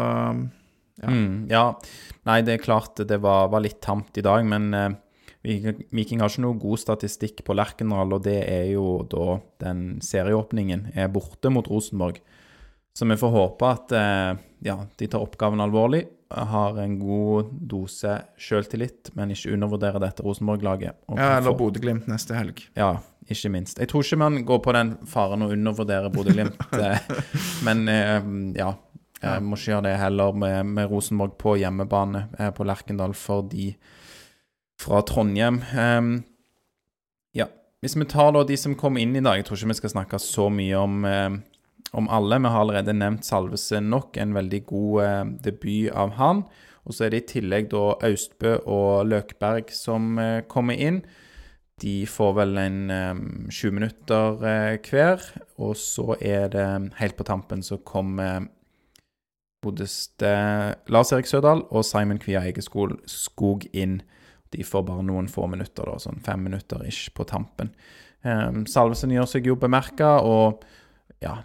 Ja. 1.01 1.09
Mm, 1.09 1.49
ja. 1.49 1.73
Nei, 2.29 2.43
det 2.45 2.53
er 2.53 2.61
klart 2.61 2.99
det 3.09 3.17
var, 3.19 3.47
var 3.49 3.63
litt 3.65 3.79
tamt 3.81 4.15
i 4.15 4.21
dag, 4.23 4.45
men 4.45 4.73
eh, 4.77 4.91
Viking, 5.43 6.21
har 6.23 6.31
ikke 6.31 6.43
noe 6.45 6.55
god 6.55 6.79
statistikk 6.79 7.41
på 7.43 7.55
Lerkendal, 7.57 8.15
og 8.15 8.23
det 8.23 8.39
er 8.47 8.69
jo 8.71 9.01
da 9.11 9.41
den 9.63 9.99
serieåpningen 10.03 10.93
er 10.95 11.11
borte 11.11 11.51
mot 11.51 11.67
Rosenborg. 11.67 12.21
Så 12.95 13.07
vi 13.09 13.17
får 13.19 13.33
håpe 13.33 13.67
at 13.67 13.93
eh, 13.97 14.43
ja, 14.63 14.77
de 14.99 15.07
tar 15.09 15.23
oppgaven 15.25 15.63
alvorlig, 15.63 16.05
har 16.33 16.77
en 16.81 16.93
god 16.97 17.49
dose 17.69 18.15
sjøltillit, 18.41 19.11
men 19.17 19.33
ikke 19.33 19.51
undervurderer 19.53 20.01
dette 20.01 20.23
Rosenborg-laget. 20.25 21.01
Ja, 21.11 21.33
eller 21.37 21.57
Bodø-Glimt 21.57 22.07
neste 22.09 22.37
helg. 22.37 22.63
Ja, 22.79 22.95
ikke 23.27 23.51
minst. 23.53 23.81
Jeg 23.81 23.91
tror 23.91 24.05
ikke 24.05 24.21
man 24.23 24.39
går 24.47 24.61
på 24.63 24.75
den 24.77 24.95
faren 25.09 25.43
å 25.43 25.51
undervurdere 25.53 26.13
Bodø-Glimt, 26.13 26.63
eh, 26.79 27.11
men 27.67 27.83
eh, 27.91 28.31
ja. 28.61 28.71
Jeg 29.23 29.39
må 29.39 29.55
ikke 29.55 29.69
gjøre 29.71 29.85
det 29.85 29.91
heller 30.01 30.33
med, 30.35 30.71
med 30.75 30.89
Rosenborg 30.91 31.37
på 31.39 31.53
hjemmebane 31.55 32.25
på 32.57 32.65
Lerkendal 32.67 33.13
for 33.15 33.45
de 33.47 33.69
fra 34.83 35.01
Trondheim. 35.07 35.61
Um, 35.77 36.11
ja. 37.35 37.47
Hvis 37.81 37.95
vi 37.99 38.07
tar 38.09 38.33
da 38.35 38.43
de 38.47 38.57
som 38.59 38.75
kom 38.79 38.99
inn 38.99 39.15
i 39.15 39.23
dag, 39.23 39.39
jeg 39.39 39.47
tror 39.47 39.59
ikke 39.59 39.73
vi 39.73 39.79
skal 39.81 39.95
snakke 39.95 40.19
så 40.21 40.49
mye 40.53 40.79
om, 40.79 41.01
um, 41.07 41.39
om 41.99 42.09
alle. 42.11 42.39
Vi 42.43 42.51
har 42.53 42.63
allerede 42.63 42.95
nevnt 42.97 43.27
Salvesen 43.27 43.89
nok, 43.93 44.17
en 44.19 44.35
veldig 44.35 44.61
god 44.69 45.03
uh, 45.03 45.33
debut 45.43 45.91
av 45.91 46.15
han. 46.19 46.45
Og 46.83 46.95
så 46.95 47.05
er 47.05 47.13
det 47.13 47.23
i 47.23 47.29
tillegg 47.37 47.69
da 47.71 47.93
Austbø 48.03 48.57
og 48.67 49.05
Løkberg 49.07 49.71
som 49.75 50.17
uh, 50.19 50.41
kommer 50.51 50.79
inn. 50.79 51.03
De 51.81 52.03
får 52.07 52.35
vel 52.37 52.59
en 52.61 52.81
sju 53.51 53.69
20 53.71 53.77
minutter 53.79 54.43
uh, 54.43 54.75
hver. 54.83 55.23
Og 55.63 55.77
så 55.79 56.13
er 56.19 56.51
det 56.53 56.67
helt 56.99 57.17
på 57.19 57.27
tampen 57.27 57.63
så 57.65 57.79
kommer 57.83 58.45
bodeste 59.63 60.31
Lars-Erik 60.91 61.27
Sødal 61.29 61.63
og 61.71 61.85
Simon 61.87 62.19
Kvia 62.19 62.43
Egeskog 62.49 62.97
Skog 63.07 63.63
inn. 63.71 64.01
De 64.53 64.63
får 64.67 64.85
bare 64.87 65.05
noen 65.05 65.29
få 65.31 65.47
minutter, 65.51 65.89
da, 65.89 65.97
sånn 66.01 66.21
fem 66.25 66.45
minutter 66.45 66.83
ish 66.87 67.09
på 67.17 67.25
tampen. 67.29 67.73
Um, 68.23 68.63
Salvesen 68.69 69.11
gjør 69.11 69.27
seg 69.29 69.49
jo 69.49 69.57
bemerka, 69.59 70.15
og 70.23 70.63
ja 71.23 71.41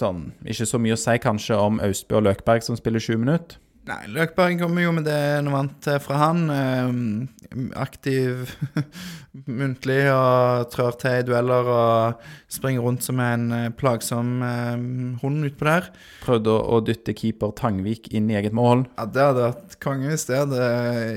sånn, 0.00 0.30
Ikke 0.44 0.66
så 0.68 0.80
mye 0.80 0.96
å 0.96 1.00
si 1.00 1.16
kanskje 1.20 1.56
om 1.60 1.80
Austbø 1.84 2.20
og 2.20 2.26
Løkberg 2.28 2.64
som 2.64 2.76
spiller 2.78 3.02
sju 3.02 3.16
minutter. 3.20 3.60
Nei, 3.86 4.08
Løkberg 4.10 4.56
kommer 4.58 4.82
jo 4.82 4.92
med 4.96 5.04
det 5.06 5.14
en 5.36 5.46
er 5.46 5.54
vant 5.54 5.88
fra 6.02 6.16
han. 6.18 6.40
Eh, 6.50 7.68
aktiv 7.78 8.50
muntlig 9.60 10.00
og 10.10 10.66
trør 10.72 10.96
til 10.98 11.20
i 11.20 11.26
dueller 11.28 11.70
og 11.70 12.24
springer 12.50 12.82
rundt 12.82 13.06
som 13.06 13.22
en 13.22 13.44
eh, 13.54 13.68
plagsom 13.78 14.42
eh, 14.42 14.74
hund 15.22 15.46
utpå 15.46 15.68
der. 15.68 15.86
Prøvde 16.24 16.50
å, 16.50 16.64
å 16.74 16.82
dytte 16.82 17.14
keeper 17.14 17.54
Tangvik 17.54 18.10
inn 18.10 18.26
i 18.32 18.38
eget 18.40 18.56
mål. 18.58 18.88
Ja, 18.98 19.06
det 19.06 19.28
hadde 19.28 19.46
vært 19.52 19.78
konge 19.86 20.10
hvis 20.10 20.26
det 20.32 20.42
hadde 20.42 20.66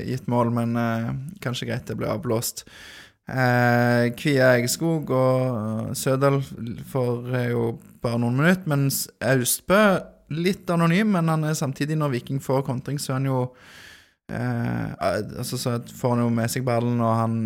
gitt 0.06 0.30
mål, 0.30 0.54
men 0.60 0.78
eh, 0.78 1.10
kanskje 1.42 1.72
greit 1.72 1.90
det 1.90 1.98
ble 1.98 2.12
avblåst. 2.14 2.62
Eh, 3.30 4.12
Kvia 4.18 4.54
Egeskog 4.60 5.10
og 5.14 5.90
Sødal 5.98 6.38
får 6.94 7.34
eh, 7.34 7.50
jo 7.50 7.66
bare 8.02 8.22
noen 8.22 8.38
minutter, 8.38 8.70
mens 8.70 9.04
Austbø 9.26 9.82
litt 10.30 10.70
anonym, 10.70 11.12
men 11.16 11.28
han 11.28 11.44
er 11.44 11.56
samtidig, 11.58 11.98
når 11.98 12.14
Viking 12.14 12.40
får 12.42 12.64
kontring, 12.66 12.98
så 13.02 13.12
er 13.12 13.18
han 13.18 13.28
jo 13.28 13.40
eh, 14.32 14.92
altså 15.00 15.58
Så 15.58 15.76
får 15.96 16.14
han 16.14 16.24
jo 16.24 16.30
med 16.34 16.52
seg 16.52 16.66
ballen, 16.66 17.00
og 17.02 17.16
han 17.18 17.36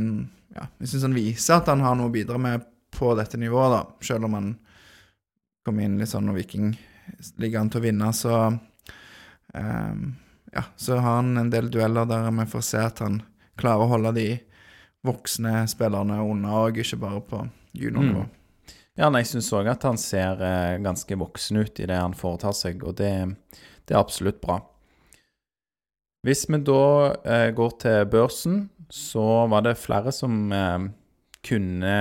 ja, 0.54 0.68
Jeg 0.80 0.92
syns 0.92 1.08
han 1.08 1.16
viser 1.16 1.58
at 1.58 1.70
han 1.72 1.82
har 1.84 1.96
noe 1.98 2.12
å 2.12 2.14
bidra 2.14 2.38
med 2.38 2.66
på 2.94 3.14
dette 3.18 3.40
nivået, 3.40 3.72
da, 3.74 4.06
selv 4.06 4.28
om 4.28 4.36
han 4.38 4.52
kom 5.64 5.80
inn 5.80 5.96
litt 5.98 6.12
sånn 6.12 6.28
når 6.28 6.38
Viking 6.42 6.74
ligger 7.42 7.60
an 7.60 7.72
til 7.72 7.80
å 7.80 7.84
vinne, 7.84 8.12
så 8.14 8.36
eh, 9.56 10.04
ja, 10.54 10.64
så 10.76 11.00
har 11.00 11.18
han 11.18 11.36
en 11.40 11.50
del 11.50 11.72
dueller 11.72 12.06
der 12.06 12.30
vi 12.30 12.46
får 12.52 12.66
se 12.68 12.84
at 12.84 13.02
han 13.02 13.22
klarer 13.58 13.86
å 13.86 13.92
holde 13.96 14.14
de 14.14 14.28
voksne 15.04 15.64
spillerne 15.68 16.20
unna, 16.22 16.54
og 16.64 16.78
ikke 16.80 17.00
bare 17.02 17.20
på 17.28 17.42
juniornivå. 17.76 18.22
Ja, 18.94 19.09
nei, 19.11 19.24
jeg 19.24 19.33
syns 19.33 19.50
òg 19.59 19.66
at 19.72 19.83
han 19.88 19.98
ser 19.98 20.38
eh, 20.44 20.76
ganske 20.83 21.16
voksen 21.18 21.59
ut 21.59 21.80
i 21.83 21.87
det 21.90 21.96
han 21.98 22.14
foretar 22.14 22.54
seg, 22.54 22.85
og 22.87 22.94
det, 23.00 23.11
det 23.88 23.96
er 23.96 23.98
absolutt 23.98 24.38
bra. 24.42 24.61
Hvis 26.24 26.46
vi 26.46 26.61
da 26.62 26.85
eh, 27.26 27.48
går 27.57 27.72
til 27.83 28.04
børsen, 28.12 28.61
så 28.94 29.44
var 29.50 29.64
det 29.66 29.80
flere 29.83 30.12
som 30.14 30.46
eh, 30.54 30.87
kunne 31.44 31.96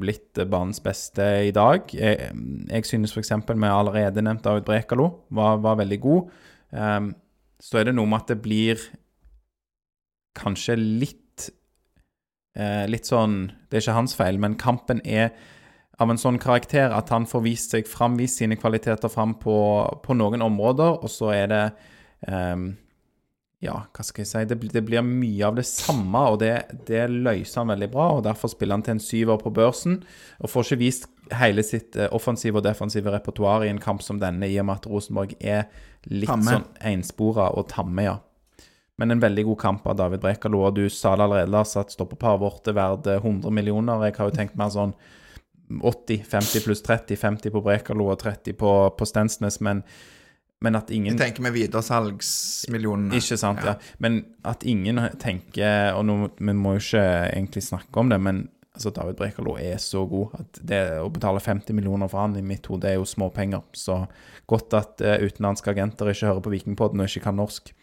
blitt 0.00 0.40
banens 0.48 0.80
beste 0.82 1.26
i 1.50 1.52
dag. 1.54 1.84
Jeg, 1.92 2.32
jeg 2.72 2.88
synes 2.88 3.12
f.eks. 3.12 3.34
vi 3.46 3.68
allerede 3.68 4.24
nevnt 4.24 4.46
David 4.46 4.64
Brekalo 4.66 5.10
var, 5.28 5.60
var 5.62 5.78
veldig 5.82 6.00
god. 6.02 6.32
Eh, 6.72 7.12
så 7.60 7.80
er 7.82 7.90
det 7.90 7.96
noe 7.98 8.08
med 8.08 8.24
at 8.24 8.32
det 8.32 8.40
blir 8.42 8.88
kanskje 10.38 10.78
litt 10.78 11.48
eh, 12.56 12.84
Litt 12.86 13.08
sånn 13.08 13.48
Det 13.66 13.78
er 13.78 13.82
ikke 13.82 13.96
hans 13.96 14.14
feil, 14.14 14.38
men 14.40 14.54
kampen 14.60 15.00
er 15.04 15.32
av 15.98 16.10
en 16.12 16.20
sånn 16.20 16.38
karakter 16.38 16.92
at 16.94 17.10
han 17.10 17.26
får 17.26 17.42
vist 17.44 17.74
seg 17.74 17.88
fram, 17.90 18.18
vist 18.20 18.38
sine 18.38 18.58
kvaliteter 18.58 19.10
fram 19.10 19.34
på, 19.42 19.56
på 20.04 20.18
noen 20.18 20.44
områder, 20.46 21.00
og 21.02 21.10
så 21.10 21.32
er 21.34 21.48
det 21.50 21.64
um, 22.28 22.70
Ja, 23.58 23.74
hva 23.90 24.04
skal 24.06 24.22
jeg 24.22 24.30
si 24.30 24.42
det, 24.46 24.60
det 24.70 24.84
blir 24.86 25.02
mye 25.02 25.48
av 25.48 25.56
det 25.58 25.66
samme, 25.66 26.20
og 26.30 26.38
det, 26.44 26.52
det 26.86 27.08
løser 27.10 27.64
han 27.64 27.72
veldig 27.72 27.88
bra. 27.90 28.04
og 28.14 28.22
Derfor 28.28 28.52
spiller 28.52 28.78
han 28.78 28.84
til 28.86 28.94
en 28.94 29.02
syver 29.02 29.40
på 29.42 29.50
børsen, 29.50 29.98
og 30.38 30.52
får 30.52 30.68
ikke 30.68 30.80
vist 30.84 31.08
hele 31.34 31.64
sitt 31.66 31.98
eh, 31.98 32.06
offensive 32.14 32.60
og 32.60 32.64
defensive 32.68 33.10
repertoar 33.10 33.66
i 33.66 33.72
en 33.72 33.82
kamp 33.82 34.04
som 34.06 34.22
denne, 34.22 34.46
i 34.46 34.60
og 34.62 34.68
med 34.70 34.78
at 34.78 34.86
Rosenborg 34.86 35.34
er 35.40 35.66
litt 36.06 36.30
Tamme. 36.30 36.54
sånn 36.54 36.70
enspora 36.94 37.50
og 37.58 37.66
tamme, 37.74 38.06
ja. 38.06 38.16
Men 38.98 39.14
en 39.14 39.20
veldig 39.22 39.44
god 39.50 39.58
kamp 39.62 39.90
av 39.90 39.98
David 39.98 40.22
Brekalo, 40.22 40.62
og 40.66 40.78
du 40.78 40.86
sa 40.90 41.16
det 41.16 41.26
allerede, 41.26 41.50
Lars, 41.54 41.74
at 41.78 41.90
stoppeparet 41.94 42.42
vårt 42.42 42.70
er 42.70 42.78
verdt 42.78 43.10
eh, 43.10 43.18
100 43.18 43.50
millioner. 43.54 44.06
Jeg 44.06 44.20
har 44.22 44.30
jo 44.30 44.38
tenkt 44.38 44.58
mer 44.58 44.70
sånn 44.74 44.94
80, 45.68 46.22
50 46.28 46.64
pluss 46.64 46.82
30, 46.82 47.16
50 47.16 47.52
på 47.54 47.62
Brekalo 47.64 48.08
og 48.12 48.20
30 48.22 48.56
på, 48.58 48.74
på 48.98 49.08
Stensnes, 49.08 49.60
men, 49.64 49.82
men 50.64 50.78
at 50.78 50.90
ingen 50.94 51.12
Jeg 51.12 51.20
tenker 51.20 51.44
med 51.44 51.56
videresalgsmillionene. 51.56 53.18
ikke 53.20 53.38
sant, 53.40 53.64
ja. 53.64 53.76
Men 54.02 54.22
at 54.48 54.64
ingen 54.68 55.00
tenker 55.20 55.92
Og 55.98 56.06
nå, 56.08 56.20
vi 56.38 56.54
må 56.56 56.76
jo 56.76 56.84
ikke 56.84 57.04
egentlig 57.28 57.64
snakke 57.68 58.00
om 58.00 58.12
det, 58.12 58.20
men 58.24 58.46
altså, 58.78 58.92
David 58.94 59.18
Brekalo 59.18 59.56
er 59.60 59.80
så 59.82 60.04
god 60.08 60.38
at 60.38 60.62
det 60.70 60.82
å 61.02 61.10
betale 61.12 61.42
50 61.42 61.76
millioner 61.76 62.10
for 62.10 62.22
han 62.22 62.38
i 62.38 62.44
mitt 62.46 62.66
hode 62.70 62.88
er 62.88 62.98
jo 62.98 63.08
småpenger. 63.08 63.66
Så 63.76 64.04
godt 64.48 64.76
at 64.78 65.04
uh, 65.04 65.18
utenlandske 65.24 65.74
agenter 65.74 66.12
ikke 66.12 66.30
hører 66.30 66.44
på 66.46 66.54
Vikingpodden 66.54 67.02
og 67.02 67.10
ikke 67.10 67.26
kan 67.26 67.38
norsk. 67.38 67.74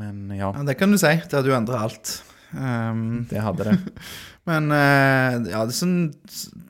Men 0.00 0.28
ja, 0.34 0.52
Ja, 0.52 0.62
det 0.66 0.76
kan 0.78 0.92
du 0.92 0.98
si. 1.00 1.12
Det 1.16 1.38
hadde 1.38 1.50
jo 1.50 1.56
endra 1.56 1.84
alt. 1.86 2.18
Um... 2.54 3.24
det 3.30 3.42
hadde 3.42 3.70
det. 3.70 3.78
men 4.48 4.70
eh, 4.74 5.40
ja, 5.52 5.64
det 5.64 5.72
er, 5.72 5.76
sånn, 5.76 5.98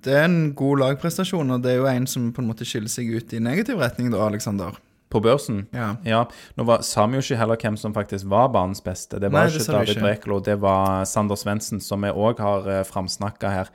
det 0.04 0.14
er 0.14 0.26
en 0.28 0.40
god 0.56 0.82
lagprestasjon, 0.84 1.54
og 1.56 1.62
det 1.64 1.74
er 1.74 1.80
jo 1.80 1.90
en 1.90 2.08
som 2.10 2.28
på 2.34 2.42
en 2.42 2.50
måte 2.50 2.66
skiller 2.68 2.92
seg 2.92 3.10
ut 3.14 3.34
i 3.34 3.42
negativ 3.42 3.82
retning, 3.82 4.12
da, 4.14 4.22
Aleksander. 4.26 4.78
På 5.14 5.20
børsen 5.22 5.68
Ja. 5.74 5.92
Ja, 6.02 6.24
nå 6.58 6.64
var, 6.66 6.82
sa 6.82 7.04
vi 7.06 7.20
jo 7.20 7.22
ikke 7.22 7.38
heller 7.38 7.60
hvem 7.60 7.76
som 7.78 7.92
faktisk 7.94 8.26
var 8.32 8.48
banens 8.54 8.82
beste. 8.82 9.20
Det 9.22 9.30
var 9.30 9.46
Nei, 9.46 9.52
ikke 9.52 9.66
det 9.66 9.76
David 9.76 10.00
Brekelo, 10.02 10.40
det 10.42 10.56
var 10.62 11.04
Sander 11.06 11.38
Svendsen, 11.38 11.82
som 11.82 12.02
vi 12.02 12.10
òg 12.10 12.42
har 12.42 12.66
uh, 12.66 12.80
framsnakka 12.88 13.52
her. 13.52 13.70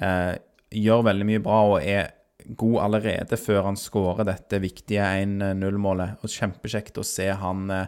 Eh, 0.00 0.32
gjør 0.72 1.04
veldig 1.10 1.28
mye 1.28 1.42
bra 1.44 1.60
og 1.74 1.84
er 1.84 2.12
god 2.58 2.78
allerede 2.86 3.38
før 3.38 3.68
han 3.68 3.78
skårer 3.78 4.26
dette 4.26 4.60
viktige 4.62 5.04
1-0-målet. 5.22 6.22
Og 6.22 6.32
Kjempekjekt 6.32 6.98
å 7.00 7.06
se 7.06 7.28
han 7.38 7.70
eh, 7.70 7.86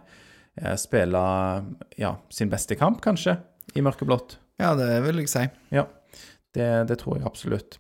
eh, 0.61 0.77
spille 0.81 1.25
ja, 2.01 2.14
sin 2.33 2.53
beste 2.53 2.79
kamp, 2.79 3.03
kanskje, 3.05 3.38
i 3.75 3.85
mørkeblått. 3.85 4.38
Ja, 4.61 4.75
det 4.79 4.90
vil 5.07 5.23
jeg 5.23 5.33
si. 5.33 5.47
Ja, 5.75 5.88
det, 6.55 6.69
det 6.90 6.99
tror 7.03 7.19
jeg 7.19 7.27
absolutt. 7.27 7.79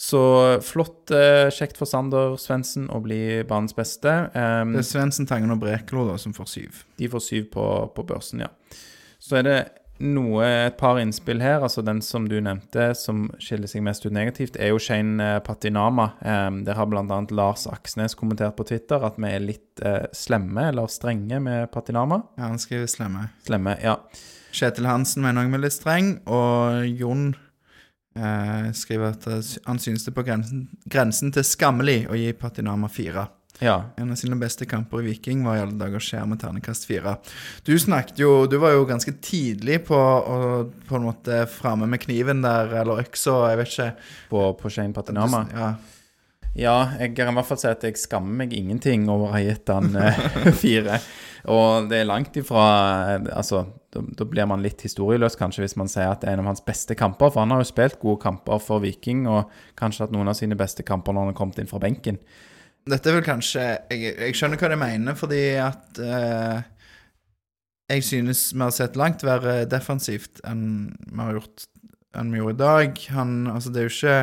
Så 0.00 0.20
flott, 0.62 1.10
eh, 1.10 1.48
kjekt 1.50 1.78
for 1.80 1.90
Sander 1.90 2.36
Svendsen 2.38 2.86
å 2.94 3.00
bli 3.02 3.42
banens 3.48 3.74
beste. 3.74 4.12
Um, 4.30 4.76
Det 4.76 4.84
er 4.84 4.86
Svendsen, 4.86 5.26
Tangen 5.26 5.50
og 5.50 5.58
Brekelo 5.64 6.06
da, 6.06 6.14
som 6.22 6.36
får 6.36 6.48
syv. 6.52 6.84
de 6.96 7.08
får 7.10 7.24
syv 7.24 7.50
på, 7.50 7.64
på 7.96 8.04
børsen, 8.06 8.46
ja. 8.46 8.52
Så 9.18 9.40
er 9.40 9.42
det 9.42 9.58
noe, 9.98 10.46
et 10.68 10.76
par 10.78 11.00
innspill 11.02 11.42
her. 11.42 11.64
altså 11.66 11.82
Den 11.82 11.98
som 12.02 12.28
du 12.30 12.36
nevnte, 12.38 12.92
som 12.94 13.26
skiller 13.42 13.66
seg 13.66 13.82
mest 13.82 14.06
ut 14.06 14.14
negativt, 14.14 14.56
er 14.56 14.70
jo 14.70 14.78
Shane 14.78 15.18
eh, 15.18 15.40
Patinama. 15.42 16.12
Um, 16.22 16.62
der 16.64 16.78
har 16.78 16.86
bl.a. 16.86 17.20
Lars 17.34 17.66
Aksnes 17.66 18.14
kommentert 18.14 18.54
på 18.56 18.68
Twitter 18.70 19.02
at 19.02 19.18
vi 19.18 19.34
er 19.34 19.42
litt 19.42 19.82
uh, 19.82 20.06
slemme, 20.14 20.70
eller 20.70 20.86
strenge, 20.86 21.42
med 21.42 21.72
Patinama. 21.74 22.22
Ja, 22.38 22.52
han 22.52 22.62
skriver 22.62 22.86
slemme. 22.86 23.32
Slemme, 23.48 23.74
ja. 23.82 23.98
Kjetil 24.58 24.88
Hansen 24.90 25.22
mener 25.24 25.46
han 25.46 25.54
er 25.54 25.62
litt 25.62 25.76
streng, 25.76 26.16
og 26.26 26.84
Jon 26.98 27.30
eh, 28.18 28.68
skriver 28.74 29.14
at 29.14 29.26
eh, 29.30 29.56
han 29.68 29.80
synes 29.82 30.04
det 30.04 30.12
er 30.12 30.18
på 30.18 30.26
grensen, 30.26 30.64
grensen 30.90 31.34
til 31.34 31.46
skammelig 31.46 32.00
å 32.10 32.18
gi 32.18 32.32
Patinama 32.38 32.90
fire. 32.92 33.28
Ja, 33.58 33.90
En 33.98 34.12
av 34.14 34.18
sine 34.20 34.36
beste 34.38 34.68
kamper 34.70 35.00
i 35.02 35.08
Viking 35.08 35.40
var 35.42 35.56
i 35.58 35.62
alle 35.64 35.74
dager 35.80 36.02
skjer 36.02 36.26
med 36.30 36.38
ternekast 36.38 36.86
fire. 36.86 37.16
Du 37.66 37.72
snakket 37.74 38.20
jo 38.22 38.46
Du 38.46 38.54
var 38.62 38.76
jo 38.76 38.84
ganske 38.86 39.10
tidlig 39.18 39.80
på 39.88 39.98
å 39.98 40.36
på 40.86 40.98
en 40.98 41.06
måte 41.08 41.40
framme 41.50 41.88
med 41.90 41.98
kniven 42.04 42.44
der, 42.44 42.70
eller 42.82 43.02
øksa, 43.02 43.48
jeg 43.50 43.58
vet 43.58 43.72
ikke. 43.72 43.88
på, 44.30 44.44
på 44.60 44.70
Shane 44.70 44.94
Patinama. 44.94 45.42
Ja. 45.50 45.72
Ja, 46.56 46.76
jeg 46.98 47.14
kan 47.16 47.30
i 47.30 47.36
hvert 47.36 47.48
fall 47.48 47.60
si 47.60 47.68
at 47.70 47.84
jeg 47.86 47.98
skammer 48.00 48.40
meg 48.42 48.54
ingenting 48.56 49.06
over 49.12 49.28
å 49.28 49.34
ha 49.36 49.42
gitt 49.44 49.68
han 49.70 49.92
eh, 49.98 50.22
fire. 50.62 50.98
Og 51.48 51.88
det 51.90 52.00
er 52.00 52.08
langt 52.08 52.34
ifra 52.40 52.64
eh, 53.14 53.28
Altså, 53.36 53.62
da, 53.94 54.02
da 54.02 54.26
blir 54.28 54.48
man 54.50 54.64
litt 54.64 54.82
historieløs 54.84 55.38
kanskje 55.38 55.64
hvis 55.64 55.76
man 55.78 55.90
sier 55.90 56.10
at 56.10 56.22
det 56.22 56.30
er 56.30 56.38
en 56.38 56.44
av 56.46 56.50
hans 56.52 56.64
beste 56.64 56.96
kamper. 56.98 57.30
For 57.30 57.44
han 57.44 57.54
har 57.54 57.62
jo 57.62 57.68
spilt 57.70 58.00
gode 58.02 58.22
kamper 58.24 58.62
for 58.64 58.82
Viking, 58.84 59.26
og 59.30 59.52
kanskje 59.78 60.06
hatt 60.06 60.16
noen 60.16 60.32
av 60.32 60.38
sine 60.38 60.58
beste 60.58 60.86
kamper 60.86 61.14
når 61.14 61.26
han 61.28 61.32
har 61.34 61.38
kommet 61.38 61.62
inn 61.62 61.70
fra 61.70 61.82
benken. 61.82 62.18
Dette 62.88 63.10
er 63.10 63.18
vel 63.18 63.26
kanskje 63.26 63.62
Jeg, 63.92 64.14
jeg 64.16 64.36
skjønner 64.38 64.60
hva 64.60 64.72
de 64.72 64.80
mener, 64.80 65.16
fordi 65.18 65.42
at 65.60 65.98
eh, 66.00 66.60
Jeg 67.92 68.04
synes 68.06 68.46
vi 68.54 68.62
har 68.64 68.72
sett 68.74 68.96
langt 69.00 69.24
verre 69.26 69.62
defensivt 69.68 70.40
enn 70.48 70.62
vi 71.04 71.20
har 71.20 71.38
gjort 71.38 71.68
enn 72.18 72.30
vi 72.32 72.40
gjorde 72.40 72.56
i 72.56 72.62
dag. 72.62 73.02
Han, 73.14 73.34
altså 73.52 73.70
det 73.72 73.80
er 73.80 73.86
jo 73.86 73.94
ikke 73.94 74.20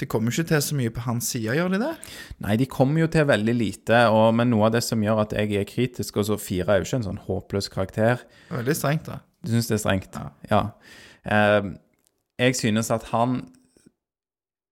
Det 0.00 0.08
kommer 0.08 0.32
ikke 0.32 0.48
til 0.48 0.62
så 0.64 0.76
mye 0.78 0.92
på 0.96 1.04
hans 1.04 1.28
side, 1.34 1.52
gjør 1.58 1.74
de 1.74 1.82
det? 1.82 1.92
Nei, 2.40 2.56
de 2.60 2.68
kommer 2.70 3.02
jo 3.02 3.10
til 3.12 3.26
veldig 3.28 3.54
lite, 3.56 4.00
og, 4.08 4.30
men 4.38 4.48
noe 4.52 4.70
av 4.70 4.74
det 4.78 4.82
som 4.86 5.02
gjør 5.04 5.26
at 5.26 5.36
jeg 5.36 5.52
er 5.60 5.68
kritisk 5.68 6.16
Og 6.16 6.30
så 6.30 6.38
fire 6.40 6.72
er 6.72 6.80
jo 6.80 6.88
ikke 6.88 7.02
en 7.02 7.08
sånn 7.10 7.22
håpløs 7.26 7.68
karakter. 7.72 8.24
Er 8.48 8.62
veldig 8.62 8.76
strengt, 8.78 9.10
da. 9.10 9.20
Du 9.44 9.52
syns 9.52 9.68
det 9.68 9.76
er 9.76 9.84
strengt? 9.84 10.16
Ja. 10.16 10.30
ja. 10.50 10.62
Eh, 11.28 11.72
jeg 12.40 12.56
synes 12.56 12.90
at 12.92 13.10
han 13.12 13.42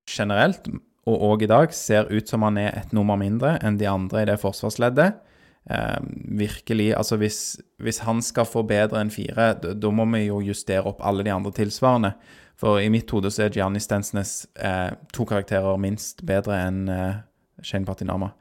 generelt, 0.09 0.69
og 1.09 1.25
òg 1.31 1.45
i 1.45 1.51
dag, 1.51 1.73
ser 1.77 2.09
ut 2.13 2.29
som 2.29 2.45
han 2.47 2.61
er 2.61 2.73
et 2.81 2.93
nummer 2.97 3.19
mindre 3.21 3.57
enn 3.65 3.79
de 3.81 3.89
andre 3.89 4.25
i 4.25 4.29
det 4.31 4.39
forsvarsleddet. 4.41 5.21
Eh, 5.69 6.01
virkelig, 6.41 6.95
altså 6.97 7.19
hvis, 7.21 7.59
hvis 7.85 8.01
han 8.07 8.23
skal 8.25 8.49
få 8.49 8.63
bedre 8.69 9.03
enn 9.03 9.13
fire, 9.13 9.53
da 9.61 9.91
må 9.93 10.07
vi 10.15 10.25
jo 10.31 10.41
justere 10.45 10.89
opp 10.89 11.03
alle 11.05 11.27
de 11.27 11.35
andre 11.35 11.53
tilsvarende. 11.53 12.15
For 12.59 12.81
i 12.83 12.91
mitt 12.91 13.11
hode 13.15 13.31
så 13.31 13.47
er 13.47 13.55
Gianni 13.55 13.81
Stensnes 13.83 14.49
eh, 14.59 14.91
to 15.15 15.27
karakterer 15.29 15.79
minst 15.81 16.25
bedre 16.27 16.57
enn 16.67 16.89
eh, 16.91 17.21
Shane 17.63 17.87
Patinama. 17.87 18.33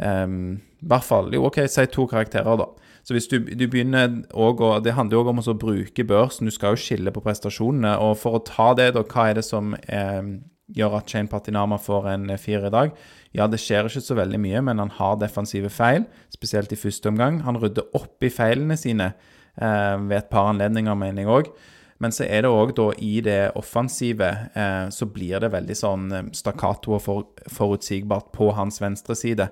Um, 0.00 0.62
I 0.80 0.88
hvert 0.88 1.04
fall 1.04 1.26
Jo, 1.34 1.42
OK, 1.50 1.58
si 1.68 1.84
to 1.92 2.06
karakterer, 2.08 2.56
da. 2.56 2.70
Så 3.04 3.12
hvis 3.16 3.28
du, 3.28 3.38
du 3.42 3.66
begynner 3.68 4.22
også, 4.32 4.70
å 4.70 4.78
Det 4.80 4.94
handler 4.96 5.16
jo 5.16 5.22
også 5.24 5.32
om 5.32 5.42
å 5.42 5.58
bruke 5.60 6.06
børsen. 6.06 6.48
Du 6.48 6.54
skal 6.54 6.76
jo 6.76 6.80
skille 6.80 7.12
på 7.12 7.22
prestasjonene. 7.24 7.96
Og 8.04 8.14
for 8.20 8.38
å 8.38 8.44
ta 8.44 8.70
det, 8.78 8.92
da, 8.96 9.04
hva 9.04 9.26
er 9.28 9.40
det 9.40 9.44
som 9.46 9.74
eh, 9.74 10.36
gjør 10.76 10.98
at 11.00 11.10
Shane 11.10 11.30
Patinama 11.30 11.80
får 11.80 12.08
en 12.14 12.28
fire 12.30 12.40
firer 12.44 12.68
i 12.68 12.74
dag? 12.76 12.94
Ja, 13.36 13.48
det 13.50 13.60
skjer 13.62 13.88
ikke 13.88 14.04
så 14.04 14.16
veldig 14.18 14.40
mye, 14.42 14.62
men 14.66 14.82
han 14.82 14.94
har 14.96 15.18
defensive 15.20 15.72
feil, 15.72 16.06
spesielt 16.34 16.72
i 16.74 16.78
første 16.80 17.10
omgang. 17.10 17.42
Han 17.46 17.60
rydder 17.60 17.90
opp 17.98 18.24
i 18.24 18.32
feilene 18.32 18.78
sine 18.78 19.12
eh, 19.12 19.96
ved 20.06 20.16
et 20.20 20.32
par 20.32 20.52
anledninger, 20.52 20.96
mener 20.98 21.24
jeg 21.24 21.34
òg. 21.34 21.52
Men 22.00 22.14
så 22.16 22.24
er 22.24 22.44
det 22.44 22.52
òg 22.52 22.72
da 22.78 22.86
i 23.04 23.18
det 23.24 23.52
offensive 23.60 24.28
eh, 24.56 24.86
så 24.92 25.08
blir 25.12 25.42
det 25.42 25.52
veldig 25.52 25.76
sånn 25.76 26.06
eh, 26.16 26.30
stakkato 26.36 26.96
og 26.96 27.02
for, 27.04 27.26
forutsigbart 27.52 28.30
på 28.32 28.48
hans 28.56 28.80
venstre 28.80 29.16
side. 29.18 29.50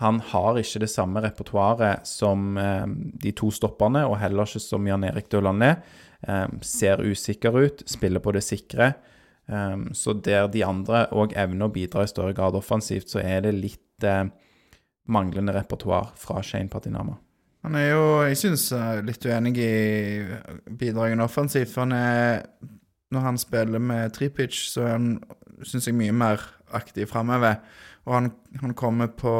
Han 0.00 0.22
har 0.30 0.56
ikke 0.56 0.80
det 0.80 0.88
samme 0.88 1.20
repertoaret 1.20 2.08
som 2.08 2.56
eh, 2.56 2.86
de 3.20 3.34
to 3.36 3.50
stopperne, 3.52 4.06
og 4.08 4.16
heller 4.22 4.48
ikke 4.48 4.62
som 4.64 4.88
Jan 4.88 5.04
Erik 5.04 5.28
Dølandé. 5.32 5.74
Eh, 6.24 6.46
ser 6.64 7.04
usikker 7.04 7.60
ut, 7.60 7.84
spiller 7.88 8.24
på 8.24 8.32
det 8.32 8.46
sikre. 8.48 8.94
Eh, 9.48 9.76
så 9.92 10.16
der 10.16 10.48
de 10.48 10.64
andre 10.64 11.04
òg 11.12 11.36
evner 11.36 11.68
å 11.68 11.74
bidra 11.74 12.08
i 12.08 12.12
større 12.12 12.32
grad 12.36 12.56
offensivt, 12.56 13.12
så 13.12 13.20
er 13.20 13.44
det 13.44 13.58
litt 13.58 14.08
eh, 14.08 14.24
manglende 15.04 15.52
repertoar 15.52 16.14
fra 16.16 16.40
Shane 16.40 16.72
Patinama. 16.72 17.20
Han 17.64 17.76
er 17.76 17.90
jo, 17.90 18.04
jeg 18.24 18.38
synes, 18.40 18.70
eh, 18.72 19.02
litt 19.04 19.24
uenig 19.28 19.52
i 19.60 19.72
bidragene 20.80 21.26
offensivt. 21.26 21.72
For 21.74 21.84
han 21.84 21.96
er 21.96 22.46
Når 23.10 23.20
han 23.20 23.38
spiller 23.38 23.82
med 23.82 24.12
tripitch, 24.14 24.68
så 24.70 24.84
er 24.86 24.92
han, 24.92 25.06
syns 25.66 25.88
jeg, 25.88 25.96
mye 25.98 26.12
mer 26.14 26.44
aktiv 26.72 27.08
framover. 27.10 27.56
Og 28.06 28.14
han, 28.14 28.28
han 28.60 28.74
kommer 28.78 29.10
på 29.10 29.32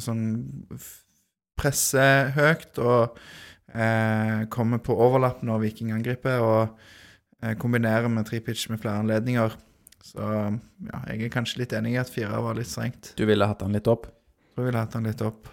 sånn 0.00 0.22
Presse 1.60 2.06
høyt 2.32 2.80
og 2.80 3.18
eh, 3.74 4.46
kommer 4.48 4.80
på 4.80 4.96
overlapp 4.96 5.42
når 5.44 5.60
Viking 5.66 5.92
angriper, 5.92 6.40
og 6.40 6.78
eh, 7.44 7.52
kombinerer 7.60 8.08
med 8.08 8.24
tripitch 8.30 8.70
med 8.72 8.80
flere 8.80 9.02
anledninger. 9.04 9.58
Så 10.00 10.24
ja, 10.24 11.02
jeg 11.12 11.26
er 11.26 11.34
kanskje 11.34 11.60
litt 11.60 11.76
enig 11.76 11.98
i 11.98 12.00
at 12.00 12.08
fire 12.08 12.40
var 12.40 12.56
litt 12.56 12.70
strengt. 12.70 13.12
Du 13.20 13.26
ville 13.28 13.44
hatt 13.44 13.60
han 13.60 13.76
litt 13.76 13.92
opp? 13.92 14.08
Jeg 14.56 14.70
ville 14.70 14.80
hatt 14.80 14.96
han 14.96 15.04
litt 15.04 15.20
opp. 15.20 15.52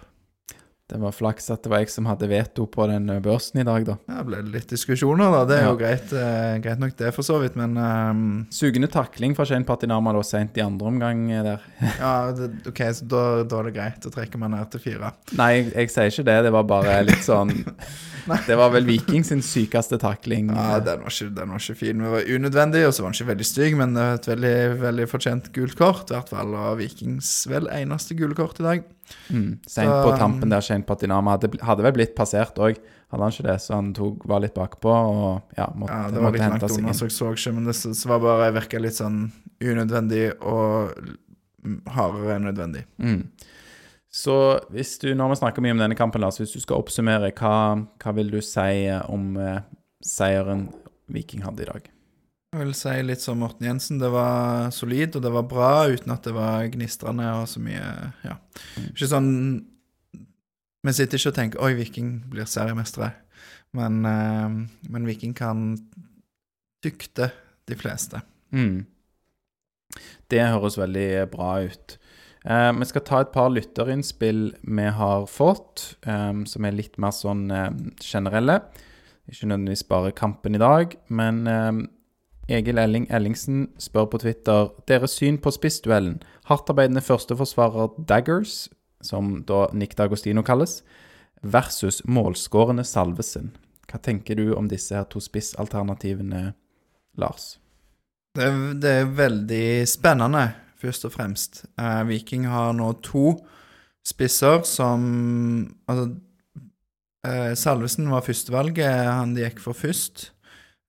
Det 0.88 0.96
var 1.02 1.12
flaks 1.12 1.50
at 1.52 1.60
det 1.66 1.68
var 1.68 1.82
jeg 1.82 1.90
som 1.92 2.06
hadde 2.08 2.24
veto 2.30 2.64
på 2.72 2.86
den 2.88 3.10
eh, 3.12 3.18
børsen 3.20 3.60
i 3.60 3.64
dag, 3.68 3.84
da. 3.84 3.96
Ja, 4.08 4.22
det 4.22 4.26
ble 4.30 4.38
litt 4.54 4.70
diskusjoner, 4.72 5.28
da. 5.34 5.42
Det 5.44 5.58
er 5.58 5.66
Ja. 5.66 5.68
jo 5.74 5.76
greit, 5.76 6.12
eh, 6.16 6.54
greit 6.64 6.80
nok, 6.80 6.94
det, 6.96 7.10
for 7.12 7.26
så 7.26 7.36
vidt. 7.42 7.58
Men 7.60 7.76
um... 7.76 8.46
Sugende 8.50 8.88
takling 8.88 9.34
fra 9.36 9.44
Shane 9.44 9.68
Patinama 9.68 10.14
da 10.16 10.22
sent 10.24 10.56
i 10.56 10.64
andre 10.64 10.88
omgang 10.88 11.26
eh, 11.30 11.42
der. 11.44 11.66
ja, 12.00 12.14
det, 12.32 12.48
OK, 12.72 12.80
så 12.96 13.04
da, 13.04 13.22
da 13.44 13.60
er 13.60 13.68
det 13.68 13.74
greit. 13.76 14.00
Da 14.06 14.14
trekker 14.16 14.40
man 14.40 14.56
ned 14.56 14.70
til 14.72 14.80
fire. 14.86 15.12
Nei, 15.36 15.50
jeg, 15.58 15.68
jeg 15.76 15.92
sier 15.92 16.14
ikke 16.14 16.26
det. 16.30 16.38
Det 16.48 16.54
var 16.56 16.64
bare 16.72 16.98
litt 17.04 17.24
sånn 17.26 17.52
Det 18.48 18.56
var 18.60 18.72
vel 18.74 18.84
Viking 18.84 19.22
sin 19.24 19.40
sykeste 19.44 19.96
takling. 20.00 20.50
Ja, 20.52 20.80
den 20.84 21.00
var 21.04 21.12
ikke, 21.12 21.30
den 21.36 21.52
var 21.52 21.62
ikke 21.62 21.78
fin. 21.80 22.00
Den 22.00 22.12
var 22.12 22.26
unødvendig, 22.28 22.82
og 22.88 22.92
så 22.96 23.04
var 23.04 23.12
den 23.12 23.16
ikke 23.20 23.30
veldig 23.34 23.46
stygg, 23.48 23.76
men 23.80 23.96
et 24.02 24.28
veldig, 24.28 24.56
veldig 24.82 25.06
fortjent 25.08 25.48
gult 25.56 25.76
kort. 25.80 26.10
I 26.12 26.16
hvert 26.18 26.32
fall 26.32 26.52
av 26.60 26.76
Vikings 26.80 27.30
vel 27.48 27.68
eneste 27.72 28.16
gule 28.18 28.36
kort 28.36 28.60
i 28.60 28.66
dag. 28.66 28.84
Mm. 29.28 29.50
Sent 29.68 29.92
på 29.92 30.14
tampen 30.20 30.52
der 30.52 30.64
Shane 30.64 30.86
Patinama 30.88 31.36
hadde, 31.36 31.50
hadde 31.64 31.84
vel 31.86 31.94
blitt 31.96 32.14
passert 32.18 32.58
òg, 32.60 32.80
hadde 33.12 33.22
han 33.22 33.34
ikke 33.34 33.46
det? 33.48 33.56
Så 33.64 33.76
han 33.76 33.92
tok, 33.96 34.26
var 34.28 34.42
litt 34.44 34.56
bakpå 34.56 34.92
og 34.92 35.58
ja, 35.58 35.68
måtte, 35.74 35.94
Ja, 35.94 36.12
det 36.14 36.24
var 36.24 36.34
litt 36.34 36.44
langt 36.44 36.66
unna, 36.68 36.96
så 36.96 37.08
jeg 37.08 37.16
så 37.16 37.32
ikke, 37.36 37.54
men 37.56 37.68
det 37.68 37.76
så 37.78 38.12
var 38.12 38.24
bare 38.24 38.50
virka 38.56 38.80
litt 38.82 38.98
sånn 38.98 39.26
unødvendig 39.64 40.26
og 40.46 40.96
hardere 41.92 42.36
enn 42.36 42.48
nødvendig. 42.48 42.84
Mm. 43.02 43.22
Så 44.18 44.34
hvis 44.72 44.96
du, 45.02 45.10
når 45.16 45.34
vi 45.34 45.40
snakker 45.42 45.64
mye 45.64 45.76
om 45.76 45.82
denne 45.82 45.98
kampen, 45.98 46.22
Lars, 46.24 46.40
hvis 46.40 46.54
du 46.56 46.62
skal 46.64 46.80
oppsummere, 46.80 47.30
hva, 47.36 47.54
hva 48.00 48.14
vil 48.16 48.32
du 48.32 48.40
si 48.44 48.88
om 49.04 49.34
eh, 49.42 49.60
seieren 50.04 50.68
Viking 51.12 51.44
hadde 51.44 51.64
i 51.64 51.68
dag? 51.68 51.90
Jeg 52.48 52.64
vil 52.64 52.70
si 52.72 52.92
litt 53.04 53.20
som 53.20 53.42
Morten 53.42 53.66
Jensen, 53.68 53.98
det 54.00 54.08
var 54.08 54.70
solid 54.72 55.18
og 55.18 55.24
det 55.24 55.32
var 55.34 55.48
bra 55.50 55.72
uten 55.92 56.14
at 56.14 56.24
det 56.24 56.32
var 56.32 56.64
gnistrende 56.72 57.26
og 57.42 57.48
så 57.50 57.60
mye 57.60 57.88
Ja. 58.24 58.38
Ikke 58.88 59.08
sånn 59.10 59.66
Vi 60.86 60.94
sitter 60.94 61.18
ikke 61.18 61.28
og 61.28 61.34
tenker 61.34 61.60
'oi, 61.60 61.74
Viking 61.74 62.30
blir 62.30 62.46
seriemestere', 62.46 63.12
men, 63.74 64.06
eh, 64.06 64.48
men 64.88 65.06
Viking 65.06 65.34
kan 65.34 65.76
tykte 66.82 67.32
de 67.66 67.74
fleste. 67.74 68.22
Mm. 68.52 68.86
Det 70.30 70.40
høres 70.40 70.78
veldig 70.78 71.30
bra 71.30 71.64
ut. 71.66 71.98
Eh, 72.46 72.72
vi 72.72 72.84
skal 72.84 73.02
ta 73.02 73.20
et 73.20 73.32
par 73.32 73.50
lytterinnspill 73.50 74.54
vi 74.62 74.88
har 74.88 75.26
fått, 75.26 75.96
eh, 76.06 76.44
som 76.44 76.64
er 76.64 76.72
litt 76.72 76.96
mer 76.96 77.10
sånn 77.10 77.50
eh, 77.50 77.70
generelle. 78.00 78.62
Ikke 79.28 79.48
nødvendigvis 79.50 79.88
bare 79.88 80.12
kampen 80.12 80.54
i 80.54 80.58
dag, 80.58 80.96
men 81.10 81.46
eh, 81.46 81.88
Egil 82.48 82.78
Elling 82.80 83.06
Ellingsen 83.12 83.66
spør 83.78 84.06
på 84.12 84.20
Twitter 84.22 84.70
deres 84.88 85.12
syn 85.18 85.36
på 85.42 85.52
spissduellen. 85.52 86.20
Hardtarbeidende 86.48 87.02
førsteforsvarer 87.04 87.90
Daggers, 88.08 88.68
som 89.04 89.42
da 89.48 89.66
Nick 89.76 89.94
D'Agostino 89.98 90.42
kalles, 90.42 90.80
versus 91.42 92.00
målskårende 92.08 92.84
Salvesen. 92.88 93.52
Hva 93.88 94.00
tenker 94.04 94.36
du 94.36 94.54
om 94.56 94.68
disse 94.68 94.96
her 94.96 95.04
to 95.12 95.20
spissalternativene, 95.20 96.54
Lars? 97.20 97.58
Det, 98.34 98.44
er- 98.44 98.74
det 98.80 98.90
er 99.02 99.12
veldig 99.18 99.62
spennende, 99.88 100.46
først 100.80 101.04
og 101.08 101.12
fremst. 101.12 101.64
Eh, 101.78 102.02
Viking 102.08 102.46
har 102.46 102.72
nå 102.76 102.92
to 103.02 103.36
spisser 104.06 104.62
som 104.64 105.04
Altså, 105.88 106.16
eh, 107.26 107.54
Salvesen 107.54 108.08
var 108.10 108.20
førstevalget, 108.22 108.88
han 109.12 109.34
de 109.34 109.44
gikk 109.46 109.60
for 109.60 109.72
først. 109.76 110.30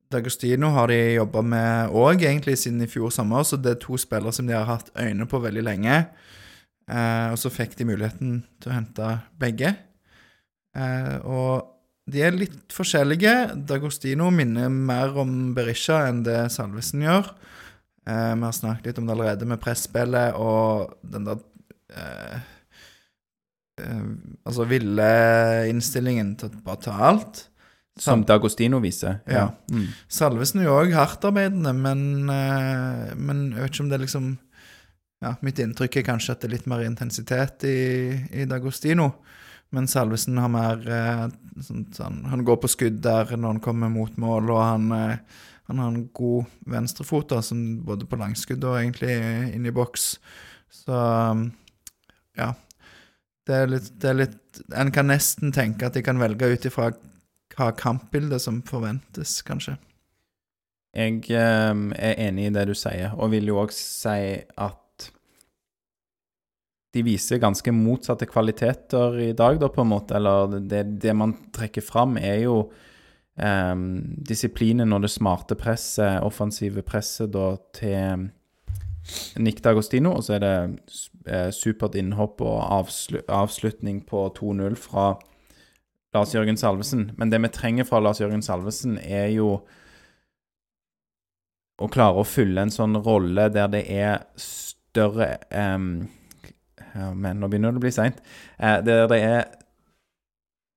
D'Agostino 0.10 0.72
har 0.74 0.90
de 0.90 0.98
jobba 1.20 1.44
med 1.46 1.94
òg, 1.94 2.24
egentlig 2.26 2.58
siden 2.58 2.82
i 2.82 2.90
fjor 2.90 3.12
sommer, 3.14 3.44
så 3.46 3.60
det 3.62 3.76
er 3.76 3.82
to 3.84 3.98
spillere 4.02 4.34
som 4.34 4.48
de 4.50 4.56
har 4.58 4.66
hatt 4.66 4.90
øyne 4.98 5.28
på 5.30 5.42
veldig 5.44 5.66
lenge. 5.68 6.00
Eh, 6.90 7.28
og 7.30 7.38
så 7.38 7.52
fikk 7.54 7.76
de 7.78 7.86
muligheten 7.86 8.40
til 8.58 8.72
å 8.72 8.78
hente 8.80 9.12
begge. 9.42 9.76
Eh, 10.74 11.18
og 11.22 11.76
de 12.10 12.24
er 12.26 12.34
litt 12.34 12.74
forskjellige. 12.74 13.36
D'Agostino 13.70 14.32
minner 14.34 14.72
mer 14.74 15.14
om 15.22 15.54
Berisha 15.54 16.02
enn 16.08 16.24
det 16.26 16.40
Salvesen 16.56 17.06
gjør. 17.06 17.30
Eh, 18.10 18.32
vi 18.36 18.48
har 18.48 18.56
snakket 18.56 18.90
litt 18.90 19.02
om 19.02 19.06
det 19.06 19.14
allerede, 19.14 19.46
med 19.46 19.62
presspillet 19.62 20.38
og 20.40 20.96
den 21.06 21.28
der 21.28 21.44
eh, 21.94 22.40
eh, 23.84 24.08
Altså 24.48 24.66
ville 24.70 25.10
innstillingen 25.70 26.34
til 26.40 26.50
å 26.50 26.64
bare 26.66 26.86
ta 26.88 26.98
alt. 27.12 27.46
Som 28.00 28.24
D'Agostino 28.28 28.80
viser? 28.84 29.20
Ja. 29.30 29.50
Mm. 29.72 29.90
Salvesen 30.12 30.62
er 30.62 30.70
jo 30.70 30.78
òg 30.80 30.94
hardtarbeidende, 30.96 31.74
men, 31.76 32.30
eh, 32.32 33.10
men 33.20 33.50
jeg 33.52 33.64
vet 33.64 33.74
ikke 33.74 33.86
om 33.86 33.92
det 33.92 34.00
er 34.00 34.06
liksom 34.06 34.30
Ja, 35.20 35.34
mitt 35.44 35.60
inntrykk 35.60 35.98
er 36.00 36.06
kanskje 36.08 36.32
at 36.32 36.40
det 36.40 36.48
er 36.48 36.54
litt 36.54 36.68
mer 36.72 36.80
intensitet 36.86 37.66
i, 37.68 37.80
i 38.32 38.46
D'Agostino. 38.48 39.10
Men 39.76 39.90
Salvesen 39.92 40.40
har 40.40 40.48
mer 40.54 40.86
eh, 40.88 41.26
sånn, 41.62 41.84
sånn, 41.92 42.22
Han 42.32 42.46
går 42.48 42.62
på 42.64 42.70
skudd 42.72 43.02
der 43.04 43.36
når 43.36 43.58
han 43.58 43.60
kommer 43.66 43.92
mot 43.92 44.16
mål, 44.16 44.54
og 44.56 44.62
han, 44.64 44.88
eh, 44.96 45.42
han 45.68 45.84
har 45.84 45.92
en 45.92 46.08
god 46.16 46.48
venstrefot, 46.72 47.28
da, 47.34 47.42
som 47.44 47.82
både 47.86 48.08
på 48.08 48.18
langskudd 48.22 48.64
og 48.64 48.80
egentlig 48.80 49.12
inn 49.52 49.68
i 49.68 49.76
boks. 49.76 50.08
Så 50.72 51.04
ja. 52.40 52.54
Det 53.50 53.58
er 53.58 53.70
litt, 53.72 53.88
det 53.98 54.10
er 54.10 54.18
litt 54.20 54.60
En 54.78 54.92
kan 54.94 55.08
nesten 55.10 55.54
tenke 55.56 55.88
at 55.88 55.96
de 55.98 56.04
kan 56.06 56.20
velge 56.22 56.52
ut 56.54 56.66
ifra 56.70 56.92
hva 57.60 57.72
kampbildet 57.76 58.44
som 58.44 58.64
forventes, 58.68 59.40
kanskje. 59.48 59.76
Jeg 60.96 61.30
eh, 61.30 61.82
er 62.02 62.22
enig 62.26 62.50
i 62.50 62.54
det 62.56 62.70
du 62.72 62.76
sier, 62.78 63.14
og 63.20 63.34
vil 63.36 63.52
jo 63.52 63.60
òg 63.62 63.74
si 63.76 64.40
at 64.40 64.78
de 66.96 67.04
viser 67.06 67.42
ganske 67.42 67.72
motsatte 67.76 68.26
kvaliteter 68.30 69.20
i 69.22 69.32
dag, 69.38 69.60
da, 69.62 69.70
på 69.70 69.84
en 69.84 69.92
måte. 69.92 70.18
Eller 70.18 70.58
det, 70.66 70.84
det 71.04 71.14
man 71.14 71.36
trekker 71.54 71.86
fram, 71.86 72.18
er 72.18 72.42
jo 72.48 72.56
eh, 73.38 73.76
disiplinen 74.32 74.96
og 74.96 75.06
det 75.06 75.14
smarte 75.14 75.58
presset, 75.60 76.24
offensive 76.26 76.82
presset, 76.86 77.30
da, 77.36 77.52
til 77.78 78.30
Nick 79.38 79.62
D'Agostino. 79.66 80.16
Og 80.18 80.26
så 80.26 80.40
er 80.40 80.46
det 80.46 80.56
eh, 81.30 81.50
supert 81.54 81.98
innhopp 82.00 82.42
og 82.42 82.58
avslu 82.82 83.22
avslutning 83.30 84.02
på 84.10 84.26
2-0 84.40 84.80
fra 84.80 85.12
Lars 86.16 86.34
Jørgen 86.34 86.58
Salvesen. 86.58 87.12
Men 87.18 87.32
det 87.32 87.42
vi 87.44 87.52
trenger 87.54 87.88
fra 87.88 88.02
Lars 88.02 88.22
Jørgen 88.22 88.44
Salvesen, 88.46 88.98
er 88.98 89.30
jo 89.34 89.60
å 91.80 91.88
klare 91.88 92.20
å 92.20 92.28
fylle 92.28 92.66
en 92.66 92.74
sånn 92.74 92.98
rolle 93.06 93.48
der 93.54 93.70
det 93.72 93.86
er 93.88 94.26
større 94.40 95.38
um, 95.54 96.10
Men 97.16 97.40
nå 97.40 97.48
begynner 97.48 97.72
det 97.72 97.80
å 97.80 97.86
bli 97.86 97.94
seint. 97.94 98.20
Uh, 98.58 98.80
der 98.84 99.06
det 99.12 99.20
er 99.24 99.44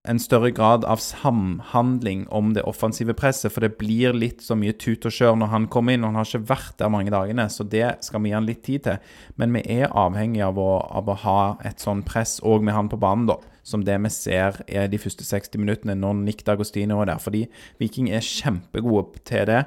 en 0.09 0.18
større 0.18 0.50
grad 0.50 0.84
av 0.84 0.98
samhandling 0.98 2.24
om 2.34 2.50
det 2.57 2.64
offensive 2.66 3.14
presset. 3.14 3.53
For 3.55 3.62
det 3.62 3.76
blir 3.78 4.16
litt 4.16 4.42
så 4.42 4.57
mye 4.59 4.74
tut 4.74 5.07
og 5.07 5.14
kjør 5.14 5.36
når 5.38 5.53
han 5.53 5.68
kommer 5.70 5.94
inn, 5.94 6.03
og 6.03 6.11
han 6.11 6.18
har 6.18 6.28
ikke 6.28 6.48
vært 6.50 6.74
der 6.80 6.90
mange 6.90 7.12
dagene. 7.14 7.46
Så 7.53 7.66
det 7.70 7.86
skal 8.03 8.24
vi 8.24 8.32
gi 8.32 8.36
han 8.36 8.48
litt 8.48 8.64
tid 8.66 8.86
til. 8.88 9.12
Men 9.38 9.55
vi 9.55 9.62
er 9.78 9.94
avhengig 9.94 10.42
av 10.42 10.59
å, 10.59 10.72
av 10.90 11.12
å 11.12 11.18
ha 11.22 11.38
et 11.68 11.82
sånn 11.82 12.03
press 12.07 12.40
òg 12.42 12.66
med 12.66 12.74
han 12.74 12.90
på 12.90 12.98
banen, 13.03 13.28
da. 13.30 13.38
Som 13.62 13.84
det 13.86 13.94
vi 14.03 14.11
ser 14.11 14.59
er 14.66 14.90
de 14.90 14.98
første 14.98 15.22
60 15.22 15.62
minuttene 15.62 15.94
når 15.94 16.18
Nick 16.24 16.42
D'Agostino 16.48 16.98
er 17.05 17.12
der. 17.12 17.22
Fordi 17.22 17.44
Viking 17.78 18.11
er 18.11 18.26
kjempegode 18.26 19.22
til 19.28 19.46
det. 19.53 19.62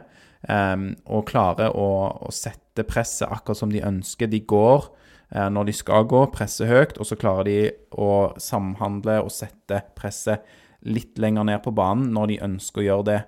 Um, 0.46 0.92
og 1.10 1.30
klarer 1.32 1.72
å, 1.74 1.88
å, 2.28 2.30
sette 2.36 2.84
presset 2.86 3.32
akkurat 3.32 3.58
som 3.58 3.72
de 3.72 3.80
ønsker. 3.82 4.30
De 4.30 4.44
går 4.44 4.92
når 5.30 5.68
de 5.68 5.74
skal 5.74 6.06
gå, 6.06 6.20
presser 6.32 6.70
høyt, 6.70 7.00
og 7.02 7.08
så 7.10 7.18
klarer 7.18 7.48
de 7.48 7.56
å 7.98 8.10
samhandle 8.40 9.18
og 9.24 9.32
sette 9.34 9.80
presset 9.98 10.46
litt 10.86 11.18
lenger 11.18 11.48
ned 11.50 11.64
på 11.66 11.74
banen 11.76 12.12
når 12.14 12.30
de 12.30 12.38
ønsker 12.46 12.84
å 12.84 12.86
gjøre 12.86 13.08
det. 13.10 13.20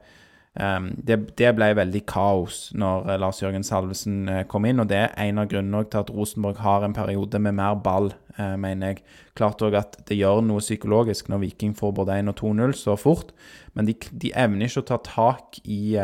Um, 0.58 0.88
det, 0.98 1.20
det, 1.38 1.52
ble 1.54 1.68
veldig 1.78 2.00
kaos 2.10 2.72
når 2.74 3.04
uh, 3.06 3.16
Lars 3.22 3.43
Jørgen 3.43 3.66
Salvesen 3.66 4.24
uh, 4.26 4.39
kom 4.50 4.66
inn, 4.66 4.82
og 4.82 4.88
det 4.89 5.04
er 5.04 5.12
en 5.28 5.41
av 5.43 5.50
grunnene 5.52 5.84
til 5.86 6.02
at 6.02 6.10
Rosenborg 6.10 6.64
har 6.64 6.86
en 6.86 6.95
periode 6.98 7.41
med 7.43 7.60
mer 7.60 7.78
ball, 7.84 8.14
mener 8.38 8.91
jeg. 8.91 9.00
Klart 9.34 9.64
òg 9.66 9.74
at 9.80 9.95
det 10.06 10.14
gjør 10.20 10.43
noe 10.45 10.62
psykologisk 10.62 11.32
når 11.32 11.39
Viking 11.41 11.72
får 11.78 11.95
både 11.98 12.20
1 12.22 12.30
og 12.30 12.36
2-0 12.38 12.76
så 12.78 12.93
fort, 12.93 13.32
men 13.74 13.88
de, 13.89 13.95
de, 14.12 14.30
evner 14.38 14.70
ikke 14.70 14.84
å 14.84 14.86
ta 14.91 15.00
tak 15.02 15.58
i 15.66 15.98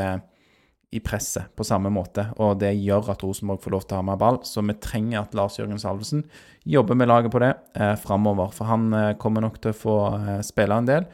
i 0.93 0.99
presset 1.01 1.49
på 1.57 1.65
samme 1.65 1.89
måte, 1.93 2.27
og 2.37 2.59
det 2.61 2.69
gjør 2.77 3.09
at 3.13 3.23
Rosenborg 3.25 3.63
får 3.63 3.73
lov 3.73 3.85
til 3.85 3.95
å 3.95 4.01
ha 4.01 4.05
mer 4.05 4.19
ball. 4.21 4.39
Så 4.45 4.61
vi 4.61 4.75
trenger 4.77 5.23
at 5.23 5.33
Lars 5.37 5.57
Jørgen 5.57 5.81
Salvesen 5.81 6.21
jobber 6.69 6.97
med 6.99 7.09
laget 7.09 7.33
på 7.33 7.41
det 7.41 7.53
eh, 7.73 7.95
framover. 7.97 8.51
For 8.53 8.69
han 8.69 8.93
eh, 8.93 9.13
kommer 9.21 9.41
nok 9.45 9.57
til 9.63 9.73
å 9.73 9.79
få 9.79 9.95
eh, 10.19 10.41
spille 10.45 10.77
en 10.77 10.89
del, 10.89 11.07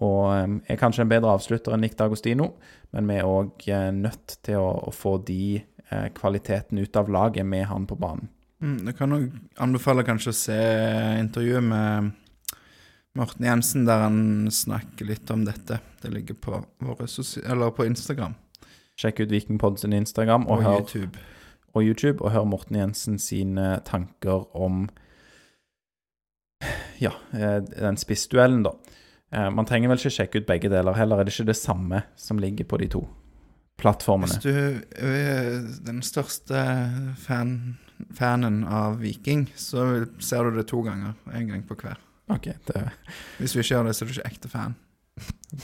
og 0.00 0.22
eh, 0.32 0.46
er 0.72 0.80
kanskje 0.80 1.04
en 1.04 1.12
bedre 1.12 1.34
avslutter 1.36 1.76
enn 1.76 1.84
Nick 1.84 1.98
D'Agostino. 2.00 2.54
Men 2.96 3.12
vi 3.12 3.18
er 3.20 3.28
òg 3.28 3.68
eh, 3.68 3.90
nødt 3.92 4.38
til 4.46 4.62
å, 4.62 4.70
å 4.88 4.94
få 4.94 5.18
de 5.28 5.58
eh, 5.60 6.08
kvalitetene 6.16 6.86
ut 6.86 6.96
av 6.96 7.12
laget 7.12 7.44
med 7.44 7.68
han 7.68 7.84
på 7.88 7.98
banen. 8.00 8.32
Mm, 8.64 8.78
jeg 8.88 8.96
kan 8.96 9.12
òg 9.12 9.28
anbefale 9.60 10.06
kanskje 10.06 10.32
å 10.32 10.38
se 10.38 10.60
intervjuet 11.20 11.66
med 11.66 12.14
Morten 13.16 13.44
Jensen, 13.48 13.84
der 13.88 14.06
han 14.06 14.48
snakker 14.52 15.08
litt 15.08 15.28
om 15.32 15.44
dette. 15.44 15.82
Det 16.00 16.12
ligger 16.12 16.40
på, 16.40 16.64
på 16.80 17.84
Instagram. 17.84 18.36
Sjekk 18.96 19.20
ut 19.24 19.32
Vikingpod 19.32 19.80
sin 19.80 19.92
Instagram 19.92 20.46
og, 20.46 20.58
og, 20.58 20.62
hør, 20.64 20.78
YouTube. 20.80 21.24
og 21.74 21.84
YouTube, 21.84 22.24
og 22.24 22.32
hør 22.32 22.46
Morten 22.48 22.78
Jensen 22.80 23.18
sine 23.20 23.80
tanker 23.84 24.46
om 24.56 24.86
ja, 26.98 27.12
eh, 27.36 27.60
den 27.60 28.00
spissduellen, 28.00 28.64
da. 28.64 28.72
Eh, 29.30 29.50
man 29.52 29.68
trenger 29.68 29.92
vel 29.92 30.00
ikke 30.00 30.14
sjekke 30.16 30.40
ut 30.40 30.48
begge 30.48 30.70
deler 30.72 30.96
heller. 30.96 31.20
Er 31.20 31.28
det 31.28 31.34
ikke 31.34 31.50
det 31.50 31.58
samme 31.60 32.02
som 32.16 32.40
ligger 32.40 32.68
på 32.68 32.80
de 32.80 32.88
to 32.96 33.02
plattformene? 33.80 34.32
Hvis 34.32 34.46
du 34.46 35.04
er 35.04 35.60
den 35.84 36.00
største 36.06 36.64
fan, 37.20 37.76
fanen 38.16 38.62
av 38.64 39.00
Viking, 39.02 39.48
så 39.56 40.06
ser 40.18 40.48
du 40.48 40.56
det 40.60 40.68
to 40.72 40.80
ganger. 40.86 41.16
En 41.34 41.52
gang 41.52 41.66
på 41.68 41.76
hver. 41.82 42.00
Ok, 42.32 42.48
det... 42.66 42.88
Hvis 43.38 43.52
du 43.52 43.60
ikke 43.60 43.74
gjør 43.74 43.88
det, 43.90 43.96
så 43.96 44.04
er 44.04 44.08
du 44.08 44.16
ikke 44.16 44.30
ekte 44.32 44.50
fan. 44.50 44.80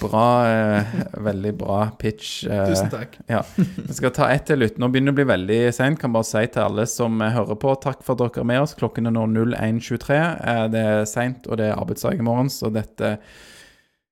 Bra, 0.01 0.49
eh, 0.49 0.85
veldig 1.21 1.53
bra 1.59 1.91
pitch. 1.99 2.45
Eh, 2.47 2.67
Tusen 2.67 2.91
takk. 2.91 3.19
Ja. 3.29 3.43
Vi 3.57 3.93
skal 3.93 4.11
ta 4.15 4.29
ett 4.33 4.47
til 4.49 4.61
slutt. 4.61 4.79
Nå 4.81 4.89
begynner 4.89 5.13
det 5.13 5.17
å 5.17 5.21
bli 5.21 5.27
veldig 5.33 5.59
seint. 5.77 6.01
Kan 6.01 6.15
bare 6.15 6.29
si 6.29 6.45
til 6.47 6.65
alle 6.65 6.87
som 6.89 7.21
eh, 7.21 7.35
hører 7.35 7.59
på, 7.61 7.75
takk 7.83 8.01
for 8.07 8.15
at 8.17 8.23
dere 8.23 8.45
er 8.45 8.49
med 8.49 8.63
oss. 8.65 8.77
Klokken 8.79 9.11
er 9.11 9.15
nå 9.17 9.27
01.23. 9.29 10.21
Eh, 10.21 10.63
det 10.73 10.85
er 10.95 11.05
seint, 11.11 11.49
og 11.49 11.61
det 11.61 11.69
er 11.69 11.77
arbeidsdag 11.77 12.23
i 12.23 12.25
morgen, 12.27 12.53
så 12.53 12.73
dette 12.73 13.19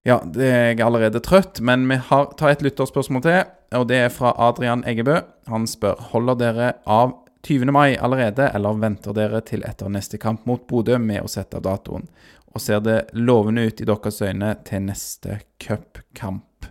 Ja, 0.09 0.16
det 0.24 0.47
er 0.49 0.62
jeg 0.70 0.80
allerede 0.80 1.20
trøtt, 1.20 1.61
men 1.61 1.82
vi 1.88 1.99
har, 2.09 2.30
tar 2.41 2.55
et 2.55 2.62
lytterspørsmål 2.64 3.24
til, 3.26 3.43
og 3.76 3.82
det 3.91 3.99
er 4.07 4.12
fra 4.12 4.32
Adrian 4.41 4.80
Eggebø. 4.88 5.18
Han 5.53 5.66
spør 5.68 6.01
holder 6.12 6.38
dere 6.41 6.70
av 6.88 7.12
20. 7.45 7.68
mai 7.72 7.97
allerede, 7.97 8.49
eller 8.57 8.80
venter 8.80 9.16
dere 9.16 9.43
til 9.45 9.64
etter 9.68 9.93
neste 9.93 10.16
kamp 10.20 10.47
mot 10.49 10.64
Bodø 10.68 10.97
med 11.01 11.24
å 11.24 11.28
sette 11.28 11.61
av 11.61 11.64
datoen? 11.68 12.09
Og 12.51 12.62
ser 12.62 12.80
det 12.82 12.98
lovende 13.14 13.68
ut 13.68 13.80
i 13.80 13.86
deres 13.88 14.20
øyne 14.26 14.55
til 14.66 14.86
neste 14.88 15.40
cupkamp? 15.62 16.66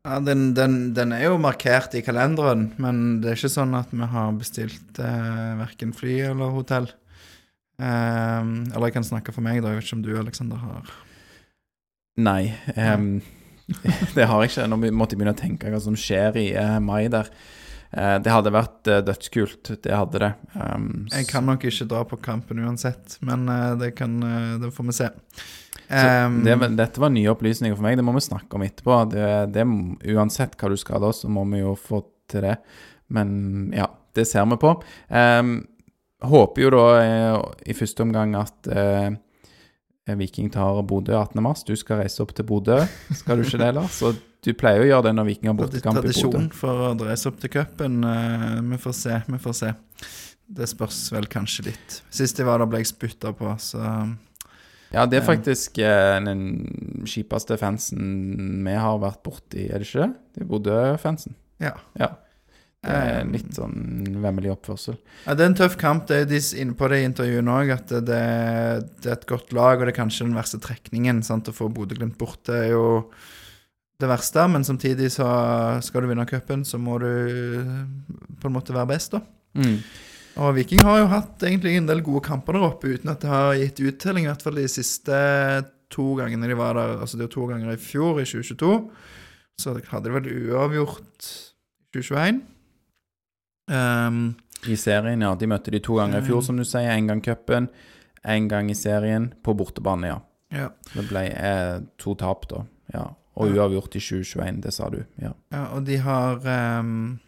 Ja, 0.00 0.16
den, 0.24 0.54
den, 0.56 0.94
den, 0.96 1.12
er 1.12 1.26
jo 1.26 1.36
markert 1.40 1.92
i 1.94 2.00
kalenderen, 2.00 2.70
men 2.80 3.20
det 3.20 3.28
er 3.28 3.36
ikke 3.36 3.52
sånn 3.52 3.76
at 3.76 3.90
vi 3.92 4.06
har 4.08 4.32
bestilt 4.38 5.00
eh, 5.02 5.50
verken 5.58 5.92
fly 5.92 6.16
eller 6.30 6.54
hotell. 6.54 6.88
Eh, 7.76 8.40
eller 8.40 8.88
jeg 8.88 8.96
kan 8.96 9.08
snakke 9.10 9.34
for 9.36 9.44
meg, 9.44 9.60
da. 9.60 9.74
Jeg 9.74 9.82
vet 9.82 9.90
ikke 9.90 9.98
om 9.98 10.06
du, 10.06 10.14
Aleksander, 10.22 10.64
har 10.64 10.96
Nei. 12.20 12.52
Um, 12.76 13.20
det 14.16 14.26
har 14.26 14.42
jeg 14.42 14.50
ikke. 14.50 14.66
Nå 14.68 14.78
måtte 14.88 15.14
jeg 15.14 15.20
begynne 15.20 15.36
å 15.36 15.38
tenke 15.38 15.70
hva 15.72 15.80
som 15.82 15.96
skjer 15.98 16.36
i 16.40 16.46
uh, 16.56 16.78
mai 16.82 17.06
der. 17.12 17.30
Eh, 17.90 18.16
det 18.22 18.30
hadde 18.30 18.52
vært 18.54 18.90
eh, 18.90 19.00
dødskult. 19.06 19.72
Det 19.82 19.94
hadde 19.94 20.22
det. 20.22 20.30
Um, 20.54 21.08
jeg 21.10 21.26
kan 21.30 21.46
nok 21.48 21.64
ikke 21.66 21.88
dra 21.90 22.04
på 22.06 22.20
kampen 22.22 22.62
uansett, 22.62 23.16
men 23.26 23.48
eh, 23.50 23.72
det, 23.80 23.94
kan, 23.98 24.20
det 24.62 24.70
får 24.74 24.86
vi 24.90 24.96
se. 25.00 25.10
Um, 25.90 26.40
det, 26.46 26.54
dette 26.78 27.02
var 27.02 27.10
nye 27.10 27.32
opplysninger 27.32 27.74
for 27.74 27.86
meg. 27.86 27.98
Det 27.98 28.06
må 28.06 28.14
vi 28.14 28.22
snakke 28.28 28.58
om 28.58 28.66
etterpå. 28.66 29.00
Det, 29.10 29.26
det, 29.56 29.66
uansett 30.14 30.54
hva 30.60 30.70
du 30.70 30.78
skal 30.78 31.02
da, 31.02 31.10
så 31.16 31.30
må 31.32 31.44
vi 31.50 31.64
jo 31.64 31.74
få 31.78 32.04
til 32.30 32.46
det. 32.46 32.60
Men 33.10 33.72
ja, 33.74 33.90
det 34.14 34.28
ser 34.30 34.46
vi 34.52 34.60
på. 34.60 34.76
Um, 35.10 35.58
håper 36.20 36.62
jo 36.62 36.70
da 36.76 36.86
i 37.64 37.74
første 37.74 38.04
omgang 38.04 38.36
at 38.38 38.70
uh, 38.70 39.10
Viking 40.20 40.50
tar 40.54 40.78
Bodø 40.86 41.16
18.3. 41.18 41.66
Du 41.72 41.78
skal 41.80 42.04
reise 42.04 42.22
opp 42.22 42.36
til 42.38 42.46
Bodø, 42.46 42.84
skal 43.18 43.40
du 43.40 43.48
ikke 43.48 43.58
det, 43.58 43.74
Lars? 43.74 43.98
Så 43.98 44.14
du 44.40 44.54
pleier 44.56 44.84
å 44.84 44.88
gjøre 44.88 45.08
det 45.08 45.14
når 45.18 45.28
Viking 45.28 45.50
har 45.50 45.58
bortekamp 45.58 45.98
i 45.98 46.00
Bodø. 46.00 46.14
Tradisjon 46.14 46.48
for 46.56 46.86
å 46.86 46.90
reise 47.04 47.28
opp 47.28 47.42
til 47.42 47.52
cupen. 47.52 48.00
Uh, 48.06 48.56
vi 48.70 48.80
får 48.80 48.96
se, 48.96 49.20
vi 49.28 49.40
får 49.42 49.56
se. 49.58 49.74
Det 50.50 50.66
spørs 50.70 51.02
vel 51.14 51.28
kanskje 51.30 51.68
litt. 51.68 52.00
Sist 52.14 52.40
jeg 52.40 52.48
var 52.48 52.62
der, 52.62 52.70
ble 52.70 52.80
jeg 52.82 52.90
spytta 52.90 53.34
på, 53.36 53.52
så 53.62 53.84
Ja, 54.90 55.04
det 55.06 55.20
er 55.20 55.26
faktisk 55.26 55.78
uh, 55.84 56.16
den 56.24 57.04
kjipeste 57.06 57.60
fansen 57.60 58.64
vi 58.66 58.74
har 58.74 58.98
vært 59.02 59.22
borti, 59.26 59.68
er 59.68 59.82
det 59.82 59.90
ikke 59.90 60.06
det? 60.06 60.10
Det 60.34 60.42
er 60.42 60.50
Bodø-fansen. 60.50 61.36
Ja. 61.60 61.76
ja. 62.00 62.14
Det 62.80 62.96
er 62.96 63.26
litt 63.28 63.52
sånn 63.52 64.16
vemmelig 64.22 64.54
oppførsel. 64.54 64.96
Ja, 65.26 65.34
Det 65.36 65.44
er 65.44 65.50
en 65.50 65.56
tøff 65.58 65.74
kamp. 65.80 66.06
Det 66.08 66.22
er 66.22 66.30
de 66.30 66.40
inne 66.62 66.72
på 66.78 66.88
det 66.88 67.02
i 67.02 67.08
intervjuet 67.10 67.50
òg, 67.52 67.72
at 67.74 67.92
det, 67.92 68.04
det, 68.08 69.10
er 69.10 69.18
et 69.18 69.26
godt 69.28 69.52
lag, 69.52 69.76
og 69.76 69.84
det 69.84 69.92
er 69.92 69.98
kanskje 69.98 70.24
den 70.24 70.38
verste 70.38 70.62
trekningen. 70.64 71.20
Sant? 71.26 71.50
Å 71.52 71.56
få 71.56 71.68
Bodø-Glimt 71.76 72.16
borte 72.20 72.56
er 72.56 72.72
jo 72.72 72.86
det 74.00 74.08
verste, 74.10 74.46
men 74.50 74.64
samtidig 74.66 75.10
så 75.14 75.26
skal 75.84 76.04
du 76.04 76.10
vinne 76.10 76.28
cupen, 76.28 76.64
så 76.64 76.80
må 76.80 76.98
du 77.02 77.10
på 78.40 78.48
en 78.48 78.56
måte 78.56 78.74
være 78.76 78.90
best, 78.94 79.16
da. 79.16 79.22
Mm. 79.58 79.76
Og 80.40 80.54
Viking 80.56 80.80
har 80.86 81.00
jo 81.00 81.10
hatt 81.10 81.42
egentlig 81.44 81.74
en 81.76 81.88
del 81.88 82.00
gode 82.06 82.22
kamper 82.24 82.56
der 82.56 82.68
oppe, 82.70 82.94
uten 82.94 83.10
at 83.12 83.22
det 83.22 83.30
har 83.30 83.58
gitt 83.58 83.82
uttelling, 83.90 84.26
i 84.26 84.30
hvert 84.30 84.44
fall 84.46 84.60
de 84.60 84.66
siste 84.70 85.20
to 85.90 86.14
gangene 86.18 86.48
de 86.48 86.56
var 86.58 86.78
der. 86.78 86.96
Altså 87.02 87.18
det 87.18 87.26
var 87.26 87.34
to 87.34 87.46
ganger 87.50 87.74
i 87.74 87.80
fjor, 87.82 88.20
i 88.22 88.26
2022. 88.28 88.72
Så 89.60 89.74
hadde 89.90 90.06
de 90.06 90.14
vel 90.14 90.30
uavgjort 90.54 91.30
2021. 91.92 92.40
Um, 93.70 94.22
I 94.70 94.76
serien, 94.78 95.22
ja. 95.26 95.34
De 95.38 95.48
møtte 95.50 95.74
de 95.74 95.82
to 95.82 95.98
ganger 95.98 96.22
i 96.22 96.26
fjor, 96.26 96.44
som 96.46 96.58
du 96.58 96.64
sier. 96.64 96.90
En 96.94 97.10
gang 97.10 97.22
cupen, 97.24 97.68
en 98.22 98.48
gang 98.50 98.70
i 98.70 98.78
serien. 98.78 99.32
På 99.42 99.54
bortebane, 99.58 100.14
ja. 100.14 100.20
ja. 100.54 100.70
Det 100.94 101.06
ble 101.10 101.26
eh, 101.34 101.76
to 102.00 102.14
tap, 102.18 102.46
da. 102.50 102.64
Ja. 102.94 103.08
Og 103.40 103.56
uavgjort 103.56 103.96
i 103.96 104.04
2021, 104.04 104.60
det 104.66 104.74
sa 104.76 104.90
du. 104.92 105.00
Ja, 105.22 105.32
ja 105.54 105.64
og 105.76 105.86
de 105.88 105.98
har 106.04 106.38
um, 106.80 107.18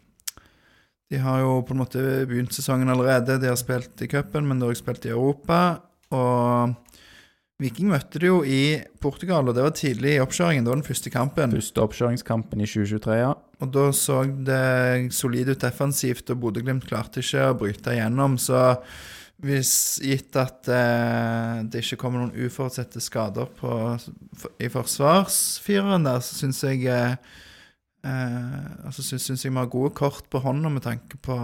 De 1.10 1.20
har 1.20 1.42
jo 1.42 1.58
på 1.66 1.74
en 1.74 1.82
måte 1.82 2.02
begynt 2.28 2.54
sesongen 2.56 2.92
allerede. 2.92 3.40
De 3.40 3.50
har 3.50 3.58
spilt 3.60 4.00
i 4.04 4.08
cupen, 4.08 4.46
men 4.48 4.60
de 4.60 4.66
har 4.66 4.74
også 4.74 4.84
spilt 4.84 5.08
i 5.08 5.14
Europa. 5.14 5.60
Og 6.12 6.76
Viking 7.62 7.92
møtte 7.92 8.18
de 8.18 8.28
jo 8.30 8.40
i 8.42 8.80
Portugal, 9.02 9.46
og 9.46 9.54
det 9.54 9.64
var 9.64 9.74
tidlig 9.76 10.16
i 10.16 10.22
oppkjøringen. 10.22 10.64
Det 10.64 10.72
var 10.72 10.80
den 10.80 10.88
første 10.88 11.12
kampen. 11.14 11.54
Første 11.54 11.84
oppkjøringskampen 11.84 12.62
i 12.64 12.68
2023, 12.68 13.18
ja. 13.20 13.32
Og 13.62 13.70
da 13.70 13.84
så 13.94 14.22
det 14.48 15.12
solid 15.14 15.52
ut 15.52 15.62
defensivt, 15.62 16.32
og 16.32 16.40
Bodø-Glimt 16.42 16.88
klarte 16.88 17.22
ikke 17.22 17.50
å 17.52 17.58
bryte 17.60 17.94
igjennom. 17.94 18.34
Så 18.40 18.58
Hvis 19.43 19.99
gitt 20.05 20.36
at 20.38 20.68
eh, 20.70 21.62
det 21.66 21.80
ikke 21.82 21.99
kommer 22.05 22.22
noen 22.22 22.47
uforutsette 22.47 23.01
skader 23.03 23.49
på, 23.59 23.72
i 24.62 24.68
forsvarsfireren 24.70 26.05
der, 26.07 26.20
så 26.22 26.36
syns 26.38 26.61
jeg 26.62 26.84
eh, 26.86 27.16
eh, 28.07 28.61
altså 28.86 29.03
synes, 29.03 29.24
synes 29.26 29.43
jeg 29.45 29.51
vi 29.51 29.59
har 29.59 29.70
gode 29.72 29.90
kort 29.99 30.28
på 30.30 30.38
hånda 30.45 30.70
med 30.70 30.84
tanke 30.86 31.18
på, 31.26 31.36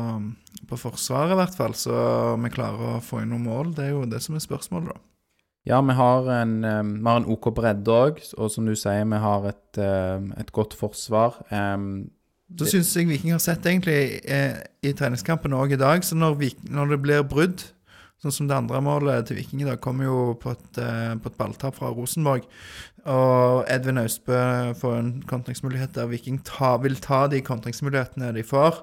på 0.71 0.79
Forsvaret, 0.79 1.35
i 1.35 1.39
hvert 1.41 1.57
fall. 1.59 1.75
Så 1.75 1.97
vi 2.45 2.53
klarer 2.55 2.95
å 2.99 3.01
få 3.03 3.25
inn 3.25 3.33
noen 3.35 3.49
mål. 3.49 3.73
Det 3.75 3.89
er 3.89 3.97
jo 3.97 4.05
det 4.07 4.21
som 4.23 4.39
er 4.39 4.45
spørsmålet, 4.47 4.93
da. 4.95 5.03
Ja, 5.69 5.81
vi 5.85 5.97
har 5.99 6.29
en, 6.33 6.53
eh, 6.65 6.83
vi 6.95 7.09
har 7.11 7.19
en 7.19 7.27
OK 7.35 7.51
bredde 7.57 7.93
òg, 7.93 8.21
og 8.39 8.53
som 8.55 8.69
du 8.71 8.77
sier, 8.79 9.03
vi 9.11 9.19
har 9.25 9.49
et, 9.51 9.81
eh, 9.83 10.29
et 10.39 10.53
godt 10.55 10.77
forsvar. 10.79 11.41
Um, 11.51 12.07
da 12.49 12.65
syns 12.65 12.95
jeg 12.97 13.11
Viking 13.11 13.35
har 13.35 13.43
sett 13.45 13.67
egentlig 13.69 14.23
eh, 14.25 14.55
i 14.87 14.95
treningskampen 14.97 15.53
òg 15.53 15.75
i 15.75 15.81
dag, 15.83 16.07
så 16.07 16.17
når, 16.17 16.39
Vik- 16.41 16.63
når 16.71 16.95
det 16.95 17.01
blir 17.03 17.27
brudd 17.29 17.67
Sånn 18.19 18.35
som 18.35 18.49
det 18.51 18.57
andre 18.57 18.81
målet 18.83 19.29
til 19.29 19.39
Viking 19.39 19.63
i 19.63 19.69
dag 19.69 19.79
kom 19.83 20.01
jo 20.03 20.35
på 20.43 20.51
et, 20.57 20.79
eh, 20.83 21.15
på 21.15 21.31
et 21.31 21.39
balltap 21.39 21.77
fra 21.77 21.93
Rosenborg. 21.95 22.49
Og 23.07 23.65
Edvin 23.71 24.01
Austbø 24.03 24.75
får 24.75 24.97
en 24.99 25.13
kontringsmulighet 25.23 25.95
der 25.95 26.11
Viking 26.11 26.41
ta, 26.43 26.77
vil 26.83 26.97
ta 26.97 27.27
de 27.29 27.41
kontringsmulighetene 27.41 28.33
de 28.35 28.43
får. 28.43 28.83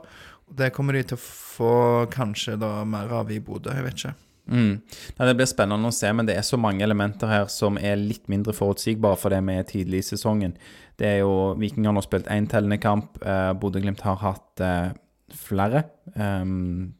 Det 0.55 0.71
kommer 0.73 0.93
de 0.93 1.03
til 1.03 1.17
å 1.17 1.25
få 1.25 2.09
kanskje 2.13 2.57
da 2.61 2.85
mer 2.85 3.11
av 3.11 3.31
i 3.31 3.39
Bodø, 3.39 3.73
jeg 3.75 3.83
vet 3.83 3.99
ikke. 3.99 4.15
Mm. 4.45 4.81
Nei, 5.17 5.25
det 5.25 5.35
blir 5.39 5.49
spennende 5.49 5.89
å 5.89 5.93
se, 5.95 6.11
men 6.13 6.27
det 6.27 6.35
er 6.37 6.45
så 6.45 6.57
mange 6.61 6.85
elementer 6.85 7.27
her 7.27 7.47
som 7.51 7.79
er 7.81 7.97
litt 7.97 8.27
mindre 8.29 8.53
forutsigbare 8.53 9.17
fordi 9.17 9.39
vi 9.47 9.55
er 9.57 9.69
tidlig 9.69 10.03
i 10.03 10.09
sesongen. 10.13 10.53
Det 10.99 11.07
er 11.09 11.17
jo, 11.23 11.55
Viking 11.59 11.87
har 11.89 11.95
nå 11.97 12.03
spilt 12.05 12.29
én 12.31 12.47
tellende 12.47 12.77
kamp. 12.79 13.17
Eh, 13.25 13.51
Bodø-Glimt 13.57 14.05
har 14.05 14.21
hatt 14.21 14.63
eh, 14.63 14.93
flere. 15.35 15.83
Ehm, 16.15 16.93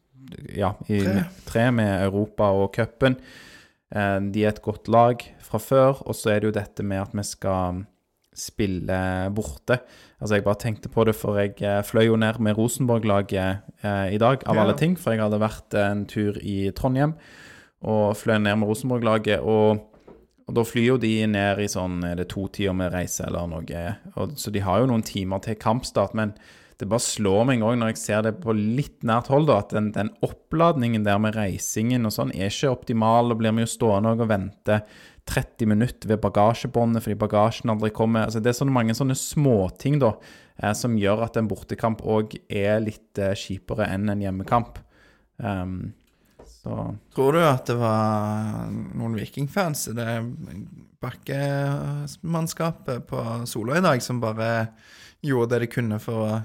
ja, 0.56 0.72
i, 0.88 1.00
Tre. 1.02 1.24
tre 1.46 1.66
med 1.72 2.04
Europa 2.06 2.50
og 2.52 2.72
cupen. 2.76 3.16
Eh, 3.94 4.18
de 4.32 4.44
er 4.44 4.48
et 4.54 4.62
godt 4.64 4.88
lag 4.88 5.22
fra 5.46 5.58
før, 5.62 6.02
og 6.06 6.14
så 6.18 6.32
er 6.34 6.40
det 6.42 6.50
jo 6.50 6.56
dette 6.60 6.82
med 6.86 7.00
at 7.04 7.14
vi 7.14 7.22
skal 7.26 7.84
spille 8.36 8.96
borte. 9.32 9.78
Altså, 10.20 10.34
jeg 10.36 10.44
bare 10.44 10.60
tenkte 10.60 10.88
på 10.92 11.04
det, 11.08 11.14
for 11.16 11.38
jeg 11.40 11.54
eh, 11.64 11.82
fløy 11.84 12.06
jo 12.10 12.16
ned 12.20 12.38
med 12.44 12.56
Rosenborg-laget 12.58 13.62
eh, 13.82 14.14
i 14.14 14.18
dag, 14.20 14.42
av 14.46 14.56
Ja. 14.56 14.62
alle 14.62 14.76
ting. 14.76 14.96
For 14.98 15.12
jeg 15.14 15.22
hadde 15.24 15.40
vært 15.40 15.74
en 15.80 16.06
tur 16.06 16.38
i 16.42 16.70
Trondheim 16.76 17.14
og 17.86 18.16
fløy 18.16 18.38
ned 18.40 18.56
med 18.60 18.68
Rosenborg-laget. 18.68 19.40
Og, 19.40 19.80
og 20.48 20.54
da 20.56 20.64
flyr 20.64 20.86
jo 20.94 20.98
de 21.00 21.26
ned 21.28 21.58
i 21.64 21.68
sånn 21.68 22.02
Er 22.04 22.16
det 22.16 22.28
to 22.32 22.46
tider 22.48 22.72
med 22.76 22.92
reise 22.94 23.24
eller 23.26 23.46
noe? 23.50 23.82
Og, 24.16 24.36
så 24.40 24.50
de 24.52 24.60
har 24.64 24.80
jo 24.80 24.86
noen 24.90 25.04
timer 25.06 25.38
til 25.44 25.56
kampstart. 25.60 26.14
Men 26.16 26.34
det 26.76 26.88
bare 26.90 27.00
slår 27.00 27.46
meg 27.48 27.62
òg 27.64 27.78
når 27.80 27.94
jeg 27.94 28.00
ser 28.02 28.24
det 28.26 28.34
på 28.42 28.52
litt 28.56 29.04
nært 29.06 29.30
hold, 29.32 29.48
da, 29.48 29.62
at 29.62 29.72
den, 29.72 29.88
den 29.94 30.10
oppladningen 30.26 31.06
der 31.06 31.20
med 31.22 31.36
reisingen 31.38 32.08
og 32.08 32.12
sånn 32.12 32.34
er 32.36 32.52
ikke 32.52 32.74
optimal. 32.74 33.32
Da 33.32 33.38
blir 33.40 33.54
vi 33.56 33.64
jo 33.64 33.72
stående 33.72 34.12
og 34.12 34.28
vente 34.28 34.82
30 35.26 35.70
minutter 35.72 36.12
ved 36.12 36.20
bagasjebåndet 36.22 37.02
fordi 37.02 37.16
bagasjen 37.18 37.72
aldri 37.72 37.90
kommer. 37.96 38.26
Altså, 38.26 38.42
det 38.44 38.52
er 38.52 38.60
så 38.60 38.68
mange 38.68 38.94
sånne 38.96 39.16
småting 39.18 39.96
da, 40.02 40.10
eh, 40.60 40.74
som 40.76 40.98
gjør 41.00 41.24
at 41.26 41.38
en 41.40 41.50
bortekamp 41.50 42.04
òg 42.04 42.36
er 42.46 42.84
litt 42.84 43.18
eh, 43.18 43.38
kjipere 43.38 43.88
enn 43.94 44.12
en 44.12 44.24
hjemmekamp. 44.26 44.72
Um, 45.40 45.94
så 46.46 46.94
Tror 47.14 47.36
du 47.36 47.40
at 47.44 47.66
det 47.68 47.76
var 47.80 48.68
noen 48.70 49.16
Viking-fans 49.18 49.88
i 49.90 49.94
det 49.96 50.10
bakkemannskapet 51.02 53.06
på 53.08 53.18
Solå 53.46 53.76
i 53.76 53.84
dag 53.84 54.02
som 54.02 54.20
bare 54.22 54.68
gjorde 55.24 55.54
det 55.54 55.60
de 55.66 55.72
kunne 55.72 55.98
for 56.02 56.16
å 56.26 56.40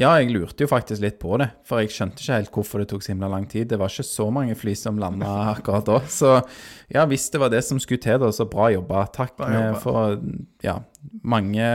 Ja, 0.00 0.14
jeg 0.16 0.30
lurte 0.32 0.64
jo 0.64 0.70
faktisk 0.70 1.02
litt 1.04 1.18
på 1.20 1.36
det, 1.42 1.50
for 1.68 1.82
jeg 1.82 1.92
skjønte 1.92 2.22
ikke 2.22 2.38
helt 2.38 2.54
hvorfor 2.54 2.80
det 2.80 2.88
tok 2.88 3.04
så 3.04 3.12
himla 3.12 3.28
lang 3.28 3.44
tid. 3.50 3.68
Det 3.68 3.76
var 3.80 3.92
ikke 3.92 4.06
så 4.08 4.30
mange 4.32 4.56
fly 4.56 4.72
som 4.78 5.00
landa 5.00 5.28
akkurat 5.52 5.84
da. 5.84 5.98
Så 6.08 6.38
ja, 6.88 7.04
hvis 7.10 7.28
det 7.34 7.40
var 7.42 7.52
det 7.52 7.60
som 7.66 7.80
skulle 7.82 8.00
til, 8.00 8.16
da, 8.22 8.30
så 8.32 8.48
bra 8.48 8.70
jobba. 8.72 9.04
Takk 9.12 9.36
Bra 9.36 9.50
jobba. 9.52 9.80
for 9.82 10.20
ja, 10.64 10.78
mange 11.20 11.66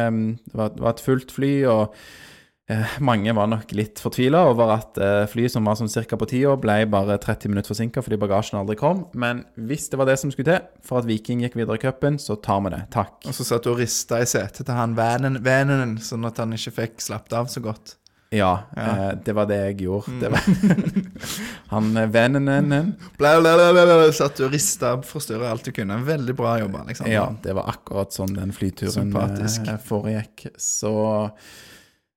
Det 0.42 0.56
var, 0.58 0.74
var 0.80 0.96
et 0.96 1.04
fullt 1.06 1.36
fly, 1.36 1.52
og 1.70 1.94
eh, 2.74 2.96
mange 3.06 3.36
var 3.38 3.52
nok 3.52 3.76
litt 3.78 4.02
fortvila 4.02 4.42
over 4.50 4.74
at 4.74 4.98
eh, 4.98 5.26
flyet 5.30 5.54
som 5.54 5.70
var 5.70 5.78
sånn 5.78 5.92
cirka 5.94 6.18
på 6.18 6.26
tida, 6.32 6.56
ble 6.58 6.80
bare 6.90 7.20
30 7.22 7.54
minutter 7.54 7.76
forsinka 7.76 8.02
fordi 8.06 8.18
bagasjen 8.24 8.58
aldri 8.58 8.78
kom. 8.80 9.04
Men 9.14 9.44
hvis 9.70 9.86
det 9.92 10.00
var 10.02 10.10
det 10.10 10.18
som 10.22 10.34
skulle 10.34 10.50
til 10.50 10.66
for 10.82 11.04
at 11.04 11.10
Viking 11.10 11.44
gikk 11.46 11.60
videre 11.62 11.78
i 11.78 11.84
cupen, 11.84 12.18
så 12.18 12.40
tar 12.42 12.66
vi 12.66 12.74
det. 12.74 12.82
Takk. 12.96 13.20
Og 13.30 13.38
så 13.38 13.46
satt 13.52 13.70
du 13.70 13.76
og 13.76 13.84
rista 13.84 14.24
i 14.24 14.26
setet 14.34 14.66
til 14.66 14.74
han 14.82 14.98
vennen 14.98 16.00
sånn 16.02 16.26
at 16.26 16.42
han 16.42 16.58
ikke 16.58 16.74
fikk 16.82 17.06
slappet 17.06 17.38
av 17.38 17.54
så 17.54 17.62
godt. 17.62 18.00
Ja, 18.30 18.64
Ja. 18.76 18.84
Mm. 18.84 19.00
Eh, 19.00 19.18
det 19.26 19.34
var 19.34 19.46
det 19.46 19.58
jeg 19.62 19.82
gjorde. 19.86 20.20
Det 20.20 20.30
var 20.34 20.42
Han 21.74 21.98
eh, 21.98 22.08
vennen 22.10 22.94
bla. 23.18 23.36
Satt 24.16 24.42
og 24.46 24.52
rista 24.54 24.96
forstyrra 25.06 25.52
alt 25.52 25.66
du 25.66 25.72
kunne. 25.76 25.98
Veldig 26.06 26.36
bra 26.36 26.58
jobba, 26.60 26.84
liksom. 26.90 27.08
Ja, 27.12 27.28
det 27.44 27.56
var 27.58 27.70
akkurat 27.72 28.14
sånn 28.16 28.36
den 28.36 28.54
flyturen 28.56 28.92
Sympatisk. 29.12 29.68
eh, 29.68 29.78
foregikk. 29.78 30.48
Så 30.58 30.96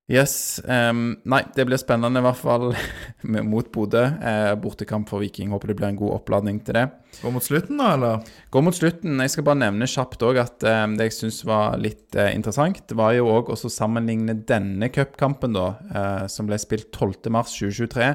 yes. 0.09 0.59
Um, 0.65 1.17
nei, 1.29 1.43
det 1.55 1.65
blir 1.69 1.77
spennende 1.79 2.19
i 2.19 2.25
hvert 2.25 2.39
fall 2.41 2.65
mot 3.51 3.69
Bodø. 3.71 4.01
Eh, 4.03 4.55
bortekamp 4.61 5.09
for 5.11 5.21
Viking. 5.23 5.51
Håper 5.53 5.67
det 5.71 5.77
blir 5.79 5.87
en 5.91 5.99
god 5.99 6.15
oppladning 6.17 6.59
til 6.65 6.73
det. 6.79 6.85
Går 7.21 7.33
mot 7.35 7.45
slutten, 7.45 7.77
da, 7.79 7.93
eller? 7.95 8.25
Går 8.51 8.65
mot 8.65 8.75
slutten. 8.77 9.21
Jeg 9.23 9.33
skal 9.33 9.45
bare 9.47 9.61
nevne 9.63 9.87
kjapt 9.89 10.25
òg 10.27 10.41
at 10.41 10.65
um, 10.67 10.97
det 10.99 11.09
jeg 11.09 11.17
syns 11.19 11.39
var 11.47 11.77
litt 11.81 12.17
uh, 12.19 12.27
interessant, 12.33 12.91
var 12.97 13.13
jo 13.17 13.29
òg 13.31 13.53
å 13.53 13.57
sammenligne 13.61 14.35
denne 14.49 14.89
cupkampen, 14.93 15.53
da, 15.57 15.67
uh, 15.93 16.25
som 16.31 16.49
ble 16.49 16.57
spilt 16.61 16.89
12.3.2023, 16.95 18.13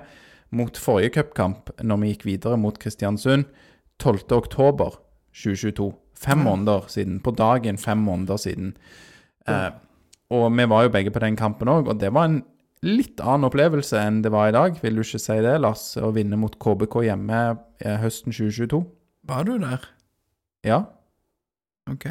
mot 0.54 0.76
forrige 0.78 1.16
cupkamp, 1.16 1.72
når 1.82 1.96
vi 2.02 2.12
gikk 2.12 2.24
videre 2.28 2.56
mot 2.60 2.76
Kristiansund, 2.78 3.44
12.10.2022. 4.02 5.92
Fem 6.14 6.38
Mm. 6.38 6.44
måneder 6.44 6.80
siden. 6.88 7.20
På 7.20 7.30
dagen 7.34 7.76
fem 7.76 7.98
måneder 7.98 8.36
siden. 8.38 8.76
Eh, 9.46 9.70
og 10.32 10.46
vi 10.56 10.64
var 10.70 10.86
jo 10.86 10.92
begge 10.94 11.12
på 11.14 11.20
den 11.24 11.36
kampen 11.36 11.68
òg, 11.68 11.88
og 11.92 11.98
det 12.00 12.12
var 12.14 12.30
en 12.30 12.42
litt 12.84 13.20
annen 13.24 13.48
opplevelse 13.48 13.96
enn 14.00 14.22
det 14.24 14.32
var 14.32 14.50
i 14.50 14.54
dag. 14.56 14.76
Vil 14.82 14.96
du 14.98 15.02
ikke 15.04 15.20
si 15.22 15.36
det, 15.44 15.54
Lars? 15.60 15.86
Å 15.96 16.10
vinne 16.12 16.36
mot 16.40 16.56
KBK 16.60 16.98
hjemme 17.06 17.40
eh, 17.80 17.96
høsten 18.02 18.32
2022? 18.34 18.82
Var 19.28 19.44
du 19.48 19.54
der? 19.62 19.86
Ja. 20.68 20.82
Ok. 21.90 22.08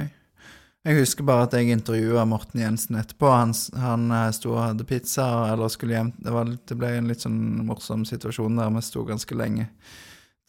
Jeg 0.84 0.98
husker 1.00 1.24
bare 1.24 1.46
at 1.46 1.54
jeg 1.56 1.70
intervjua 1.72 2.26
Morten 2.28 2.60
Jensen 2.60 2.98
etterpå. 3.00 3.30
Han, 3.32 3.54
han 3.80 4.08
eh, 4.12 4.32
sto 4.36 4.56
og 4.56 4.64
hadde 4.64 4.88
pizza, 4.90 5.28
eller 5.54 5.70
skulle 5.72 5.96
hjem 5.96 6.10
det, 6.18 6.34
var, 6.34 6.50
det 6.50 6.78
ble 6.80 6.90
en 6.98 7.12
litt 7.12 7.24
sånn 7.24 7.38
morsom 7.70 8.04
situasjon 8.10 8.58
der 8.60 8.74
vi 8.74 8.84
sto 8.84 9.06
ganske 9.08 9.38
lenge 9.38 9.70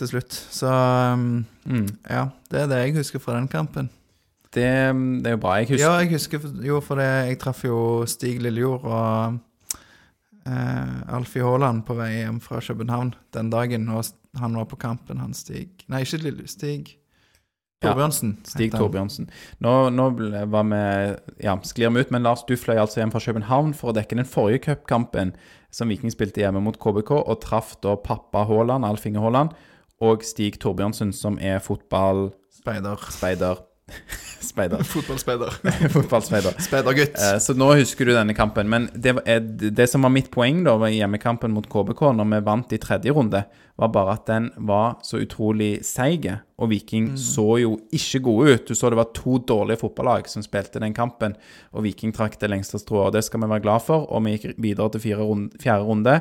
til 0.00 0.10
slutt. 0.10 0.34
Så 0.52 0.70
um, 0.70 1.44
Mm. 1.64 1.86
ja, 2.10 2.26
det 2.50 2.64
er 2.64 2.66
det 2.72 2.80
jeg 2.82 2.96
husker 2.98 3.22
fra 3.22 3.36
den 3.38 3.46
kampen. 3.48 3.86
Det, 4.54 4.66
det 5.24 5.30
er 5.30 5.34
jo 5.34 5.40
bra. 5.42 5.56
Jeg 5.58 5.72
husker 5.72 5.82
Ja, 5.82 5.94
jeg 6.02 6.12
husker 6.14 6.44
jo 6.62 6.78
for 6.84 7.00
det 7.00 7.08
Jeg 7.30 7.40
traff 7.42 7.64
jo 7.66 7.78
Stig 8.06 8.38
Lillejord 8.44 8.84
og 8.86 9.38
eh, 10.46 11.14
Alfie 11.16 11.42
Haaland 11.42 11.82
på 11.88 11.96
vei 11.98 12.12
hjem 12.20 12.38
fra 12.44 12.60
København 12.62 13.14
den 13.34 13.50
dagen, 13.50 13.88
og 13.90 14.04
han 14.38 14.54
var 14.58 14.68
på 14.70 14.78
kampen, 14.78 15.22
han 15.22 15.34
Stig 15.34 15.86
Nei, 15.90 16.04
ikke 16.06 16.22
Lille, 16.22 16.46
Stig 16.50 16.94
Torbjørnsen. 17.84 18.30
Ja, 18.40 18.48
Stig. 18.48 18.70
Torbjørnsen. 18.72 19.26
Nå, 19.60 19.72
nå 19.92 20.06
var 20.52 20.64
vi 20.70 20.78
Ja, 21.44 21.58
sklir 21.68 21.90
vi 21.92 22.00
ut, 22.00 22.12
men 22.14 22.24
Lars, 22.24 22.44
du 22.48 22.54
fløy 22.56 22.78
altså 22.80 23.02
hjem 23.02 23.12
fra 23.12 23.20
København 23.20 23.74
for 23.76 23.92
å 23.92 23.96
dekke 23.96 24.16
den 24.16 24.28
forrige 24.28 24.62
cupkampen 24.68 25.34
som 25.74 25.90
Viking 25.90 26.12
spilte 26.14 26.40
hjemme 26.40 26.62
mot 26.62 26.78
KBK, 26.78 27.10
og 27.18 27.40
traff 27.42 27.74
da 27.82 27.96
pappa 27.98 28.44
Haaland, 28.48 28.86
Alf 28.86 29.04
Inge 29.10 29.20
Haaland, 29.20 29.52
og 30.00 30.22
Stig 30.26 30.60
Torbjørnsen, 30.62 31.10
som 31.12 31.36
er 31.42 31.58
fotballspeider. 31.62 33.64
Speider. 33.88 34.00
Speider. 34.44 34.84
Fotballspeider. 34.84 35.50
Fotballspeider. 35.94 36.54
Speidergutt. 36.62 37.18
Eh, 37.18 37.38
Så 37.42 37.54
nå 37.56 37.70
husker 37.78 38.08
du 38.08 38.12
denne 38.14 38.34
kampen. 38.36 38.68
Men 38.70 38.88
det, 38.94 39.16
eh, 39.26 39.40
det 39.40 39.88
som 39.90 40.02
var 40.06 40.12
mitt 40.14 40.30
poeng 40.34 40.62
da 40.66 40.76
var 40.80 40.92
hjemmekampen 40.94 41.52
mot 41.54 41.68
KBK, 41.68 42.02
når 42.16 42.30
vi 42.34 42.40
vant 42.46 42.72
i 42.76 42.78
tredje 42.82 43.12
runde, 43.14 43.44
var 43.80 43.90
bare 43.90 44.14
at 44.14 44.26
den 44.28 44.50
var 44.56 45.00
så 45.02 45.18
utrolig 45.22 45.80
seig. 45.86 46.28
Og 46.62 46.70
Viking 46.70 47.08
så 47.18 47.56
jo 47.58 47.72
ikke 47.94 48.20
gode 48.22 48.52
ut. 48.52 48.68
Du 48.68 48.78
så 48.78 48.90
det 48.92 48.98
var 49.00 49.10
to 49.16 49.40
dårlige 49.42 49.80
fotballag 49.80 50.28
som 50.30 50.44
spilte 50.46 50.78
den 50.82 50.94
kampen, 50.94 51.34
og 51.74 51.82
Viking 51.82 52.12
trakk 52.14 52.36
det 52.38 52.52
lengste 52.52 52.78
strået. 52.78 53.16
Det 53.16 53.24
skal 53.26 53.42
vi 53.42 53.48
være 53.50 53.64
glad 53.64 53.82
for. 53.82 54.06
Og 54.06 54.22
vi 54.26 54.36
gikk 54.36 54.60
videre 54.62 54.94
til 54.94 55.18
runde, 55.18 55.58
fjerde 55.62 55.88
runde. 55.88 56.14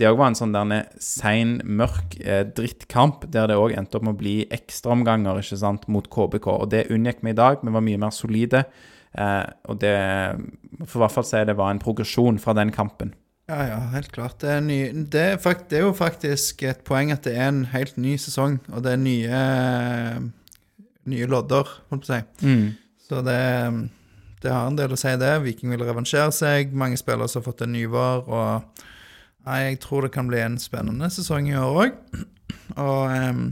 Det 0.00 0.08
òg 0.08 0.16
var 0.18 0.32
en 0.32 0.38
sånn 0.38 0.56
der 0.56 0.88
sein, 1.02 1.58
mørk 1.64 2.16
eh, 2.24 2.46
drittkamp, 2.56 3.28
der 3.30 3.52
det 3.52 3.60
òg 3.60 3.76
endte 3.76 4.00
opp 4.00 4.08
med 4.08 4.16
å 4.16 4.22
bli 4.24 4.38
ekstraomganger 4.54 5.42
ikke 5.42 5.60
sant, 5.60 5.84
mot 5.92 6.08
KBK. 6.08 6.48
Og 6.56 6.72
det 6.72 6.86
unngikk 6.94 7.20
vi 7.22 7.34
i 7.34 7.38
dag. 7.38 7.60
Vi 7.60 7.74
var 7.74 7.84
mye 7.84 8.00
mer 8.00 8.16
solide. 8.16 8.64
Eh, 9.14 9.44
og 9.68 9.78
det 9.78 9.94
For 10.88 10.98
i 10.98 11.04
hvert 11.04 11.14
fall 11.14 11.28
si 11.28 11.44
det 11.46 11.54
var 11.58 11.70
en 11.70 11.82
progresjon 11.82 12.40
fra 12.42 12.56
den 12.56 12.72
kampen. 12.74 13.12
Ja, 13.50 13.58
ja, 13.68 13.80
helt 13.92 14.08
klart. 14.14 14.38
Det 14.40 14.48
er, 14.48 14.62
ny, 14.64 14.78
det, 15.12 15.24
er 15.34 15.42
fakt, 15.42 15.66
det 15.68 15.78
er 15.78 15.84
jo 15.84 15.96
faktisk 15.96 16.62
et 16.64 16.80
poeng 16.86 17.12
at 17.12 17.26
det 17.26 17.34
er 17.36 17.50
en 17.50 17.66
helt 17.74 17.98
ny 18.00 18.14
sesong, 18.20 18.56
og 18.72 18.86
det 18.86 18.94
er 18.94 19.02
nye, 19.02 19.42
nye 21.12 21.28
lodder, 21.28 21.68
holdt 21.90 22.06
på 22.06 22.08
å 22.08 22.14
si. 22.14 22.22
Så 23.04 23.20
det, 23.26 23.36
det 24.40 24.52
har 24.54 24.70
en 24.70 24.78
del 24.80 24.96
å 24.96 24.98
si, 25.00 25.12
det. 25.20 25.34
Viking 25.44 25.74
vil 25.74 25.84
revansjere 25.84 26.32
seg. 26.32 26.72
Mange 26.72 26.96
spillere 26.96 27.28
som 27.28 27.42
har 27.42 27.50
fått 27.50 27.66
en 27.66 27.74
ny 27.76 27.84
vår, 27.92 28.24
Og 28.32 28.84
Nei, 29.44 29.58
jeg 29.60 29.82
tror 29.84 30.06
det 30.06 30.14
kan 30.14 30.24
bli 30.24 30.38
en 30.40 30.56
spennende 30.56 31.10
sesong 31.12 31.50
i 31.50 31.58
år 31.60 31.82
òg. 31.82 31.96
Og 32.80 33.12
um, 33.12 33.42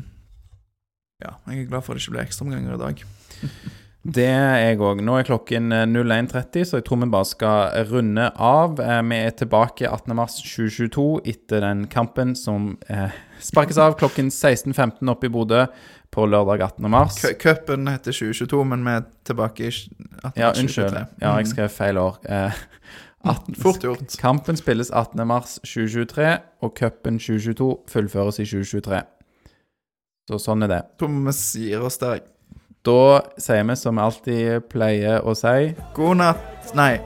ja, 1.21 1.35
jeg 1.51 1.67
er 1.67 1.69
glad 1.69 1.85
for 1.85 1.93
at 1.93 2.01
det 2.01 2.07
ikke 2.07 2.15
blir 2.15 2.25
ekstraomganger 2.25 2.79
i 2.79 2.81
dag. 2.81 3.03
Det 4.03 4.25
er 4.27 4.57
jeg 4.59 4.81
òg. 4.83 4.99
Nå 5.07 5.15
er 5.21 5.27
klokken 5.29 5.71
eh, 5.71 5.85
01.30, 5.87 6.65
så 6.67 6.81
jeg 6.81 6.85
tror 6.89 6.99
vi 7.05 7.07
bare 7.13 7.29
skal 7.29 7.85
runde 7.93 8.25
av. 8.43 8.81
Eh, 8.83 9.03
Vi 9.07 9.19
er 9.29 9.35
tilbake 9.39 9.87
18.3.2022 9.87 11.05
etter 11.31 11.63
den 11.63 11.85
kampen 11.93 12.33
som 12.35 12.73
eh, 12.91 13.15
sparkes 13.39 13.79
av 13.79 13.95
klokken 14.01 14.33
16.15 14.35 15.07
oppe 15.13 15.29
i 15.31 15.33
Bodø 15.33 15.67
på 16.13 16.27
lørdag 16.27 16.65
18.3. 16.81 17.05
Cu- 17.21 17.39
Cupen 17.45 17.87
heter 17.93 18.13
2022, 18.19 18.65
men 18.73 18.83
vi 18.89 18.97
er 18.99 19.07
tilbake 19.31 19.69
i 19.69 19.71
1823. 19.71 20.35
Ja, 20.43 20.51
unnskyld. 20.59 20.99
Ja, 21.23 21.37
jeg 21.39 21.53
skrev 21.55 21.71
feil 21.73 22.03
år. 22.03 22.19
Eh, 22.27 22.59
18, 23.23 23.55
Fort 23.63 23.87
gjort. 23.87 24.19
Kampen 24.21 24.59
spilles 24.59 24.91
18.3.2023, 24.91 26.29
og 26.67 26.75
cupen 26.79 27.23
2022 27.23 27.71
fullføres 27.95 28.43
i 28.43 28.51
2023. 28.51 29.01
Så 30.31 30.43
sånn 30.43 30.67
er 30.67 30.75
det. 30.75 30.83
Vi 31.07 31.33
sier 31.39 31.87
oss 31.87 32.03
der. 32.03 32.19
Da 32.83 33.21
sier 33.39 33.63
vi 33.69 33.77
som 33.79 33.95
vi 33.95 34.03
alltid 34.03 34.65
pleier 34.73 35.23
å 35.23 35.37
si, 35.39 35.71
God 35.95 36.19
natt 36.19 36.75
Nei. 36.75 36.99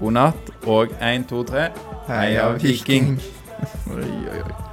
god 0.00 0.16
natt 0.16 0.52
og 0.64 0.94
1, 1.00 1.28
2, 1.28 1.42
3. 1.52 1.68
Heia 2.08 2.48
Viking. 2.56 3.18
Oi. 3.92 4.71